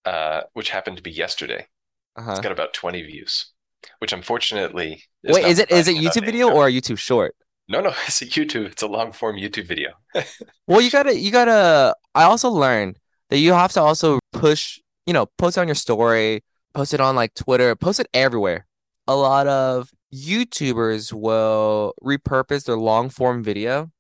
uh, 0.07 0.43
which 0.55 0.71
happened 0.71 0.99
to 0.99 1.03
be 1.05 1.13
yesterday, 1.13 1.69
Uh-huh. 2.17 2.31
it's 2.33 2.41
got 2.41 2.53
about 2.53 2.75
20 2.75 3.03
views, 3.03 3.52
which 3.99 4.13
unfortunately 4.13 5.03
is 5.25 5.35
Wait, 5.35 5.45
is 5.45 5.59
it 5.59 5.71
is 5.71 5.89
it 5.89 5.97
YouTube 5.97 6.25
video 6.25 6.51
or 6.51 6.69
a 6.69 6.71
YouTube 6.73 6.99
short? 6.99 7.35
No, 7.69 7.81
no, 7.81 7.91
it's 8.07 8.21
a 8.23 8.27
YouTube. 8.27 8.67
It's 8.73 8.83
a 8.83 8.87
long 8.89 9.13
form 9.13 9.37
YouTube 9.37 9.67
video. 9.67 9.93
Well, 10.67 10.81
you 10.81 10.91
gotta, 10.91 11.19
you 11.19 11.31
gotta. 11.31 11.95
I 12.15 12.25
also 12.25 12.49
learned 12.51 12.99
that 13.31 13.39
you 13.39 13.53
have 13.53 13.73
to 13.73 13.81
also 13.83 14.19
push, 14.33 14.79
you 15.07 15.13
know, 15.13 15.27
post 15.39 15.57
it 15.57 15.61
on 15.61 15.69
your 15.69 15.75
story, 15.75 16.43
post 16.75 16.95
it 16.95 17.01
on 17.01 17.17
like 17.17 17.35
Twitter, 17.35 17.75
post 17.77 18.01
it 18.01 18.09
everywhere. 18.15 18.67
A 19.09 19.17
lot 19.17 19.47
of 19.49 19.91
YouTubers 20.15 21.13
will 21.13 21.95
repurpose 22.03 22.65
their 22.65 22.77
long 22.79 23.11
form 23.11 23.43
video, 23.43 23.91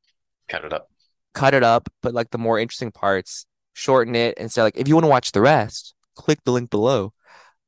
Cut 0.48 0.64
it 0.64 0.72
up. 0.72 0.88
cut 1.34 1.54
it 1.54 1.62
up, 1.62 1.88
but 2.02 2.14
like 2.14 2.30
the 2.30 2.38
more 2.38 2.58
interesting 2.58 2.92
parts, 2.92 3.46
shorten 3.72 4.14
it, 4.14 4.34
and 4.38 4.50
say 4.52 4.62
like, 4.62 4.76
if 4.76 4.86
you 4.88 4.94
want 4.94 5.04
to 5.04 5.08
watch 5.10 5.32
the 5.32 5.40
rest, 5.40 5.94
click 6.14 6.38
the 6.44 6.52
link 6.52 6.70
below. 6.70 7.12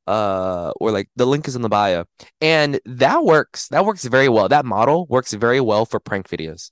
Uh, 0.07 0.71
or 0.79 0.91
like 0.91 1.09
the 1.15 1.25
link 1.25 1.47
is 1.47 1.55
in 1.55 1.63
the 1.63 1.69
bio, 1.69 2.05
and 2.39 2.79
that 2.85 3.23
works. 3.23 3.67
That 3.69 3.85
works 3.85 4.03
very 4.05 4.29
well. 4.29 4.47
That 4.47 4.65
model 4.65 5.07
works 5.07 5.33
very 5.33 5.59
well 5.59 5.85
for 5.85 5.99
prank 5.99 6.29
videos. 6.29 6.69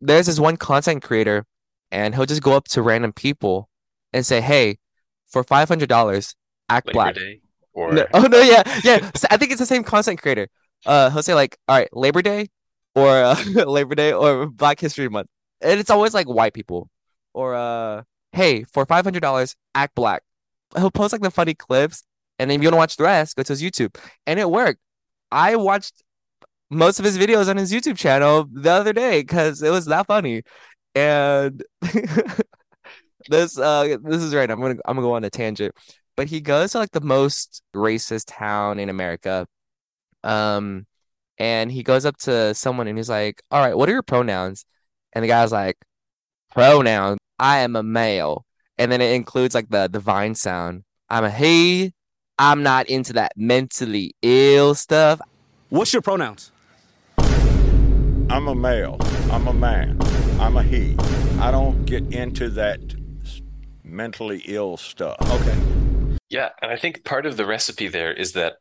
There's 0.00 0.26
this 0.26 0.40
one 0.40 0.56
content 0.56 1.02
creator 1.02 1.46
and 1.94 2.14
he'll 2.14 2.26
just 2.26 2.42
go 2.42 2.52
up 2.52 2.66
to 2.68 2.82
random 2.82 3.12
people 3.12 3.68
and 4.12 4.26
say, 4.26 4.40
"Hey, 4.40 4.78
for 5.28 5.44
five 5.44 5.68
hundred 5.68 5.88
dollars, 5.88 6.34
act 6.68 6.88
Labor 6.88 6.94
black." 6.94 7.14
Day 7.14 7.40
or 7.72 7.92
No, 7.92 8.06
oh 8.14 8.22
no, 8.22 8.40
yeah, 8.40 8.62
yeah. 8.82 9.10
So 9.14 9.28
I 9.30 9.36
think 9.36 9.52
it's 9.52 9.60
the 9.60 9.66
same 9.66 9.84
content 9.84 10.20
creator. 10.20 10.48
Uh, 10.84 11.10
he'll 11.10 11.22
say 11.22 11.34
like, 11.34 11.56
"All 11.68 11.76
right, 11.76 11.88
Labor 11.92 12.20
Day, 12.20 12.48
or 12.94 13.08
uh, 13.08 13.42
Labor 13.66 13.94
Day, 13.94 14.12
or 14.12 14.46
Black 14.46 14.80
History 14.80 15.08
Month," 15.08 15.28
and 15.60 15.78
it's 15.78 15.90
always 15.90 16.14
like 16.14 16.26
white 16.26 16.52
people. 16.52 16.90
Or 17.32 17.54
uh, 17.54 18.02
"Hey, 18.32 18.64
for 18.64 18.84
five 18.86 19.04
hundred 19.04 19.20
dollars, 19.20 19.54
act 19.74 19.94
black." 19.94 20.22
He'll 20.76 20.90
post 20.90 21.12
like 21.12 21.22
the 21.22 21.30
funny 21.30 21.54
clips, 21.54 22.02
and 22.38 22.50
then 22.50 22.58
if 22.58 22.62
you 22.62 22.66
want 22.66 22.74
to 22.74 22.78
watch 22.78 22.96
the 22.96 23.04
rest, 23.04 23.36
go 23.36 23.42
to 23.42 23.52
his 23.52 23.62
YouTube, 23.62 23.96
and 24.26 24.38
it 24.40 24.50
worked. 24.50 24.80
I 25.30 25.56
watched 25.56 26.02
most 26.70 26.98
of 26.98 27.04
his 27.04 27.18
videos 27.18 27.48
on 27.48 27.56
his 27.56 27.72
YouTube 27.72 27.96
channel 27.96 28.46
the 28.52 28.70
other 28.70 28.92
day 28.92 29.20
because 29.20 29.62
it 29.62 29.70
was 29.70 29.86
that 29.86 30.06
funny. 30.06 30.42
And 30.94 31.62
this 33.28 33.58
uh 33.58 33.96
this 34.02 34.22
is 34.22 34.34
right. 34.34 34.50
I'm 34.50 34.60
gonna 34.60 34.76
I'm 34.84 34.96
gonna 34.96 35.02
go 35.06 35.14
on 35.14 35.24
a 35.24 35.30
tangent. 35.30 35.74
But 36.16 36.28
he 36.28 36.40
goes 36.40 36.72
to 36.72 36.78
like 36.78 36.92
the 36.92 37.00
most 37.00 37.62
racist 37.74 38.24
town 38.28 38.78
in 38.78 38.88
America. 38.88 39.46
Um 40.22 40.86
and 41.38 41.70
he 41.72 41.82
goes 41.82 42.04
up 42.06 42.16
to 42.18 42.54
someone 42.54 42.86
and 42.86 42.98
he's 42.98 43.10
like, 43.10 43.42
All 43.50 43.60
right, 43.64 43.76
what 43.76 43.88
are 43.88 43.92
your 43.92 44.02
pronouns? 44.02 44.64
And 45.12 45.24
the 45.24 45.28
guy's 45.28 45.52
like, 45.52 45.76
Pronouns, 46.52 47.18
I 47.38 47.58
am 47.60 47.76
a 47.76 47.82
male. 47.82 48.44
And 48.78 48.90
then 48.90 49.00
it 49.00 49.12
includes 49.14 49.54
like 49.54 49.68
the 49.70 49.88
divine 49.88 50.34
sound. 50.34 50.84
I'm 51.08 51.24
a 51.24 51.30
he. 51.30 51.92
I'm 52.38 52.62
not 52.62 52.88
into 52.88 53.12
that 53.12 53.32
mentally 53.36 54.14
ill 54.22 54.74
stuff. 54.74 55.20
What's 55.68 55.92
your 55.92 56.02
pronouns? 56.02 56.50
I'm 57.18 58.48
a 58.48 58.54
male. 58.54 58.96
I'm 59.30 59.46
a 59.46 59.52
man. 59.52 59.98
I'm 60.40 60.56
a 60.56 60.62
he. 60.62 60.96
I 61.38 61.50
don't 61.50 61.84
get 61.84 62.12
into 62.12 62.48
that 62.50 62.80
mentally 63.84 64.42
ill 64.46 64.76
stuff. 64.76 65.16
Okay. 65.30 65.56
Yeah, 66.28 66.50
and 66.60 66.72
I 66.72 66.76
think 66.76 67.04
part 67.04 67.26
of 67.26 67.36
the 67.36 67.46
recipe 67.46 67.86
there 67.86 68.12
is 68.12 68.32
that 68.32 68.54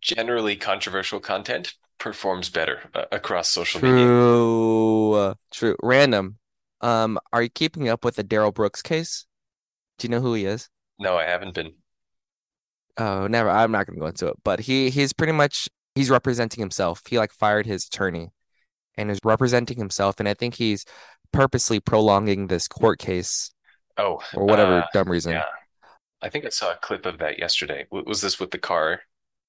generally 0.00 0.56
controversial 0.56 1.20
content 1.20 1.74
performs 1.98 2.50
better 2.50 2.80
uh, 2.94 3.04
across 3.12 3.48
social 3.48 3.80
media. 3.80 4.04
True. 4.04 5.34
True. 5.52 5.76
Random. 5.82 6.38
Um, 6.80 7.18
are 7.32 7.42
you 7.42 7.48
keeping 7.48 7.88
up 7.88 8.04
with 8.04 8.16
the 8.16 8.24
Darrell 8.24 8.50
Brooks 8.52 8.82
case? 8.82 9.26
Do 9.98 10.06
you 10.06 10.10
know 10.10 10.20
who 10.20 10.34
he 10.34 10.44
is? 10.44 10.68
No, 10.98 11.16
I 11.16 11.24
haven't 11.24 11.54
been. 11.54 11.74
Oh, 12.96 13.26
never. 13.26 13.48
I'm 13.50 13.72
not 13.72 13.86
gonna 13.86 13.98
go 13.98 14.06
into 14.06 14.28
it. 14.28 14.36
But 14.44 14.60
he 14.60 14.90
he's 14.90 15.12
pretty 15.12 15.32
much 15.32 15.68
he's 15.94 16.10
representing 16.10 16.60
himself. 16.60 17.02
He 17.08 17.18
like 17.18 17.32
fired 17.32 17.66
his 17.66 17.86
attorney 17.86 18.30
and 18.96 19.10
is 19.10 19.18
representing 19.24 19.76
himself, 19.78 20.20
and 20.20 20.28
I 20.28 20.34
think 20.34 20.54
he's 20.54 20.84
purposely 21.32 21.80
prolonging 21.80 22.46
this 22.46 22.68
court 22.68 22.98
case 23.00 23.50
Oh, 23.98 24.20
or 24.34 24.44
whatever 24.44 24.80
uh, 24.80 24.86
dumb 24.92 25.10
reason. 25.10 25.32
yeah. 25.32 25.44
I 26.22 26.28
think 26.30 26.44
I 26.46 26.48
saw 26.48 26.72
a 26.72 26.76
clip 26.76 27.04
of 27.06 27.18
that 27.18 27.38
yesterday. 27.38 27.86
Was 27.90 28.20
this 28.20 28.40
with 28.40 28.50
the 28.50 28.58
car? 28.58 29.00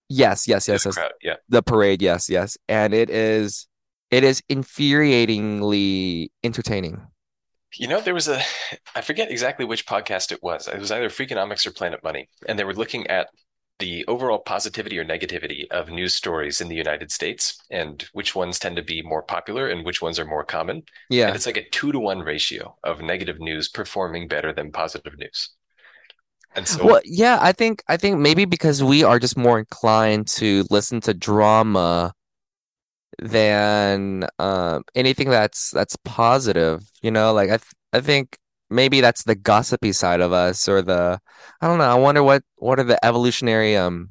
Yes, 0.10 0.48
yes, 0.48 0.68
yes, 0.68 0.84
The 0.84 0.90
yes. 0.90 0.96
crowd? 0.96 1.12
Yeah. 1.22 1.36
The 1.50 1.64
parade, 1.64 2.02
yes, 2.02 2.30
yes. 2.30 2.58
And 2.68 2.94
it 2.94 3.10
is 3.10 3.68
it 4.12 4.24
is 4.24 4.42
infuriatingly 4.50 6.30
entertaining. 6.44 7.02
You 7.78 7.88
know, 7.88 8.02
there 8.02 8.14
was 8.14 8.28
a, 8.28 8.42
I 8.96 9.02
forget 9.02 9.32
exactly 9.32 9.66
which 9.66 9.86
podcast 9.86 10.32
it 10.32 10.42
was. 10.42 10.68
It 10.68 10.80
was 10.80 10.92
either 10.92 11.10
Freakonomics 11.10 11.66
or 11.66 11.72
Planet 11.72 12.04
Money. 12.04 12.30
And 12.48 12.58
they 12.58 12.64
were 12.64 12.74
looking 12.74 13.08
at 13.08 13.28
the 13.80 14.06
overall 14.08 14.40
positivity 14.40 14.98
or 14.98 15.04
negativity 15.04 15.68
of 15.70 15.90
news 15.90 16.16
stories 16.16 16.62
in 16.62 16.70
the 16.70 16.76
United 16.76 17.12
States 17.12 17.62
and 17.70 18.08
which 18.14 18.34
ones 18.34 18.58
tend 18.58 18.78
to 18.78 18.84
be 18.84 19.02
more 19.02 19.22
popular 19.22 19.68
and 19.68 19.86
which 19.86 20.02
ones 20.02 20.18
are 20.18 20.26
more 20.26 20.46
common. 20.46 20.84
Yeah. 21.10 21.28
And 21.28 21.36
it's 21.36 21.46
like 21.46 21.58
a 21.58 21.70
two 21.70 21.92
to 21.92 22.00
one 22.00 22.20
ratio 22.20 22.78
of 22.84 23.02
negative 23.02 23.40
news 23.40 23.68
performing 23.68 24.28
better 24.28 24.54
than 24.54 24.72
positive 24.72 25.18
news. 25.18 25.50
And 26.56 26.66
so, 26.66 26.86
Well, 26.86 27.02
yeah, 27.04 27.38
I 27.42 27.52
think 27.52 27.84
I 27.90 27.98
think 27.98 28.18
maybe 28.18 28.46
because 28.46 28.82
we 28.82 29.04
are 29.04 29.20
just 29.20 29.36
more 29.36 29.60
inclined 29.60 30.28
to 30.28 30.64
listen 30.70 31.02
to 31.02 31.14
drama 31.14 32.14
than 33.22 34.28
um 34.40 34.84
anything 34.96 35.30
that's 35.30 35.72
that's 35.72 35.96
positive, 36.06 36.84
you 37.02 37.12
know, 37.12 37.34
like 37.34 37.50
I 37.50 37.58
th 37.58 37.72
I 37.94 38.02
think 38.02 38.38
maybe 38.70 39.02
that's 39.02 39.24
the 39.24 39.36
gossipy 39.36 39.92
side 39.94 40.22
of 40.22 40.34
us 40.34 40.68
or 40.68 40.82
the 40.82 41.20
I 41.62 41.68
don't 41.68 41.78
know, 41.80 41.86
I 41.86 41.96
wonder 41.96 42.24
what 42.24 42.44
what 42.58 42.80
are 42.80 42.84
the 42.84 43.04
evolutionary 43.06 43.78
um 43.78 44.10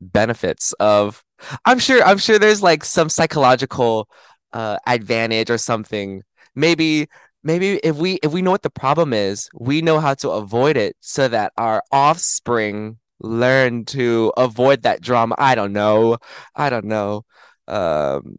benefits 0.00 0.72
of 0.80 1.22
I'm 1.64 1.78
sure 1.78 2.02
I'm 2.04 2.18
sure 2.18 2.38
there's 2.38 2.62
like 2.62 2.84
some 2.84 3.08
psychological 3.08 4.08
uh 4.52 4.78
advantage 4.86 5.50
or 5.50 5.58
something. 5.58 6.22
Maybe 6.54 7.08
maybe 7.42 7.80
if 7.82 7.96
we 7.96 8.14
if 8.22 8.32
we 8.32 8.42
know 8.42 8.50
what 8.50 8.62
the 8.62 8.70
problem 8.70 9.12
is, 9.12 9.48
we 9.54 9.82
know 9.82 10.00
how 10.00 10.14
to 10.14 10.30
avoid 10.30 10.76
it 10.76 10.96
so 11.00 11.28
that 11.28 11.52
our 11.56 11.82
offspring 11.92 12.98
learn 13.20 13.84
to 13.86 14.32
avoid 14.36 14.82
that 14.82 15.00
drama. 15.00 15.34
I 15.38 15.54
don't 15.54 15.72
know. 15.72 16.18
I 16.54 16.70
don't 16.70 16.84
know. 16.86 17.24
Um 17.68 18.38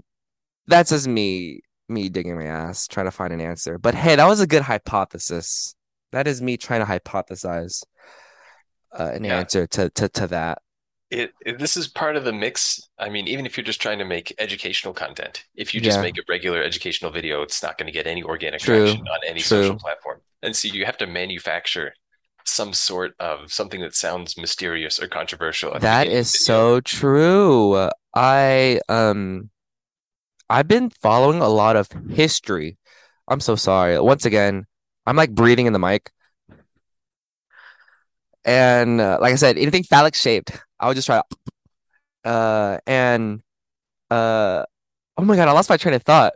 that's 0.67 0.91
just 0.91 1.07
me 1.07 1.61
me 1.89 2.09
digging 2.09 2.37
my 2.37 2.45
ass 2.45 2.87
trying 2.87 3.07
to 3.07 3.11
find 3.11 3.33
an 3.33 3.41
answer. 3.41 3.77
But 3.79 3.95
hey, 3.95 4.15
that 4.17 4.27
was 4.27 4.41
a 4.41 4.47
good 4.47 4.63
hypothesis. 4.63 5.75
That 6.11 6.27
is 6.27 6.41
me 6.41 6.57
trying 6.57 6.81
to 6.81 6.87
hypothesize 6.87 7.83
uh, 8.97 9.11
an 9.13 9.23
Yeah. 9.23 9.39
answer 9.39 9.67
to, 9.67 9.89
to 9.91 10.09
to 10.09 10.27
that. 10.27 10.59
it, 11.11 11.31
it- 11.45 11.59
this 11.59 11.75
is 11.77 11.87
part 11.87 12.15
of 12.15 12.23
the 12.23 12.33
mix. 12.33 12.79
I 12.99 13.09
mean, 13.09 13.27
even 13.27 13.45
if 13.45 13.57
you're 13.57 13.63
just 13.65 13.81
trying 13.81 13.99
to 13.99 14.05
make 14.05 14.33
educational 14.39 14.93
content, 14.93 15.45
if 15.55 15.73
you 15.73 15.81
just 15.81 15.97
Yeah. 15.97 16.01
make 16.01 16.17
a 16.17 16.23
regular 16.29 16.61
educational 16.63 17.11
video, 17.11 17.41
it's 17.41 17.63
not 17.63 17.77
going 17.77 17.87
to 17.87 17.91
get 17.91 18.07
any 18.07 18.23
organic 18.23 18.61
True, 18.61 18.85
traction 18.85 19.07
on 19.07 19.19
any 19.27 19.41
true. 19.41 19.63
social 19.63 19.75
platform. 19.77 20.21
And 20.43 20.55
so 20.55 20.67
you 20.67 20.85
have 20.85 20.97
to 20.97 21.07
manufacture 21.07 21.93
some 22.49 22.73
sort 22.73 23.13
of 23.19 23.51
something 23.51 23.81
that 23.81 23.95
sounds 23.95 24.37
mysterious 24.37 24.99
or 25.01 25.07
controversial. 25.07 25.77
That 25.79 26.07
is 26.07 26.31
so 26.31 26.81
true. 26.81 27.89
I 28.15 28.79
um 28.89 29.49
I've 30.49 30.67
been 30.67 30.89
following 30.89 31.41
a 31.41 31.47
lot 31.47 31.75
of 31.75 31.89
history. 32.09 32.77
I'm 33.27 33.39
so 33.39 33.55
sorry. 33.55 33.99
Once 33.99 34.25
again, 34.25 34.65
I'm 35.05 35.15
like 35.15 35.31
breathing 35.31 35.67
in 35.67 35.73
the 35.73 35.79
mic. 35.79 36.11
And 38.45 38.99
uh, 38.99 39.19
like 39.21 39.33
I 39.33 39.35
said, 39.35 39.57
anything 39.57 39.83
phallic 39.83 40.15
shaped, 40.15 40.51
I 40.79 40.87
would 40.87 40.95
just 40.95 41.05
try 41.05 41.21
uh 42.25 42.77
and 42.85 43.41
uh 44.11 44.65
oh 45.17 45.23
my 45.23 45.35
God, 45.35 45.47
I 45.47 45.51
lost 45.51 45.69
my 45.69 45.77
train 45.77 45.95
of 45.95 46.03
thought 46.03 46.33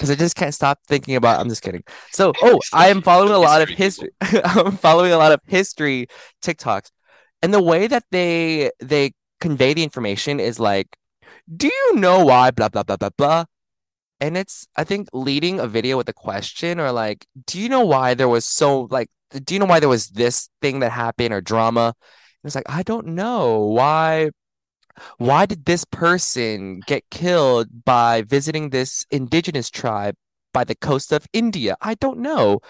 because 0.00 0.10
I 0.10 0.14
just 0.14 0.34
can't 0.34 0.54
stop 0.54 0.78
thinking 0.88 1.14
about 1.14 1.40
I'm 1.40 1.50
just 1.50 1.60
kidding. 1.60 1.84
So, 2.10 2.32
oh, 2.40 2.58
I 2.72 2.88
am 2.88 3.02
following 3.02 3.32
a 3.32 3.38
lot 3.38 3.60
of 3.60 3.68
history. 3.68 4.08
I'm 4.22 4.78
following 4.78 5.12
a 5.12 5.18
lot 5.18 5.32
of 5.32 5.40
history 5.46 6.06
TikToks. 6.42 6.90
And 7.42 7.52
the 7.52 7.62
way 7.62 7.86
that 7.86 8.04
they 8.10 8.70
they 8.80 9.12
convey 9.40 9.74
the 9.74 9.84
information 9.84 10.40
is 10.40 10.58
like, 10.58 10.96
do 11.54 11.66
you 11.66 11.96
know 11.96 12.24
why 12.24 12.50
blah 12.50 12.70
blah 12.70 12.82
blah 12.82 12.96
blah 12.96 13.10
blah? 13.10 13.44
And 14.22 14.38
it's 14.38 14.66
I 14.74 14.84
think 14.84 15.08
leading 15.12 15.60
a 15.60 15.66
video 15.66 15.98
with 15.98 16.08
a 16.08 16.14
question 16.14 16.80
or 16.80 16.92
like, 16.92 17.26
do 17.46 17.60
you 17.60 17.68
know 17.68 17.84
why 17.84 18.14
there 18.14 18.28
was 18.28 18.46
so 18.46 18.88
like 18.90 19.10
do 19.44 19.52
you 19.54 19.60
know 19.60 19.66
why 19.66 19.80
there 19.80 19.88
was 19.90 20.08
this 20.08 20.48
thing 20.62 20.80
that 20.80 20.92
happened 20.92 21.34
or 21.34 21.42
drama? 21.42 21.94
And 22.42 22.48
it's 22.48 22.54
like, 22.54 22.70
I 22.70 22.82
don't 22.82 23.08
know. 23.08 23.60
Why 23.66 24.30
why 25.18 25.46
did 25.46 25.64
this 25.64 25.84
person 25.84 26.80
get 26.86 27.04
killed 27.10 27.84
by 27.84 28.22
visiting 28.22 28.70
this 28.70 29.04
indigenous 29.10 29.70
tribe 29.70 30.14
by 30.52 30.64
the 30.64 30.74
coast 30.74 31.12
of 31.12 31.26
India? 31.32 31.76
I 31.80 31.94
don't 31.94 32.18
know. 32.18 32.60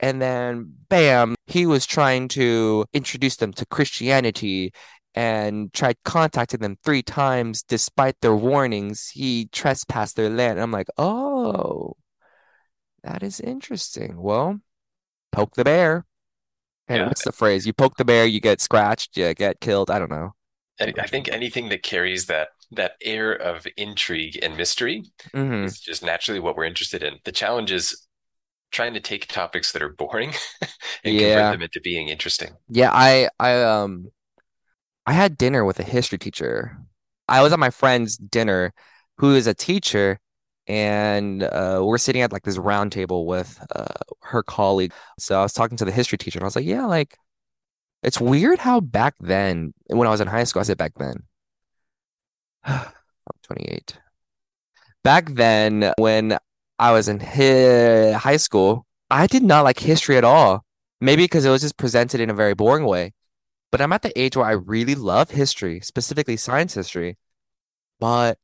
And 0.00 0.20
then, 0.20 0.72
bam, 0.88 1.36
he 1.46 1.64
was 1.66 1.86
trying 1.86 2.28
to 2.28 2.84
introduce 2.92 3.36
them 3.36 3.52
to 3.54 3.66
Christianity 3.66 4.72
and 5.14 5.72
tried 5.72 5.96
contacting 6.04 6.60
them 6.60 6.76
three 6.82 7.02
times 7.02 7.62
despite 7.62 8.20
their 8.20 8.34
warnings. 8.34 9.10
He 9.10 9.46
trespassed 9.52 10.16
their 10.16 10.30
land. 10.30 10.52
And 10.52 10.62
I'm 10.62 10.72
like, 10.72 10.88
oh, 10.98 11.96
that 13.04 13.22
is 13.22 13.38
interesting. 13.40 14.20
Well, 14.20 14.60
poke 15.30 15.54
the 15.54 15.64
bear. 15.64 16.04
Hey, 16.88 16.96
Yeah. 16.96 17.06
what's 17.06 17.24
the 17.24 17.32
phrase? 17.32 17.66
You 17.66 17.72
poke 17.72 17.96
the 17.96 18.04
bear, 18.04 18.26
you 18.26 18.40
get 18.40 18.60
scratched, 18.60 19.16
you 19.16 19.32
get 19.34 19.60
killed. 19.60 19.90
I 19.90 19.98
don't 19.98 20.10
know. 20.10 20.34
I, 20.82 20.92
I 21.00 21.06
think 21.06 21.28
anything 21.28 21.68
that 21.70 21.82
carries 21.82 22.26
that 22.26 22.48
that 22.72 22.92
air 23.02 23.32
of 23.32 23.66
intrigue 23.76 24.38
and 24.42 24.56
mystery 24.56 25.04
hmm 25.34 25.74
is 25.74 25.80
just 25.80 26.02
naturally 26.04 26.40
what 26.40 26.56
we're 26.56 26.64
interested 26.64 27.02
in. 27.02 27.18
The 27.24 27.32
challenge 27.32 27.72
is 27.72 28.06
trying 28.72 28.94
to 28.94 29.00
take 29.00 29.28
topics 29.28 29.72
that 29.72 29.82
are 29.82 29.90
boring 29.90 30.34
and 31.04 31.18
Yeah. 31.18 31.18
convert 31.18 31.50
them 31.50 31.62
into 31.62 31.80
being 31.82 32.08
interesting. 32.08 32.56
Yeah, 32.68 32.90
I 32.92 33.28
I 33.38 33.62
um 33.62 34.10
I 35.06 35.12
had 35.12 35.38
dinner 35.38 35.64
with 35.64 35.80
a 35.80 35.84
history 35.84 36.18
teacher. 36.18 36.78
I 37.28 37.42
was 37.42 37.52
at 37.52 37.58
my 37.58 37.70
friend's 37.70 38.16
dinner 38.18 38.72
who 39.18 39.34
is 39.34 39.46
a 39.46 39.54
teacher 39.54 40.20
and 40.68 41.42
uh 41.44 41.80
we're 41.84 41.98
sitting 41.98 42.22
at 42.22 42.32
like 42.32 42.44
this 42.44 42.58
round 42.58 42.92
table 42.92 43.26
with 43.26 43.60
uh 43.76 43.86
her 44.22 44.42
colleague. 44.42 44.92
So 45.18 45.38
I 45.40 45.42
was 45.44 45.52
talking 45.54 45.76
to 45.78 45.84
the 45.84 45.92
history 45.92 46.18
teacher 46.18 46.38
and 46.38 46.44
I 46.44 46.48
was 46.48 46.56
like, 46.56 46.66
"Yeah, 46.66 46.86
like 46.86 47.18
it's 48.02 48.20
weird 48.20 48.58
how 48.58 48.80
back 48.80 49.14
then 49.20 49.74
when 49.86 50.08
I 50.08 50.10
was 50.10 50.20
in 50.20 50.28
high 50.28 50.44
school, 50.44 50.60
I 50.60 50.64
said 50.64 50.78
back 50.78 50.94
then. 50.96 51.22
I'm 52.64 52.92
28. 53.42 53.98
Back 55.04 55.30
then 55.30 55.92
when 55.98 56.38
I 56.78 56.92
was 56.92 57.08
in 57.08 57.20
hi 57.20 58.12
high 58.12 58.36
school, 58.36 58.86
I 59.10 59.26
did 59.26 59.42
not 59.42 59.64
like 59.64 59.78
history 59.78 60.16
at 60.16 60.24
all. 60.24 60.64
Maybe 61.00 61.24
because 61.24 61.44
it 61.44 61.50
was 61.50 61.62
just 61.62 61.76
presented 61.76 62.20
in 62.20 62.30
a 62.30 62.34
very 62.34 62.54
boring 62.54 62.84
way. 62.84 63.12
But 63.70 63.80
I'm 63.80 63.92
at 63.92 64.02
the 64.02 64.16
age 64.20 64.36
where 64.36 64.46
I 64.46 64.52
really 64.52 64.94
love 64.94 65.30
history, 65.30 65.80
specifically 65.80 66.36
science 66.36 66.74
history. 66.74 67.18
But 67.98 68.38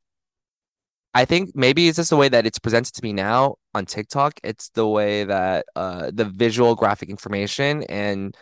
I 1.14 1.24
think 1.24 1.50
maybe 1.54 1.88
it's 1.88 1.96
just 1.96 2.11
the 2.11 2.16
way 2.16 2.28
that 2.28 2.46
it's 2.46 2.59
presented 2.59 2.94
to 2.94 3.02
me 3.02 3.12
now 3.12 3.56
on 3.74 3.86
TikTok. 3.86 4.40
It's 4.42 4.70
the 4.70 4.86
way 4.86 5.24
that 5.24 5.66
uh, 5.76 6.11
the 6.12 6.24
visual 6.24 6.74
graphic 6.74 7.11
information 7.11 7.82
and 7.84 8.36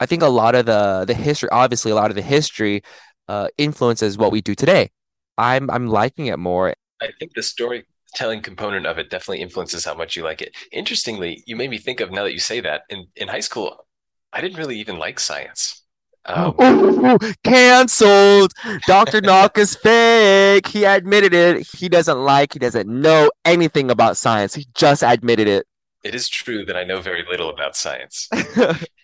I 0.00 0.06
think 0.06 0.22
a 0.22 0.28
lot 0.28 0.54
of 0.54 0.66
the 0.66 1.04
the 1.06 1.14
history, 1.14 1.48
obviously 1.50 1.90
a 1.90 1.94
lot 1.94 2.10
of 2.10 2.16
the 2.16 2.22
history 2.22 2.82
uh, 3.28 3.48
influences 3.58 4.16
what 4.16 4.32
we 4.32 4.40
do 4.40 4.54
today. 4.54 4.90
I'm 5.36 5.70
I'm 5.70 5.86
liking 5.88 6.26
it 6.26 6.38
more. 6.38 6.74
I 7.00 7.08
think 7.18 7.34
the 7.34 7.42
storytelling 7.42 8.42
component 8.42 8.86
of 8.86 8.98
it 8.98 9.10
definitely 9.10 9.40
influences 9.40 9.84
how 9.84 9.94
much 9.94 10.16
you 10.16 10.24
like 10.24 10.42
it. 10.42 10.54
Interestingly, 10.72 11.42
you 11.46 11.56
made 11.56 11.70
me 11.70 11.78
think 11.78 12.00
of 12.00 12.10
now 12.10 12.24
that 12.24 12.32
you 12.32 12.40
say 12.40 12.60
that 12.60 12.82
in, 12.88 13.06
in 13.16 13.28
high 13.28 13.40
school, 13.40 13.86
I 14.32 14.40
didn't 14.40 14.58
really 14.58 14.78
even 14.80 14.98
like 14.98 15.20
science. 15.20 15.84
Um, 16.24 16.54
Ooh, 16.60 17.18
canceled. 17.44 18.52
Dr. 18.86 19.20
Noc 19.22 19.56
is 19.56 19.76
fake. 19.76 20.66
He 20.66 20.84
admitted 20.84 21.32
it. 21.32 21.66
He 21.76 21.88
doesn't 21.88 22.18
like, 22.18 22.52
he 22.52 22.58
doesn't 22.58 22.88
know 22.88 23.30
anything 23.44 23.90
about 23.90 24.16
science. 24.16 24.54
He 24.54 24.66
just 24.74 25.02
admitted 25.02 25.48
it. 25.48 25.66
it 26.04 26.14
is 26.14 26.28
true 26.28 26.64
that 26.66 26.76
I 26.76 26.84
know 26.84 27.00
very 27.00 27.24
little 27.30 27.48
about 27.48 27.76
science. 27.76 28.28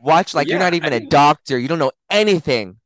Watch, 0.00 0.34
like 0.34 0.46
you're 0.48 0.56
Yeah, 0.58 0.64
not 0.64 0.72
I 0.72 0.76
even 0.76 0.92
a 0.92 1.00
didn't- 1.00 1.10
doctor. 1.10 1.58
You 1.58 1.68
don't 1.68 1.78
know 1.78 1.92
anything. 2.10 2.76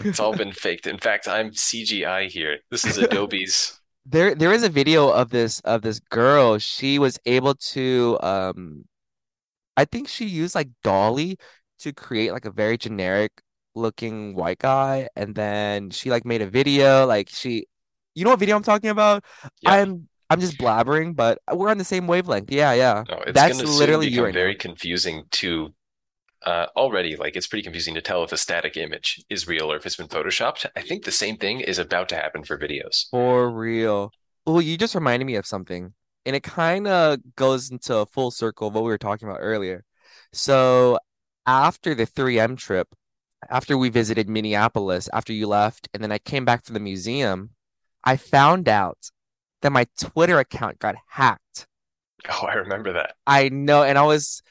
It's 0.00 0.20
all 0.20 0.36
been 0.36 0.52
faked. 0.52 0.86
In 0.86 0.98
fact, 0.98 1.28
I'm 1.28 1.50
CGI 1.52 2.28
here. 2.28 2.58
This 2.70 2.84
is 2.84 2.98
Adobe's. 2.98 3.78
There, 4.04 4.34
there 4.34 4.52
is 4.52 4.64
a 4.64 4.68
video 4.68 5.10
of 5.10 5.30
this 5.30 5.60
of 5.60 5.82
this 5.82 6.00
girl. 6.00 6.58
She 6.58 6.98
was 6.98 7.20
able 7.24 7.54
to, 7.70 8.18
um, 8.20 8.84
I 9.76 9.84
think 9.84 10.08
she 10.08 10.24
used 10.26 10.56
like 10.56 10.70
DALL-E 10.82 11.36
to 11.78 11.92
create 11.92 12.32
like 12.32 12.44
a 12.44 12.50
very 12.50 12.76
generic 12.76 13.30
looking 13.76 14.34
white 14.34 14.58
guy, 14.58 15.06
and 15.14 15.36
then 15.36 15.90
she 15.90 16.10
like 16.10 16.24
made 16.24 16.42
a 16.42 16.48
video. 16.50 17.06
Like 17.06 17.28
she, 17.30 17.66
you 18.16 18.24
know 18.24 18.30
what 18.30 18.40
video 18.40 18.56
I'm 18.56 18.64
talking 18.64 18.90
about? 18.90 19.22
Yeah. 19.60 19.70
I'm 19.70 20.08
I'm 20.30 20.40
just 20.40 20.58
blabbering, 20.58 21.14
but 21.14 21.38
we're 21.52 21.70
on 21.70 21.78
the 21.78 21.84
same 21.84 22.08
wavelength. 22.08 22.50
Yeah, 22.50 22.72
yeah. 22.72 23.04
No, 23.08 23.18
it's 23.18 23.34
That's 23.34 23.52
going 23.52 23.66
to 23.66 23.70
soon 23.70 23.78
literally 23.78 24.08
you 24.08 24.24
right 24.24 24.34
now. 24.34 24.40
very 24.40 24.56
confusing 24.56 25.26
to 25.38 25.72
uh, 26.44 26.66
already. 26.76 27.16
Like 27.16 27.36
it's 27.36 27.46
pretty 27.46 27.62
confusing 27.62 27.94
to 27.94 28.02
tell 28.02 28.24
if 28.24 28.32
a 28.32 28.36
static 28.36 28.76
image 28.76 29.22
is 29.28 29.46
real 29.46 29.70
or 29.70 29.76
if 29.76 29.86
it's 29.86 29.96
been 29.96 30.08
photoshopped. 30.08 30.66
I 30.76 30.82
think 30.82 31.04
the 31.04 31.12
same 31.12 31.36
thing 31.36 31.60
is 31.60 31.78
about 31.78 32.08
to 32.10 32.16
happen 32.16 32.44
for 32.44 32.58
videos. 32.58 33.08
For 33.10 33.50
real. 33.50 34.12
Oh, 34.46 34.58
you 34.58 34.76
just 34.76 34.94
reminded 34.94 35.26
me 35.26 35.36
of 35.36 35.46
something. 35.46 35.94
And 36.24 36.36
it 36.36 36.42
kind 36.42 36.86
of 36.86 37.18
goes 37.36 37.70
into 37.70 37.96
a 37.96 38.06
full 38.06 38.30
circle 38.30 38.68
of 38.68 38.74
what 38.74 38.84
we 38.84 38.90
were 38.90 38.98
talking 38.98 39.28
about 39.28 39.40
earlier. 39.40 39.84
So 40.32 40.98
after 41.46 41.94
the 41.94 42.06
3M 42.06 42.56
trip, 42.56 42.88
after 43.50 43.76
we 43.76 43.88
visited 43.88 44.28
Minneapolis, 44.28 45.08
after 45.12 45.32
you 45.32 45.48
left, 45.48 45.88
and 45.92 46.02
then 46.02 46.12
I 46.12 46.18
came 46.18 46.44
back 46.44 46.64
from 46.64 46.74
the 46.74 46.80
museum, 46.80 47.50
I 48.04 48.16
found 48.16 48.68
out 48.68 49.10
that 49.62 49.72
my 49.72 49.86
Twitter 50.00 50.38
account 50.38 50.78
got 50.78 50.94
hacked. 51.08 51.66
Oh, 52.28 52.46
I 52.46 52.54
remember 52.54 52.92
that. 52.92 53.14
I 53.26 53.48
know, 53.48 53.82
and 53.82 53.98
I 53.98 54.02
was 54.02 54.42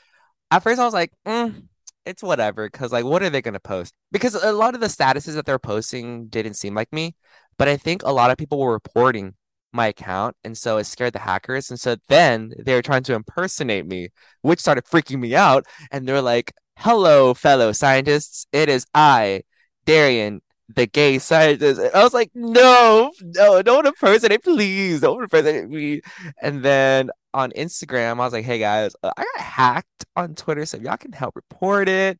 at 0.51 0.63
first 0.63 0.79
I 0.79 0.85
was 0.85 0.93
like, 0.93 1.11
mm, 1.25 1.63
it's 2.05 2.23
whatever, 2.23 2.67
because 2.69 2.91
like, 2.91 3.05
what 3.05 3.23
are 3.23 3.29
they 3.29 3.41
gonna 3.41 3.59
post? 3.59 3.93
Because 4.11 4.35
a 4.35 4.51
lot 4.53 4.75
of 4.75 4.81
the 4.81 4.87
statuses 4.87 5.35
that 5.35 5.45
they're 5.45 5.59
posting 5.59 6.27
didn't 6.27 6.55
seem 6.55 6.75
like 6.75 6.91
me, 6.93 7.15
but 7.57 7.67
I 7.67 7.77
think 7.77 8.03
a 8.03 8.11
lot 8.11 8.31
of 8.31 8.37
people 8.37 8.59
were 8.59 8.71
reporting 8.73 9.35
my 9.73 9.87
account, 9.87 10.35
and 10.43 10.57
so 10.57 10.77
it 10.77 10.85
scared 10.85 11.13
the 11.13 11.19
hackers, 11.19 11.69
and 11.69 11.79
so 11.79 11.95
then 12.09 12.53
they 12.59 12.73
were 12.73 12.81
trying 12.81 13.03
to 13.03 13.13
impersonate 13.13 13.85
me, 13.85 14.09
which 14.41 14.59
started 14.59 14.85
freaking 14.85 15.19
me 15.19 15.35
out, 15.35 15.65
and 15.91 16.07
they're 16.07 16.21
like, 16.21 16.53
"Hello, 16.77 17.33
fellow 17.33 17.71
scientists, 17.71 18.47
it 18.51 18.69
is 18.69 18.85
I, 18.93 19.43
Darian." 19.85 20.41
The 20.73 20.87
gay 20.87 21.19
scientist. 21.19 21.81
And 21.81 21.93
I 21.93 22.01
was 22.01 22.13
like, 22.13 22.31
no, 22.33 23.11
no, 23.21 23.61
don't 23.61 23.85
impersonate, 23.85 24.41
please. 24.41 25.01
Don't 25.01 25.21
impersonate 25.21 25.69
me. 25.69 25.99
And 26.41 26.63
then 26.63 27.09
on 27.33 27.51
Instagram, 27.51 28.13
I 28.13 28.25
was 28.25 28.33
like, 28.33 28.45
"Hey 28.45 28.59
guys, 28.59 28.95
uh, 29.03 29.11
I 29.17 29.23
got 29.23 29.41
hacked 29.41 30.05
on 30.15 30.35
Twitter, 30.35 30.65
so 30.65 30.77
y'all 30.77 30.97
can 30.97 31.11
help 31.13 31.35
report 31.35 31.89
it. 31.89 32.19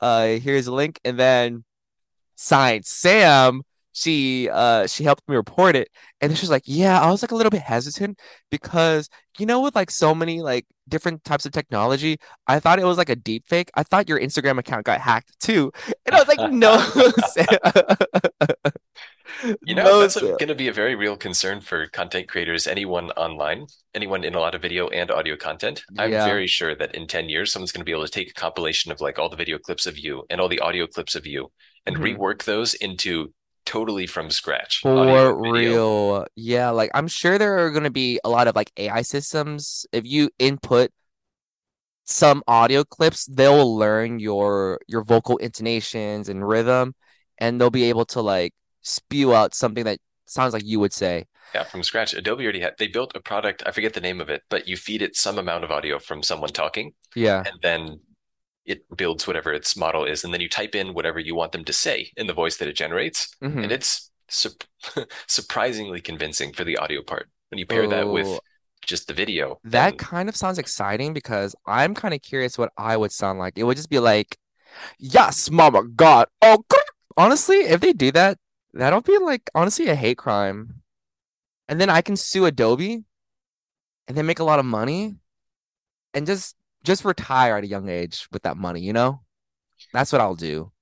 Uh, 0.00 0.36
here's 0.38 0.66
a 0.66 0.72
link." 0.72 1.00
And 1.04 1.18
then 1.18 1.64
Science 2.36 2.90
Sam, 2.90 3.62
she 3.92 4.48
uh 4.50 4.86
she 4.86 5.04
helped 5.04 5.28
me 5.28 5.36
report 5.36 5.76
it, 5.76 5.88
and 6.20 6.30
then 6.30 6.36
she 6.36 6.42
was 6.42 6.50
like, 6.50 6.64
"Yeah, 6.66 7.00
I 7.00 7.10
was 7.10 7.22
like 7.22 7.32
a 7.32 7.36
little 7.36 7.50
bit 7.50 7.62
hesitant 7.62 8.20
because 8.50 9.08
you 9.38 9.46
know, 9.46 9.60
with 9.60 9.74
like 9.76 9.90
so 9.90 10.14
many 10.14 10.42
like 10.42 10.66
different 10.88 11.24
types 11.24 11.46
of 11.46 11.52
technology, 11.52 12.18
I 12.46 12.60
thought 12.60 12.78
it 12.78 12.84
was 12.84 12.98
like 12.98 13.08
a 13.08 13.16
deep 13.16 13.44
fake. 13.48 13.70
I 13.74 13.82
thought 13.84 14.08
your 14.08 14.20
Instagram 14.20 14.58
account 14.58 14.84
got 14.84 15.00
hacked 15.00 15.38
too, 15.40 15.72
and 16.06 16.14
I 16.14 16.18
was 16.18 16.28
like, 16.28 16.52
no. 16.52 16.78
You 19.64 19.74
know, 19.74 19.84
No, 19.84 20.00
that's 20.00 20.20
going 20.38 20.48
to 20.48 20.54
be 20.54 20.68
a 20.68 20.72
very 20.72 20.94
real 20.94 21.16
concern 21.16 21.60
for 21.60 21.86
content 21.88 22.28
creators, 22.28 22.66
anyone 22.66 23.10
online, 23.12 23.66
anyone 23.94 24.24
in 24.24 24.34
a 24.34 24.40
lot 24.40 24.54
of 24.54 24.62
video 24.62 24.88
and 24.88 25.10
audio 25.10 25.36
content. 25.36 25.84
I'm 25.96 26.12
Yeah. 26.12 26.24
very 26.24 26.46
sure 26.46 26.74
that 26.74 26.94
in 26.94 27.06
10 27.06 27.28
years, 27.28 27.52
someone's 27.52 27.72
going 27.72 27.80
to 27.80 27.84
be 27.84 27.92
able 27.92 28.04
to 28.04 28.10
take 28.10 28.30
a 28.30 28.34
compilation 28.34 28.90
of 28.92 29.00
like 29.00 29.18
all 29.18 29.28
the 29.28 29.36
video 29.36 29.58
clips 29.58 29.86
of 29.86 29.98
you 29.98 30.24
and 30.30 30.40
all 30.40 30.48
the 30.48 30.60
audio 30.60 30.86
clips 30.86 31.14
of 31.14 31.26
you 31.26 31.50
and 31.86 31.96
Mhm. 31.96 32.00
rework 32.00 32.44
those 32.44 32.74
into 32.74 33.32
totally 33.64 34.06
from 34.06 34.30
scratch. 34.30 34.82
For 34.82 35.34
real. 35.50 36.26
Yeah, 36.36 36.70
like 36.70 36.90
I'm 36.94 37.08
sure 37.08 37.38
there 37.38 37.58
are 37.64 37.70
going 37.70 37.84
to 37.84 37.90
be 37.90 38.20
a 38.24 38.28
lot 38.28 38.46
of 38.48 38.54
like 38.56 38.70
AI 38.76 39.02
systems. 39.02 39.86
If 39.92 40.04
you 40.06 40.30
input 40.38 40.90
some 42.04 42.42
audio 42.46 42.84
clips, 42.84 43.26
they'll 43.26 43.76
learn 43.76 44.18
your 44.18 44.80
your 44.86 45.04
vocal 45.04 45.36
intonations 45.38 46.28
and 46.28 46.46
rhythm, 46.46 46.94
and 47.38 47.60
they'll 47.60 47.70
be 47.70 47.84
able 47.84 48.06
to 48.06 48.20
like 48.22 48.52
spew 48.88 49.34
out 49.34 49.54
something 49.54 49.84
that 49.84 49.98
sounds 50.26 50.52
like 50.52 50.64
you 50.64 50.80
would 50.80 50.92
say. 50.92 51.26
Yeah, 51.54 51.64
from 51.64 51.82
scratch. 51.82 52.12
Adobe 52.14 52.44
already 52.44 52.60
had 52.60 52.74
they 52.78 52.88
built 52.88 53.12
a 53.14 53.20
product, 53.20 53.62
I 53.64 53.70
forget 53.70 53.94
the 53.94 54.00
name 54.00 54.20
of 54.20 54.28
it, 54.28 54.42
but 54.50 54.68
you 54.68 54.76
feed 54.76 55.00
it 55.02 55.16
some 55.16 55.38
amount 55.38 55.64
of 55.64 55.70
audio 55.70 55.98
from 55.98 56.22
someone 56.22 56.50
talking, 56.50 56.92
Yeah. 57.14 57.42
and 57.46 57.58
then 57.62 58.00
it 58.66 58.84
builds 58.96 59.26
whatever 59.26 59.52
its 59.54 59.74
model 59.76 60.04
is, 60.04 60.24
and 60.24 60.34
then 60.34 60.42
you 60.42 60.48
type 60.48 60.74
in 60.74 60.92
whatever 60.92 61.18
you 61.18 61.34
want 61.34 61.52
them 61.52 61.64
to 61.64 61.72
say 61.72 62.12
in 62.18 62.26
the 62.26 62.34
voice 62.34 62.58
that 62.58 62.68
it 62.68 62.74
generates, 62.76 63.34
Mhm. 63.42 63.62
and 63.62 63.72
it's 63.72 64.10
sup- 64.28 64.64
surprisingly 65.26 66.00
convincing 66.02 66.52
for 66.52 66.64
the 66.64 66.76
audio 66.76 67.02
part. 67.02 67.30
When 67.50 67.58
you 67.58 67.64
pair 67.66 67.86
that 67.88 68.08
with 68.08 68.26
Oh. 68.26 68.40
just 68.84 69.08
the 69.08 69.14
video, 69.14 69.58
That 69.64 69.96
kind 69.96 70.28
of 70.28 70.36
sounds 70.36 70.58
exciting 70.58 71.14
because 71.14 71.54
I'm 71.66 71.94
kind 71.94 72.12
of 72.12 72.20
curious 72.20 72.58
what 72.58 72.70
I 72.76 72.96
would 72.98 73.12
sound 73.12 73.38
like. 73.38 73.54
It 73.56 73.62
would 73.64 73.76
just 73.78 73.88
be 73.88 73.98
like, 74.00 74.36
"Yes, 74.98 75.50
Mama 75.50 75.82
God." 75.84 76.28
Oh, 76.42 76.62
honestly, 77.16 77.56
if 77.60 77.80
they 77.80 77.94
do 77.94 78.12
that, 78.12 78.36
that'll 78.78 79.00
be 79.00 79.18
like 79.18 79.50
honestly 79.54 79.88
a 79.88 79.94
hate 79.94 80.18
crime. 80.18 80.82
And 81.68 81.80
then 81.80 81.90
I 81.90 82.00
can 82.00 82.16
sue 82.16 82.46
Adobe, 82.46 83.04
and 84.06 84.16
then 84.16 84.24
make 84.24 84.38
a 84.38 84.44
lot 84.44 84.58
of 84.58 84.64
money, 84.64 85.16
and 86.14 86.26
just 86.26 86.56
just 86.82 87.04
retire 87.04 87.56
at 87.56 87.64
a 87.64 87.66
young 87.66 87.88
age 87.90 88.26
with 88.32 88.42
that 88.42 88.56
money. 88.56 88.80
You 88.80 88.94
know, 88.94 89.20
that's 89.92 90.12
what 90.12 90.22
I'll 90.22 90.34
do. 90.34 90.72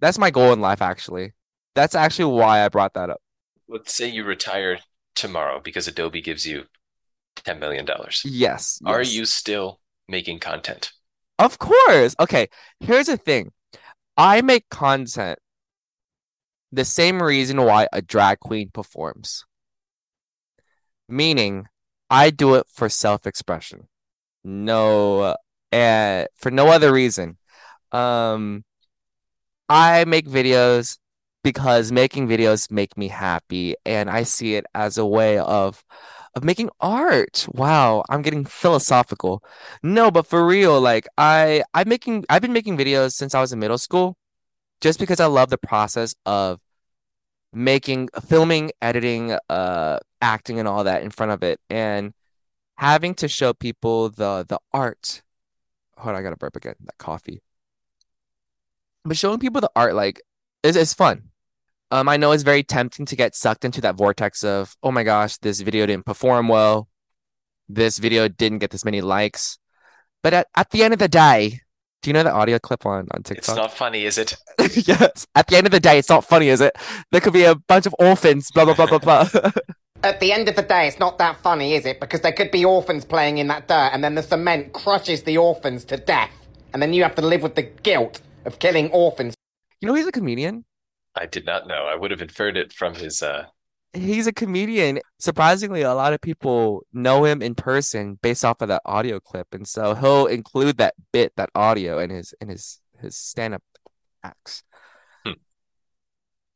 That's 0.00 0.18
my 0.18 0.30
goal 0.30 0.52
in 0.52 0.60
life, 0.60 0.80
actually. 0.80 1.32
That's 1.74 1.96
actually 1.96 2.32
why 2.32 2.64
I 2.64 2.68
brought 2.68 2.94
that 2.94 3.10
up. 3.10 3.20
let's 3.68 3.94
say 3.94 4.08
you 4.08 4.24
retire 4.24 4.78
tomorrow 5.14 5.60
because 5.62 5.88
Adobe 5.88 6.20
gives 6.20 6.46
you 6.46 6.64
$10 7.36 7.58
million. 7.58 7.86
Yes. 8.24 8.80
Are 8.84 9.02
yes. 9.02 9.12
you 9.14 9.24
still 9.24 9.80
making 10.08 10.38
content? 10.38 10.92
Of 11.38 11.58
course. 11.58 12.14
Okay, 12.18 12.48
here's 12.80 13.06
the 13.06 13.16
thing. 13.16 13.52
I 14.16 14.40
make 14.40 14.68
content 14.70 15.38
the 16.72 16.84
same 16.84 17.22
reason 17.22 17.62
why 17.62 17.88
a 17.92 18.02
drag 18.02 18.40
queen 18.40 18.70
performs. 18.72 19.44
Meaning, 21.08 21.66
I 22.10 22.30
do 22.30 22.54
it 22.54 22.66
for 22.68 22.88
self-expression. 22.88 23.88
No, 24.44 25.36
uh, 25.72 26.24
for 26.36 26.50
no 26.50 26.68
other 26.68 26.92
reason. 26.92 27.38
Um, 27.92 28.64
I 29.68 30.04
make 30.04 30.26
videos 30.26 30.98
because 31.42 31.92
making 31.92 32.28
videos 32.28 32.70
make 32.70 32.96
me 32.96 33.08
happy, 33.08 33.74
and 33.86 34.10
I 34.10 34.22
see 34.22 34.54
it 34.54 34.66
as 34.74 34.98
a 34.98 35.06
way 35.06 35.38
of 35.38 35.84
of 36.34 36.44
making 36.44 36.70
art. 36.80 37.46
Wow, 37.52 38.04
I'm 38.08 38.22
getting 38.22 38.44
philosophical. 38.44 39.42
No, 39.82 40.10
but 40.10 40.26
for 40.26 40.46
real, 40.46 40.80
like 40.80 41.06
I 41.16 41.62
I'm 41.74 41.88
making 41.88 42.24
I've 42.28 42.42
been 42.42 42.52
making 42.52 42.76
videos 42.78 43.12
since 43.12 43.34
I 43.34 43.40
was 43.40 43.52
in 43.52 43.58
middle 43.58 43.78
school 43.78 44.16
just 44.80 44.98
because 44.98 45.20
I 45.20 45.26
love 45.26 45.50
the 45.50 45.58
process 45.58 46.14
of 46.26 46.60
making 47.52 48.08
filming, 48.26 48.70
editing, 48.80 49.36
uh 49.48 49.98
acting 50.20 50.58
and 50.58 50.66
all 50.68 50.84
that 50.84 51.02
in 51.02 51.10
front 51.10 51.32
of 51.32 51.42
it 51.42 51.60
and 51.70 52.12
having 52.76 53.14
to 53.14 53.28
show 53.28 53.52
people 53.52 54.08
the 54.10 54.44
the 54.48 54.58
art. 54.72 55.22
Hold 55.96 56.14
on, 56.14 56.20
I 56.20 56.22
gotta 56.22 56.36
burp 56.36 56.56
again. 56.56 56.74
That 56.80 56.98
coffee. 56.98 57.42
But 59.04 59.16
showing 59.16 59.38
people 59.38 59.60
the 59.60 59.70
art 59.74 59.94
like 59.94 60.22
is 60.62 60.76
is 60.76 60.94
fun. 60.94 61.30
Um, 61.90 62.08
I 62.08 62.18
know 62.18 62.32
it's 62.32 62.42
very 62.42 62.62
tempting 62.62 63.06
to 63.06 63.16
get 63.16 63.34
sucked 63.34 63.64
into 63.64 63.80
that 63.80 63.96
vortex 63.96 64.44
of, 64.44 64.76
oh 64.82 64.90
my 64.92 65.04
gosh, 65.04 65.38
this 65.38 65.60
video 65.60 65.86
didn't 65.86 66.04
perform 66.04 66.48
well. 66.48 66.88
This 67.68 67.98
video 67.98 68.28
didn't 68.28 68.58
get 68.58 68.70
this 68.70 68.84
many 68.84 69.00
likes. 69.00 69.58
But 70.22 70.34
at, 70.34 70.48
at 70.54 70.70
the 70.70 70.82
end 70.82 70.92
of 70.92 70.98
the 70.98 71.08
day, 71.08 71.62
do 72.02 72.10
you 72.10 72.14
know 72.14 72.22
the 72.22 72.32
audio 72.32 72.58
clip 72.58 72.86
on, 72.86 73.08
on 73.12 73.22
TikTok? 73.22 73.48
It's 73.48 73.56
not 73.56 73.72
funny, 73.72 74.04
is 74.04 74.18
it? 74.18 74.36
Yes. 74.86 75.26
At 75.34 75.46
the 75.48 75.56
end 75.56 75.66
of 75.66 75.72
the 75.72 75.80
day, 75.80 75.98
it's 75.98 76.08
not 76.08 76.24
funny, 76.24 76.48
is 76.48 76.60
it? 76.60 76.76
There 77.10 77.20
could 77.20 77.32
be 77.32 77.44
a 77.44 77.54
bunch 77.54 77.86
of 77.86 77.94
orphans, 77.98 78.50
blah 78.50 78.64
blah 78.64 78.74
blah 78.74 78.86
blah 78.86 78.98
blah. 78.98 79.28
At 80.04 80.20
the 80.20 80.32
end 80.32 80.48
of 80.48 80.54
the 80.54 80.62
day, 80.62 80.86
it's 80.86 81.00
not 81.00 81.18
that 81.18 81.40
funny, 81.42 81.74
is 81.74 81.84
it? 81.84 81.98
Because 81.98 82.20
there 82.20 82.32
could 82.32 82.52
be 82.52 82.64
orphans 82.64 83.04
playing 83.04 83.38
in 83.38 83.48
that 83.48 83.66
dirt, 83.66 83.90
and 83.92 84.04
then 84.04 84.14
the 84.14 84.22
cement 84.22 84.72
crushes 84.72 85.24
the 85.24 85.36
orphans 85.38 85.84
to 85.86 85.96
death. 85.96 86.30
And 86.72 86.80
then 86.80 86.92
you 86.92 87.02
have 87.02 87.16
to 87.16 87.22
live 87.22 87.42
with 87.42 87.56
the 87.56 87.62
guilt 87.62 88.20
of 88.44 88.60
killing 88.60 88.90
orphans. 88.92 89.34
You 89.80 89.88
know 89.88 89.94
he's 89.94 90.06
a 90.06 90.12
comedian? 90.12 90.64
I 91.16 91.26
did 91.26 91.44
not 91.46 91.66
know. 91.66 91.86
I 91.92 91.96
would 91.96 92.12
have 92.12 92.22
inferred 92.22 92.56
it 92.56 92.72
from 92.72 92.94
his 92.94 93.22
uh 93.22 93.46
He's 93.92 94.26
a 94.26 94.32
comedian. 94.32 95.00
Surprisingly, 95.18 95.82
a 95.82 95.94
lot 95.94 96.12
of 96.12 96.20
people 96.20 96.84
know 96.92 97.24
him 97.24 97.40
in 97.40 97.54
person 97.54 98.18
based 98.20 98.44
off 98.44 98.60
of 98.60 98.68
that 98.68 98.82
audio 98.84 99.18
clip, 99.18 99.48
and 99.52 99.66
so 99.66 99.94
he'll 99.94 100.26
include 100.26 100.76
that 100.78 100.94
bit, 101.12 101.32
that 101.36 101.50
audio, 101.54 101.98
in 101.98 102.10
his 102.10 102.34
in 102.40 102.48
his 102.48 102.80
his 103.00 103.16
stand-up 103.16 103.62
acts. 104.22 104.62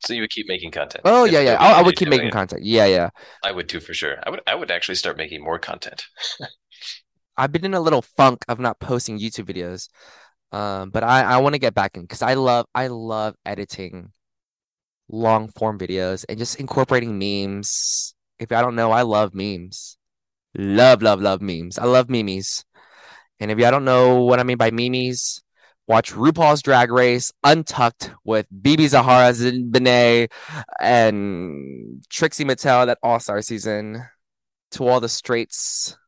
so 0.01 0.13
you 0.13 0.21
would 0.21 0.31
keep 0.31 0.47
making 0.47 0.71
content. 0.71 1.03
Oh 1.05 1.25
yeah, 1.25 1.41
yeah. 1.41 1.55
I, 1.55 1.81
I 1.81 1.83
would 1.83 1.97
keep 1.97 2.09
making 2.09 2.29
it. 2.29 2.33
content. 2.33 2.63
Yeah, 2.65 2.87
yeah. 2.87 3.11
I 3.43 3.53
would 3.53 3.69
too 3.69 3.81
for 3.81 3.95
sure. 3.95 4.19
I 4.25 4.31
would 4.31 4.41
I 4.47 4.55
would 4.55 4.71
actually 4.71 4.97
start 4.97 5.17
making 5.17 5.43
more 5.43 5.59
content. 5.59 6.05
I've 7.37 7.51
been 7.51 7.65
in 7.65 7.75
a 7.75 7.81
little 7.81 8.03
funk 8.03 8.45
of 8.49 8.61
not 8.61 8.79
posting 8.79 9.19
YouTube 9.19 9.47
videos. 9.47 9.89
Um, 10.53 10.91
but 10.91 11.03
I, 11.03 11.23
I 11.23 11.39
want 11.39 11.55
to 11.55 11.59
get 11.59 11.75
back 11.75 11.97
in 11.97 12.03
because 12.03 12.21
I 12.23 12.35
love 12.35 12.67
I 12.75 12.89
love 12.89 13.35
editing 13.47 14.13
long 15.13 15.49
form 15.49 15.79
videos 15.79 16.25
and 16.29 16.39
just 16.39 16.59
incorporating 16.59 17.19
memes. 17.19 18.15
If 18.39 18.51
I 18.51 18.61
don't 18.61 18.75
know, 18.75 18.91
I 18.91 19.03
love 19.03 19.35
memes. 19.35 19.97
Love, 20.57 21.03
love, 21.03 21.21
love 21.21 21.41
memes. 21.41 21.79
I 21.79 21.85
love 21.85 22.11
memes. 22.11 22.65
And 23.39 23.51
if 23.51 23.59
y'all 23.59 23.71
don't 23.71 23.85
know 23.85 24.23
what 24.23 24.41
I 24.41 24.43
mean 24.43 24.57
by 24.57 24.71
memes, 24.71 25.43
watch 25.87 26.13
RuPaul's 26.13 26.63
Drag 26.63 26.91
Race 26.91 27.33
Untucked 27.45 28.13
with 28.25 28.47
BeBe 28.51 28.89
Zahara 28.89 29.33
Benet 29.71 30.29
and 30.81 32.05
Trixie 32.09 32.45
Mattel 32.45 32.87
that 32.87 32.99
All 33.03 33.21
Star 33.21 33.43
season. 33.43 34.05
To 34.73 34.89
all 34.89 35.01
the 35.01 35.09
straights, 35.11 35.99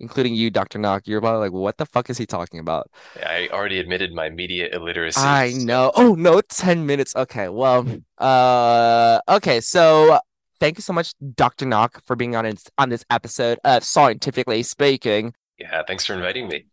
including 0.00 0.34
you, 0.34 0.50
Dr. 0.50 0.78
Noc, 0.78 1.02
you're 1.06 1.18
about 1.18 1.40
like, 1.40 1.52
what 1.52 1.76
the 1.76 1.86
fuck 1.86 2.10
is 2.10 2.18
he 2.18 2.26
talking 2.26 2.60
about? 2.60 2.90
I 3.24 3.48
already 3.52 3.78
admitted 3.78 4.12
my 4.12 4.30
media 4.30 4.68
illiteracy. 4.72 5.20
I 5.20 5.52
know. 5.52 5.92
Oh 5.94 6.14
no, 6.14 6.40
10 6.40 6.86
minutes. 6.86 7.14
Okay, 7.14 7.48
well, 7.48 7.86
uh 8.18 9.20
okay, 9.28 9.60
so 9.60 10.18
thank 10.58 10.78
you 10.78 10.82
so 10.82 10.92
much, 10.92 11.14
Dr. 11.34 11.66
Noc, 11.66 12.02
for 12.04 12.16
being 12.16 12.34
on 12.34 12.44
this 12.44 12.64
on 12.78 12.88
this 12.88 13.04
episode 13.10 13.58
of 13.64 13.84
Scientifically 13.84 14.62
Speaking. 14.62 15.34
Yeah, 15.58 15.82
thanks 15.86 16.04
for 16.04 16.14
inviting 16.14 16.48
me. 16.48 16.66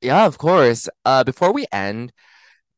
Yeah, 0.00 0.26
of 0.26 0.38
course. 0.38 0.88
Uh 1.04 1.24
before 1.24 1.52
we 1.52 1.66
end, 1.72 2.12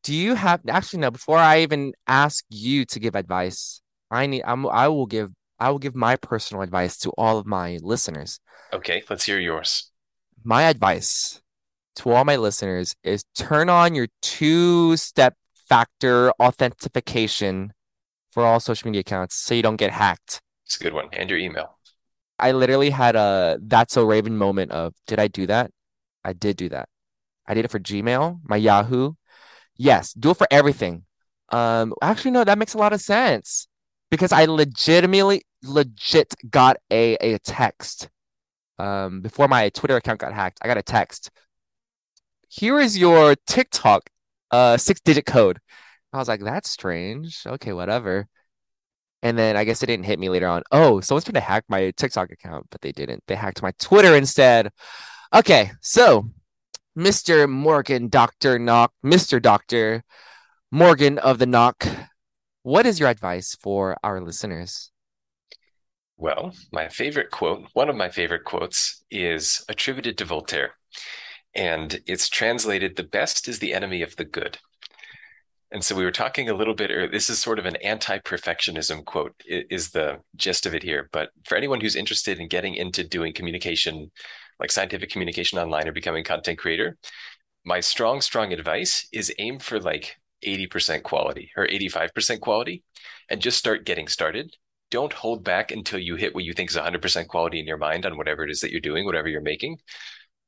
do 0.03 0.13
you 0.13 0.35
have 0.35 0.61
actually 0.67 0.99
no, 0.99 1.11
before 1.11 1.37
I 1.37 1.61
even 1.61 1.93
ask 2.07 2.45
you 2.49 2.85
to 2.85 2.99
give 2.99 3.15
advice, 3.15 3.81
I 4.09 4.25
need 4.27 4.43
I'm 4.45 4.65
I 4.67 4.87
will 4.87 5.05
give 5.05 5.31
I 5.59 5.71
will 5.71 5.79
give 5.79 5.95
my 5.95 6.15
personal 6.15 6.61
advice 6.61 6.97
to 6.99 7.09
all 7.17 7.39
of 7.39 7.45
my 7.45 7.79
listeners. 7.81 8.39
Okay, 8.71 9.03
let's 9.09 9.25
hear 9.25 9.39
yours. 9.39 9.91
My 10.47 10.63
advice 10.63 11.41
to 11.97 12.09
all 12.09 12.23
my 12.23 12.37
listeners 12.37 12.95
is 13.03 13.25
turn 13.35 13.69
on 13.69 13.93
your 13.93 14.07
two-step 14.21 15.35
factor 15.67 16.31
authentication 16.39 17.73
for 18.31 18.45
all 18.45 18.61
social 18.61 18.87
media 18.87 19.01
accounts 19.01 19.35
so 19.35 19.53
you 19.53 19.61
don't 19.61 19.75
get 19.75 19.91
hacked. 19.91 20.39
It's 20.65 20.77
a 20.77 20.83
good 20.83 20.93
one. 20.93 21.09
And 21.11 21.29
your 21.29 21.37
email. 21.37 21.77
I 22.39 22.53
literally 22.53 22.91
had 22.91 23.17
a 23.17 23.59
that's 23.61 23.93
so 23.93 24.05
Raven 24.05 24.37
moment 24.37 24.71
of 24.71 24.93
did 25.05 25.19
I 25.19 25.27
do 25.27 25.47
that? 25.47 25.69
I 26.23 26.31
did 26.31 26.55
do 26.55 26.69
that. 26.69 26.87
I 27.45 27.53
did 27.53 27.65
it 27.65 27.71
for 27.71 27.79
Gmail, 27.79 28.39
my 28.43 28.55
Yahoo. 28.55 29.13
Yes, 29.75 30.13
do 30.13 30.29
it 30.31 30.37
for 30.37 30.47
everything. 30.49 31.03
Um, 31.49 31.93
actually, 32.01 32.31
no, 32.31 32.45
that 32.45 32.57
makes 32.57 32.73
a 32.73 32.77
lot 32.77 32.93
of 32.93 33.01
sense 33.01 33.67
because 34.09 34.31
I 34.31 34.45
legitimately 34.45 35.41
legit 35.61 36.35
got 36.49 36.77
a 36.89 37.15
a 37.15 37.37
text 37.39 38.07
um 38.79 39.21
before 39.21 39.47
my 39.47 39.69
Twitter 39.69 39.95
account 39.97 40.19
got 40.19 40.33
hacked. 40.33 40.59
I 40.61 40.67
got 40.67 40.77
a 40.77 40.83
text. 40.83 41.31
Here 42.49 42.79
is 42.79 42.97
your 42.97 43.35
TikTok 43.47 44.09
uh 44.51 44.77
six 44.77 45.01
digit 45.01 45.25
code. 45.25 45.59
I 46.13 46.17
was 46.17 46.27
like, 46.27 46.41
that's 46.41 46.69
strange. 46.69 47.43
Okay, 47.45 47.73
whatever. 47.73 48.27
And 49.23 49.37
then 49.37 49.57
I 49.57 49.63
guess 49.63 49.83
it 49.83 49.87
didn't 49.87 50.05
hit 50.05 50.19
me 50.19 50.29
later 50.29 50.47
on. 50.47 50.63
Oh, 50.71 51.01
someone's 51.01 51.25
trying 51.25 51.33
to 51.33 51.41
hack 51.41 51.65
my 51.69 51.91
TikTok 51.91 52.31
account, 52.31 52.67
but 52.69 52.81
they 52.81 52.91
didn't. 52.91 53.23
They 53.27 53.35
hacked 53.35 53.61
my 53.61 53.71
Twitter 53.79 54.15
instead. 54.15 54.71
Okay, 55.33 55.71
so 55.81 56.29
Mr. 56.97 57.47
Morgan, 57.49 58.09
Dr. 58.09 58.59
Noc, 58.59 58.89
Mr. 59.03 59.41
Doctor 59.41 60.03
Morgan 60.71 61.17
of 61.19 61.39
the 61.39 61.45
Noc, 61.45 62.07
what 62.63 62.85
is 62.85 62.99
your 62.99 63.07
advice 63.07 63.55
for 63.55 63.95
our 64.03 64.19
listeners? 64.19 64.91
Well, 66.17 66.53
my 66.71 66.89
favorite 66.89 67.29
quote, 67.29 67.67
one 67.73 67.89
of 67.89 67.95
my 67.95 68.09
favorite 68.09 68.43
quotes, 68.43 69.03
is 69.11 69.63
attributed 69.69 70.17
to 70.17 70.25
Voltaire. 70.25 70.71
And 71.53 71.99
it's 72.07 72.27
translated 72.27 72.95
the 72.95 73.03
best 73.03 73.47
is 73.47 73.59
the 73.59 73.73
enemy 73.73 74.01
of 74.01 74.15
the 74.15 74.25
good. 74.25 74.57
And 75.71 75.83
so 75.83 75.95
we 75.95 76.05
were 76.05 76.11
talking 76.11 76.49
a 76.49 76.53
little 76.55 76.73
bit, 76.73 76.91
or 76.91 77.07
this 77.07 77.29
is 77.29 77.39
sort 77.39 77.59
of 77.59 77.65
an 77.65 77.75
anti-perfectionism 77.77 79.05
quote, 79.05 79.35
is 79.45 79.91
the 79.91 80.19
gist 80.35 80.65
of 80.65 80.73
it 80.73 80.81
here. 80.81 81.09
But 81.11 81.29
for 81.45 81.55
anyone 81.55 81.81
who's 81.81 81.95
interested 81.95 82.39
in 82.39 82.47
getting 82.47 82.75
into 82.75 83.03
doing 83.03 83.33
communication, 83.33 84.09
like 84.59 84.71
scientific 84.71 85.11
communication 85.11 85.59
online 85.59 85.87
or 85.87 85.91
becoming 85.91 86.23
content 86.23 86.57
creator, 86.57 86.97
my 87.65 87.79
strong, 87.81 88.21
strong 88.21 88.53
advice 88.53 89.07
is 89.11 89.33
aim 89.39 89.59
for 89.59 89.79
like 89.79 90.15
80% 90.45 91.03
quality 91.03 91.51
or 91.57 91.67
85% 91.67 92.39
quality 92.39 92.83
and 93.29 93.41
just 93.41 93.57
start 93.57 93.85
getting 93.85 94.07
started. 94.07 94.55
Don't 94.89 95.13
hold 95.13 95.43
back 95.43 95.71
until 95.71 95.99
you 95.99 96.15
hit 96.15 96.33
what 96.33 96.43
you 96.43 96.53
think 96.53 96.69
is 96.69 96.77
100% 96.77 97.27
quality 97.27 97.59
in 97.59 97.67
your 97.67 97.77
mind 97.77 98.05
on 98.05 98.17
whatever 98.17 98.43
it 98.43 98.51
is 98.51 98.61
that 98.61 98.71
you're 98.71 98.79
doing, 98.79 99.05
whatever 99.05 99.27
you're 99.27 99.41
making, 99.41 99.77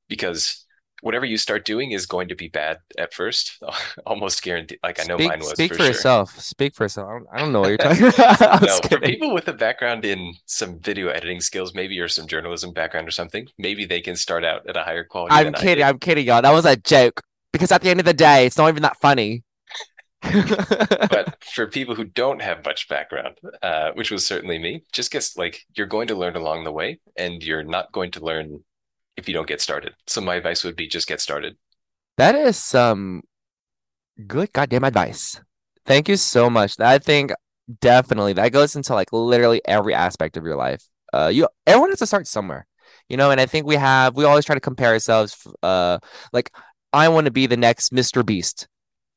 because 0.08 0.66
whatever 1.02 1.26
you 1.26 1.38
start 1.38 1.66
doing 1.66 1.92
is 1.92 2.06
going 2.06 2.28
to 2.28 2.36
be 2.36 2.48
bad 2.48 2.78
at 2.98 3.14
first. 3.14 3.62
Almost 4.06 4.44
guaranteed. 4.44 4.80
Like 4.84 5.00
I 5.00 5.04
know 5.04 5.18
speak, 5.18 5.30
mine 5.30 5.40
was. 5.40 5.50
Speak 5.52 5.72
for, 5.72 5.78
sure. 5.78 5.88
yourself. 5.88 6.40
Speak 6.40 6.76
for 6.76 6.86
yourself. 6.86 7.10
I 7.10 7.12
don't, 7.14 7.28
I 7.34 7.40
don't 7.40 7.52
know 7.52 7.62
what 7.62 7.70
you're 7.70 7.78
talking 7.78 8.08
about. 8.08 8.62
no, 8.62 8.80
for 8.88 9.00
people 9.00 9.34
with 9.34 9.48
a 9.48 9.54
background 9.54 10.06
in 10.06 10.34
some 10.46 10.80
video 10.80 11.10
editing 11.10 11.42
skills, 11.42 11.74
maybe 11.74 12.00
or 12.00 12.08
some 12.08 12.28
journalism 12.28 12.74
background 12.74 13.08
or 13.08 13.12
something, 13.12 13.48
maybe 13.58 13.86
they 13.86 14.02
can 14.02 14.16
start 14.16 14.44
out 14.44 14.68
at 14.68 14.78
a 14.78 14.84
higher 14.84 15.04
quality. 15.04 15.36
I'm 15.36 15.54
kidding. 15.54 15.84
I'm 15.84 16.00
kidding, 16.00 16.26
y'all. 16.26 16.42
That 16.42 16.54
was 16.54 16.66
a 16.66 16.76
joke. 16.76 17.22
Because 17.52 17.72
at 17.72 17.82
the 17.82 17.90
end 17.90 18.00
of 18.00 18.06
the 18.06 18.14
day, 18.14 18.46
it's 18.46 18.58
not 18.58 18.70
even 18.70 18.84
that 18.84 18.98
funny. 18.98 19.44
But 20.22 21.38
for 21.54 21.68
people 21.68 21.96
who 21.96 22.04
don't 22.04 22.42
have 22.42 22.66
much 22.66 22.88
background, 22.88 23.38
uh, 23.62 23.92
which 23.94 24.12
was 24.12 24.26
certainly 24.26 24.60
me, 24.60 24.84
just 24.92 25.12
guess 25.12 25.38
like 25.38 25.66
you're 25.76 25.88
going 25.88 26.08
to 26.08 26.16
learn 26.16 26.36
along 26.36 26.64
the 26.64 26.72
way, 26.72 27.00
and 27.16 27.44
you're 27.44 27.64
not 27.64 27.92
going 27.92 28.12
to 28.12 28.24
learn 28.24 28.64
if 29.18 29.28
you 29.28 29.34
don't 29.34 29.48
get 29.48 29.62
started. 29.62 29.94
So 30.08 30.22
my 30.22 30.36
advice 30.36 30.64
would 30.64 30.76
be 30.76 30.88
just 30.88 31.08
get 31.08 31.22
started. 31.22 31.58
That 32.18 32.36
is 32.36 32.58
some 32.58 33.24
good 34.28 34.52
goddamn 34.54 34.84
advice. 34.84 35.40
Thank 35.86 36.10
you 36.10 36.18
so 36.18 36.50
much. 36.50 36.80
I 36.80 37.00
think 37.00 37.32
definitely 37.82 38.34
that 38.34 38.52
goes 38.52 38.76
into 38.76 38.94
like 38.94 39.12
literally 39.14 39.62
every 39.66 39.94
aspect 39.94 40.38
of 40.38 40.44
your 40.44 40.56
life. 40.56 40.84
Uh, 41.14 41.32
you 41.34 41.48
everyone 41.66 41.90
has 41.90 42.00
to 42.00 42.08
start 42.08 42.28
somewhere, 42.28 42.68
you 43.08 43.18
know. 43.18 43.32
And 43.32 43.40
I 43.40 43.46
think 43.46 43.66
we 43.66 43.76
have 43.76 44.16
we 44.16 44.26
always 44.26 44.46
try 44.46 44.56
to 44.56 44.62
compare 44.62 44.90
ourselves. 44.90 45.36
Uh, 45.64 46.00
like 46.34 46.52
I 46.94 47.10
want 47.10 47.26
to 47.26 47.32
be 47.32 47.48
the 47.48 47.58
next 47.58 47.94
Mr. 47.94 48.26
Beast 48.26 48.68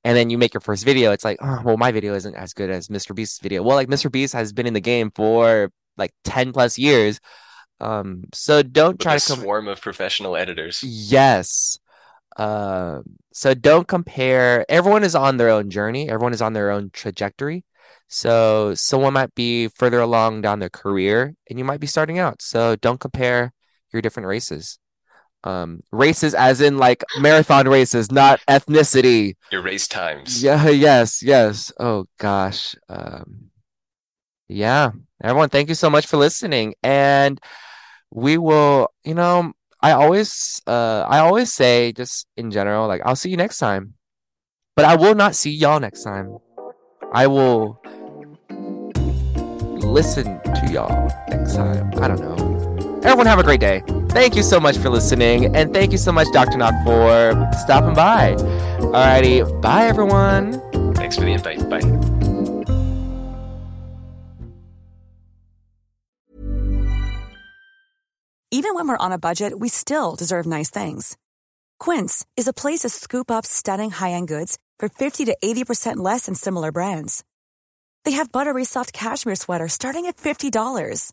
and 0.05 0.17
then 0.17 0.31
you 0.31 0.39
make 0.39 0.55
your 0.55 0.61
first 0.61 0.85
video 0.85 1.13
it's 1.13 1.25
like 1.25 1.39
oh 1.41 1.61
well 1.65 1.77
my 1.77 1.93
video 1.93 2.15
isn't 2.15 2.35
as 2.35 2.53
good 2.55 2.71
as 2.71 2.89
mr 2.89 3.15
beast's 3.15 3.39
video 3.39 3.63
well 3.63 3.77
like 3.77 3.89
mr 3.89 4.11
beast 4.11 4.35
has 4.35 4.53
been 4.53 4.67
in 4.67 4.75
the 4.75 4.81
game 4.81 5.11
for 5.15 5.71
like 5.97 6.13
10 6.25 6.53
plus 6.53 6.79
years 6.79 7.21
um 7.81 8.25
so 8.33 8.63
don't 8.63 8.99
With 8.99 9.01
try 9.01 9.19
to 9.19 9.27
com- 9.27 9.41
swarm 9.41 9.69
of 9.69 9.81
professional 9.81 10.37
editors. 10.37 10.83
yes 10.83 11.79
um 12.37 13.03
so 13.33 13.55
don't 13.55 13.87
compare 13.89 14.65
everyone 14.71 15.05
is 15.05 15.15
on 15.15 15.37
their 15.37 15.51
own 15.51 15.71
journey 15.71 16.09
everyone 16.09 16.33
is 16.33 16.43
on 16.43 16.53
their 16.55 16.71
own 16.71 16.91
trajectory 16.93 17.65
so 18.09 18.75
someone 18.75 19.13
might 19.13 19.35
be 19.35 19.69
further 19.69 20.01
along 20.01 20.41
down 20.41 20.59
their 20.59 20.71
career 20.71 21.35
and 21.51 21.59
you 21.59 21.65
might 21.65 21.81
be 21.81 21.87
starting 21.87 22.19
out 22.19 22.41
so 22.41 22.77
don't 22.77 23.01
compare 23.01 23.53
your 23.93 24.01
different 24.01 24.27
races 24.29 24.79
um 25.45 25.82
races 25.90 26.34
as 26.34 26.61
in 26.61 26.78
like 26.78 27.03
marathon 27.20 27.68
races 27.68 28.11
not 28.12 28.40
ethnicity. 28.49 29.34
Your 29.51 29.62
race 29.62 29.88
times. 29.88 30.43
yeah 30.43 30.68
yes 30.68 31.22
yes. 31.22 31.72
Oh 31.78 32.07
gosh 32.18 32.74
um 32.88 33.51
yeah. 34.49 34.93
Everyone 35.22 35.49
thank 35.49 35.68
you 35.68 35.74
so 35.74 35.88
much 35.90 36.07
for 36.07 36.16
listening. 36.16 36.74
And 36.82 37.40
we 38.11 38.36
will 38.38 38.93
you 39.05 39.14
know 39.14 39.53
i 39.80 39.93
always 39.93 40.61
uh 40.66 41.05
i 41.09 41.18
always 41.18 41.51
say 41.51 41.93
just 41.93 42.26
in 42.36 42.51
general 42.51 42.86
like 42.86 43.01
i'll 43.07 43.16
see 43.16 43.30
you 43.30 43.36
next 43.36 43.59
time. 43.59 43.95
But 44.76 44.84
i 44.84 44.97
will 44.97 45.14
not 45.14 45.34
see 45.34 45.51
y'all 45.51 45.80
next 45.80 46.03
time. 46.03 46.38
I 47.12 47.26
will 47.26 47.80
listen 49.82 50.40
to 50.40 50.68
y'all 50.70 51.11
next 51.28 51.57
time. 51.57 51.90
I 52.01 52.09
don't 52.09 52.20
know 52.20 52.52
everyone 53.05 53.27
have 53.27 53.39
a 53.39 53.43
great 53.43 53.61
day 53.61 53.83
thank 54.11 54.37
you 54.37 54.43
so 54.43 54.61
much 54.61 54.77
for 54.79 54.91
listening 54.91 55.55
and 55.57 55.73
thank 55.73 55.93
you 55.93 55.99
so 55.99 56.13
much 56.13 56.27
dr 56.33 56.57
noc 56.57 56.85
for 56.85 57.51
stopping 57.59 57.95
by 57.95 58.35
alrighty 58.93 59.43
bye 59.61 59.87
everyone 59.87 60.61
Thanks 61.03 61.17
for 61.17 61.25
the 61.25 61.33
invite. 61.33 61.69
Bye. 61.69 61.81
Even 68.51 68.75
when 68.75 68.87
we're 68.87 68.97
on 68.99 69.13
a 69.13 69.19
budget, 69.19 69.59
we 69.59 69.69
still 69.69 70.15
deserve 70.15 70.47
nice 70.47 70.71
things. 70.71 71.17
Quince 71.81 72.25
is 72.37 72.47
a 72.47 72.53
place 72.53 72.81
to 72.81 72.89
scoop 72.89 73.31
up 73.31 73.45
stunning 73.45 73.91
high-end 73.91 74.29
goods 74.29 74.59
for 74.79 74.89
50 74.89 75.25
to 75.25 75.37
80% 75.43 75.97
less 75.97 76.27
than 76.27 76.35
similar 76.35 76.71
brands. 76.71 77.25
They 78.05 78.13
have 78.13 78.31
buttery 78.31 78.65
soft 78.65 78.93
cashmere 78.93 79.37
sweaters 79.37 79.73
starting 79.73 80.07
at 80.07 80.17
$50, 80.17 81.13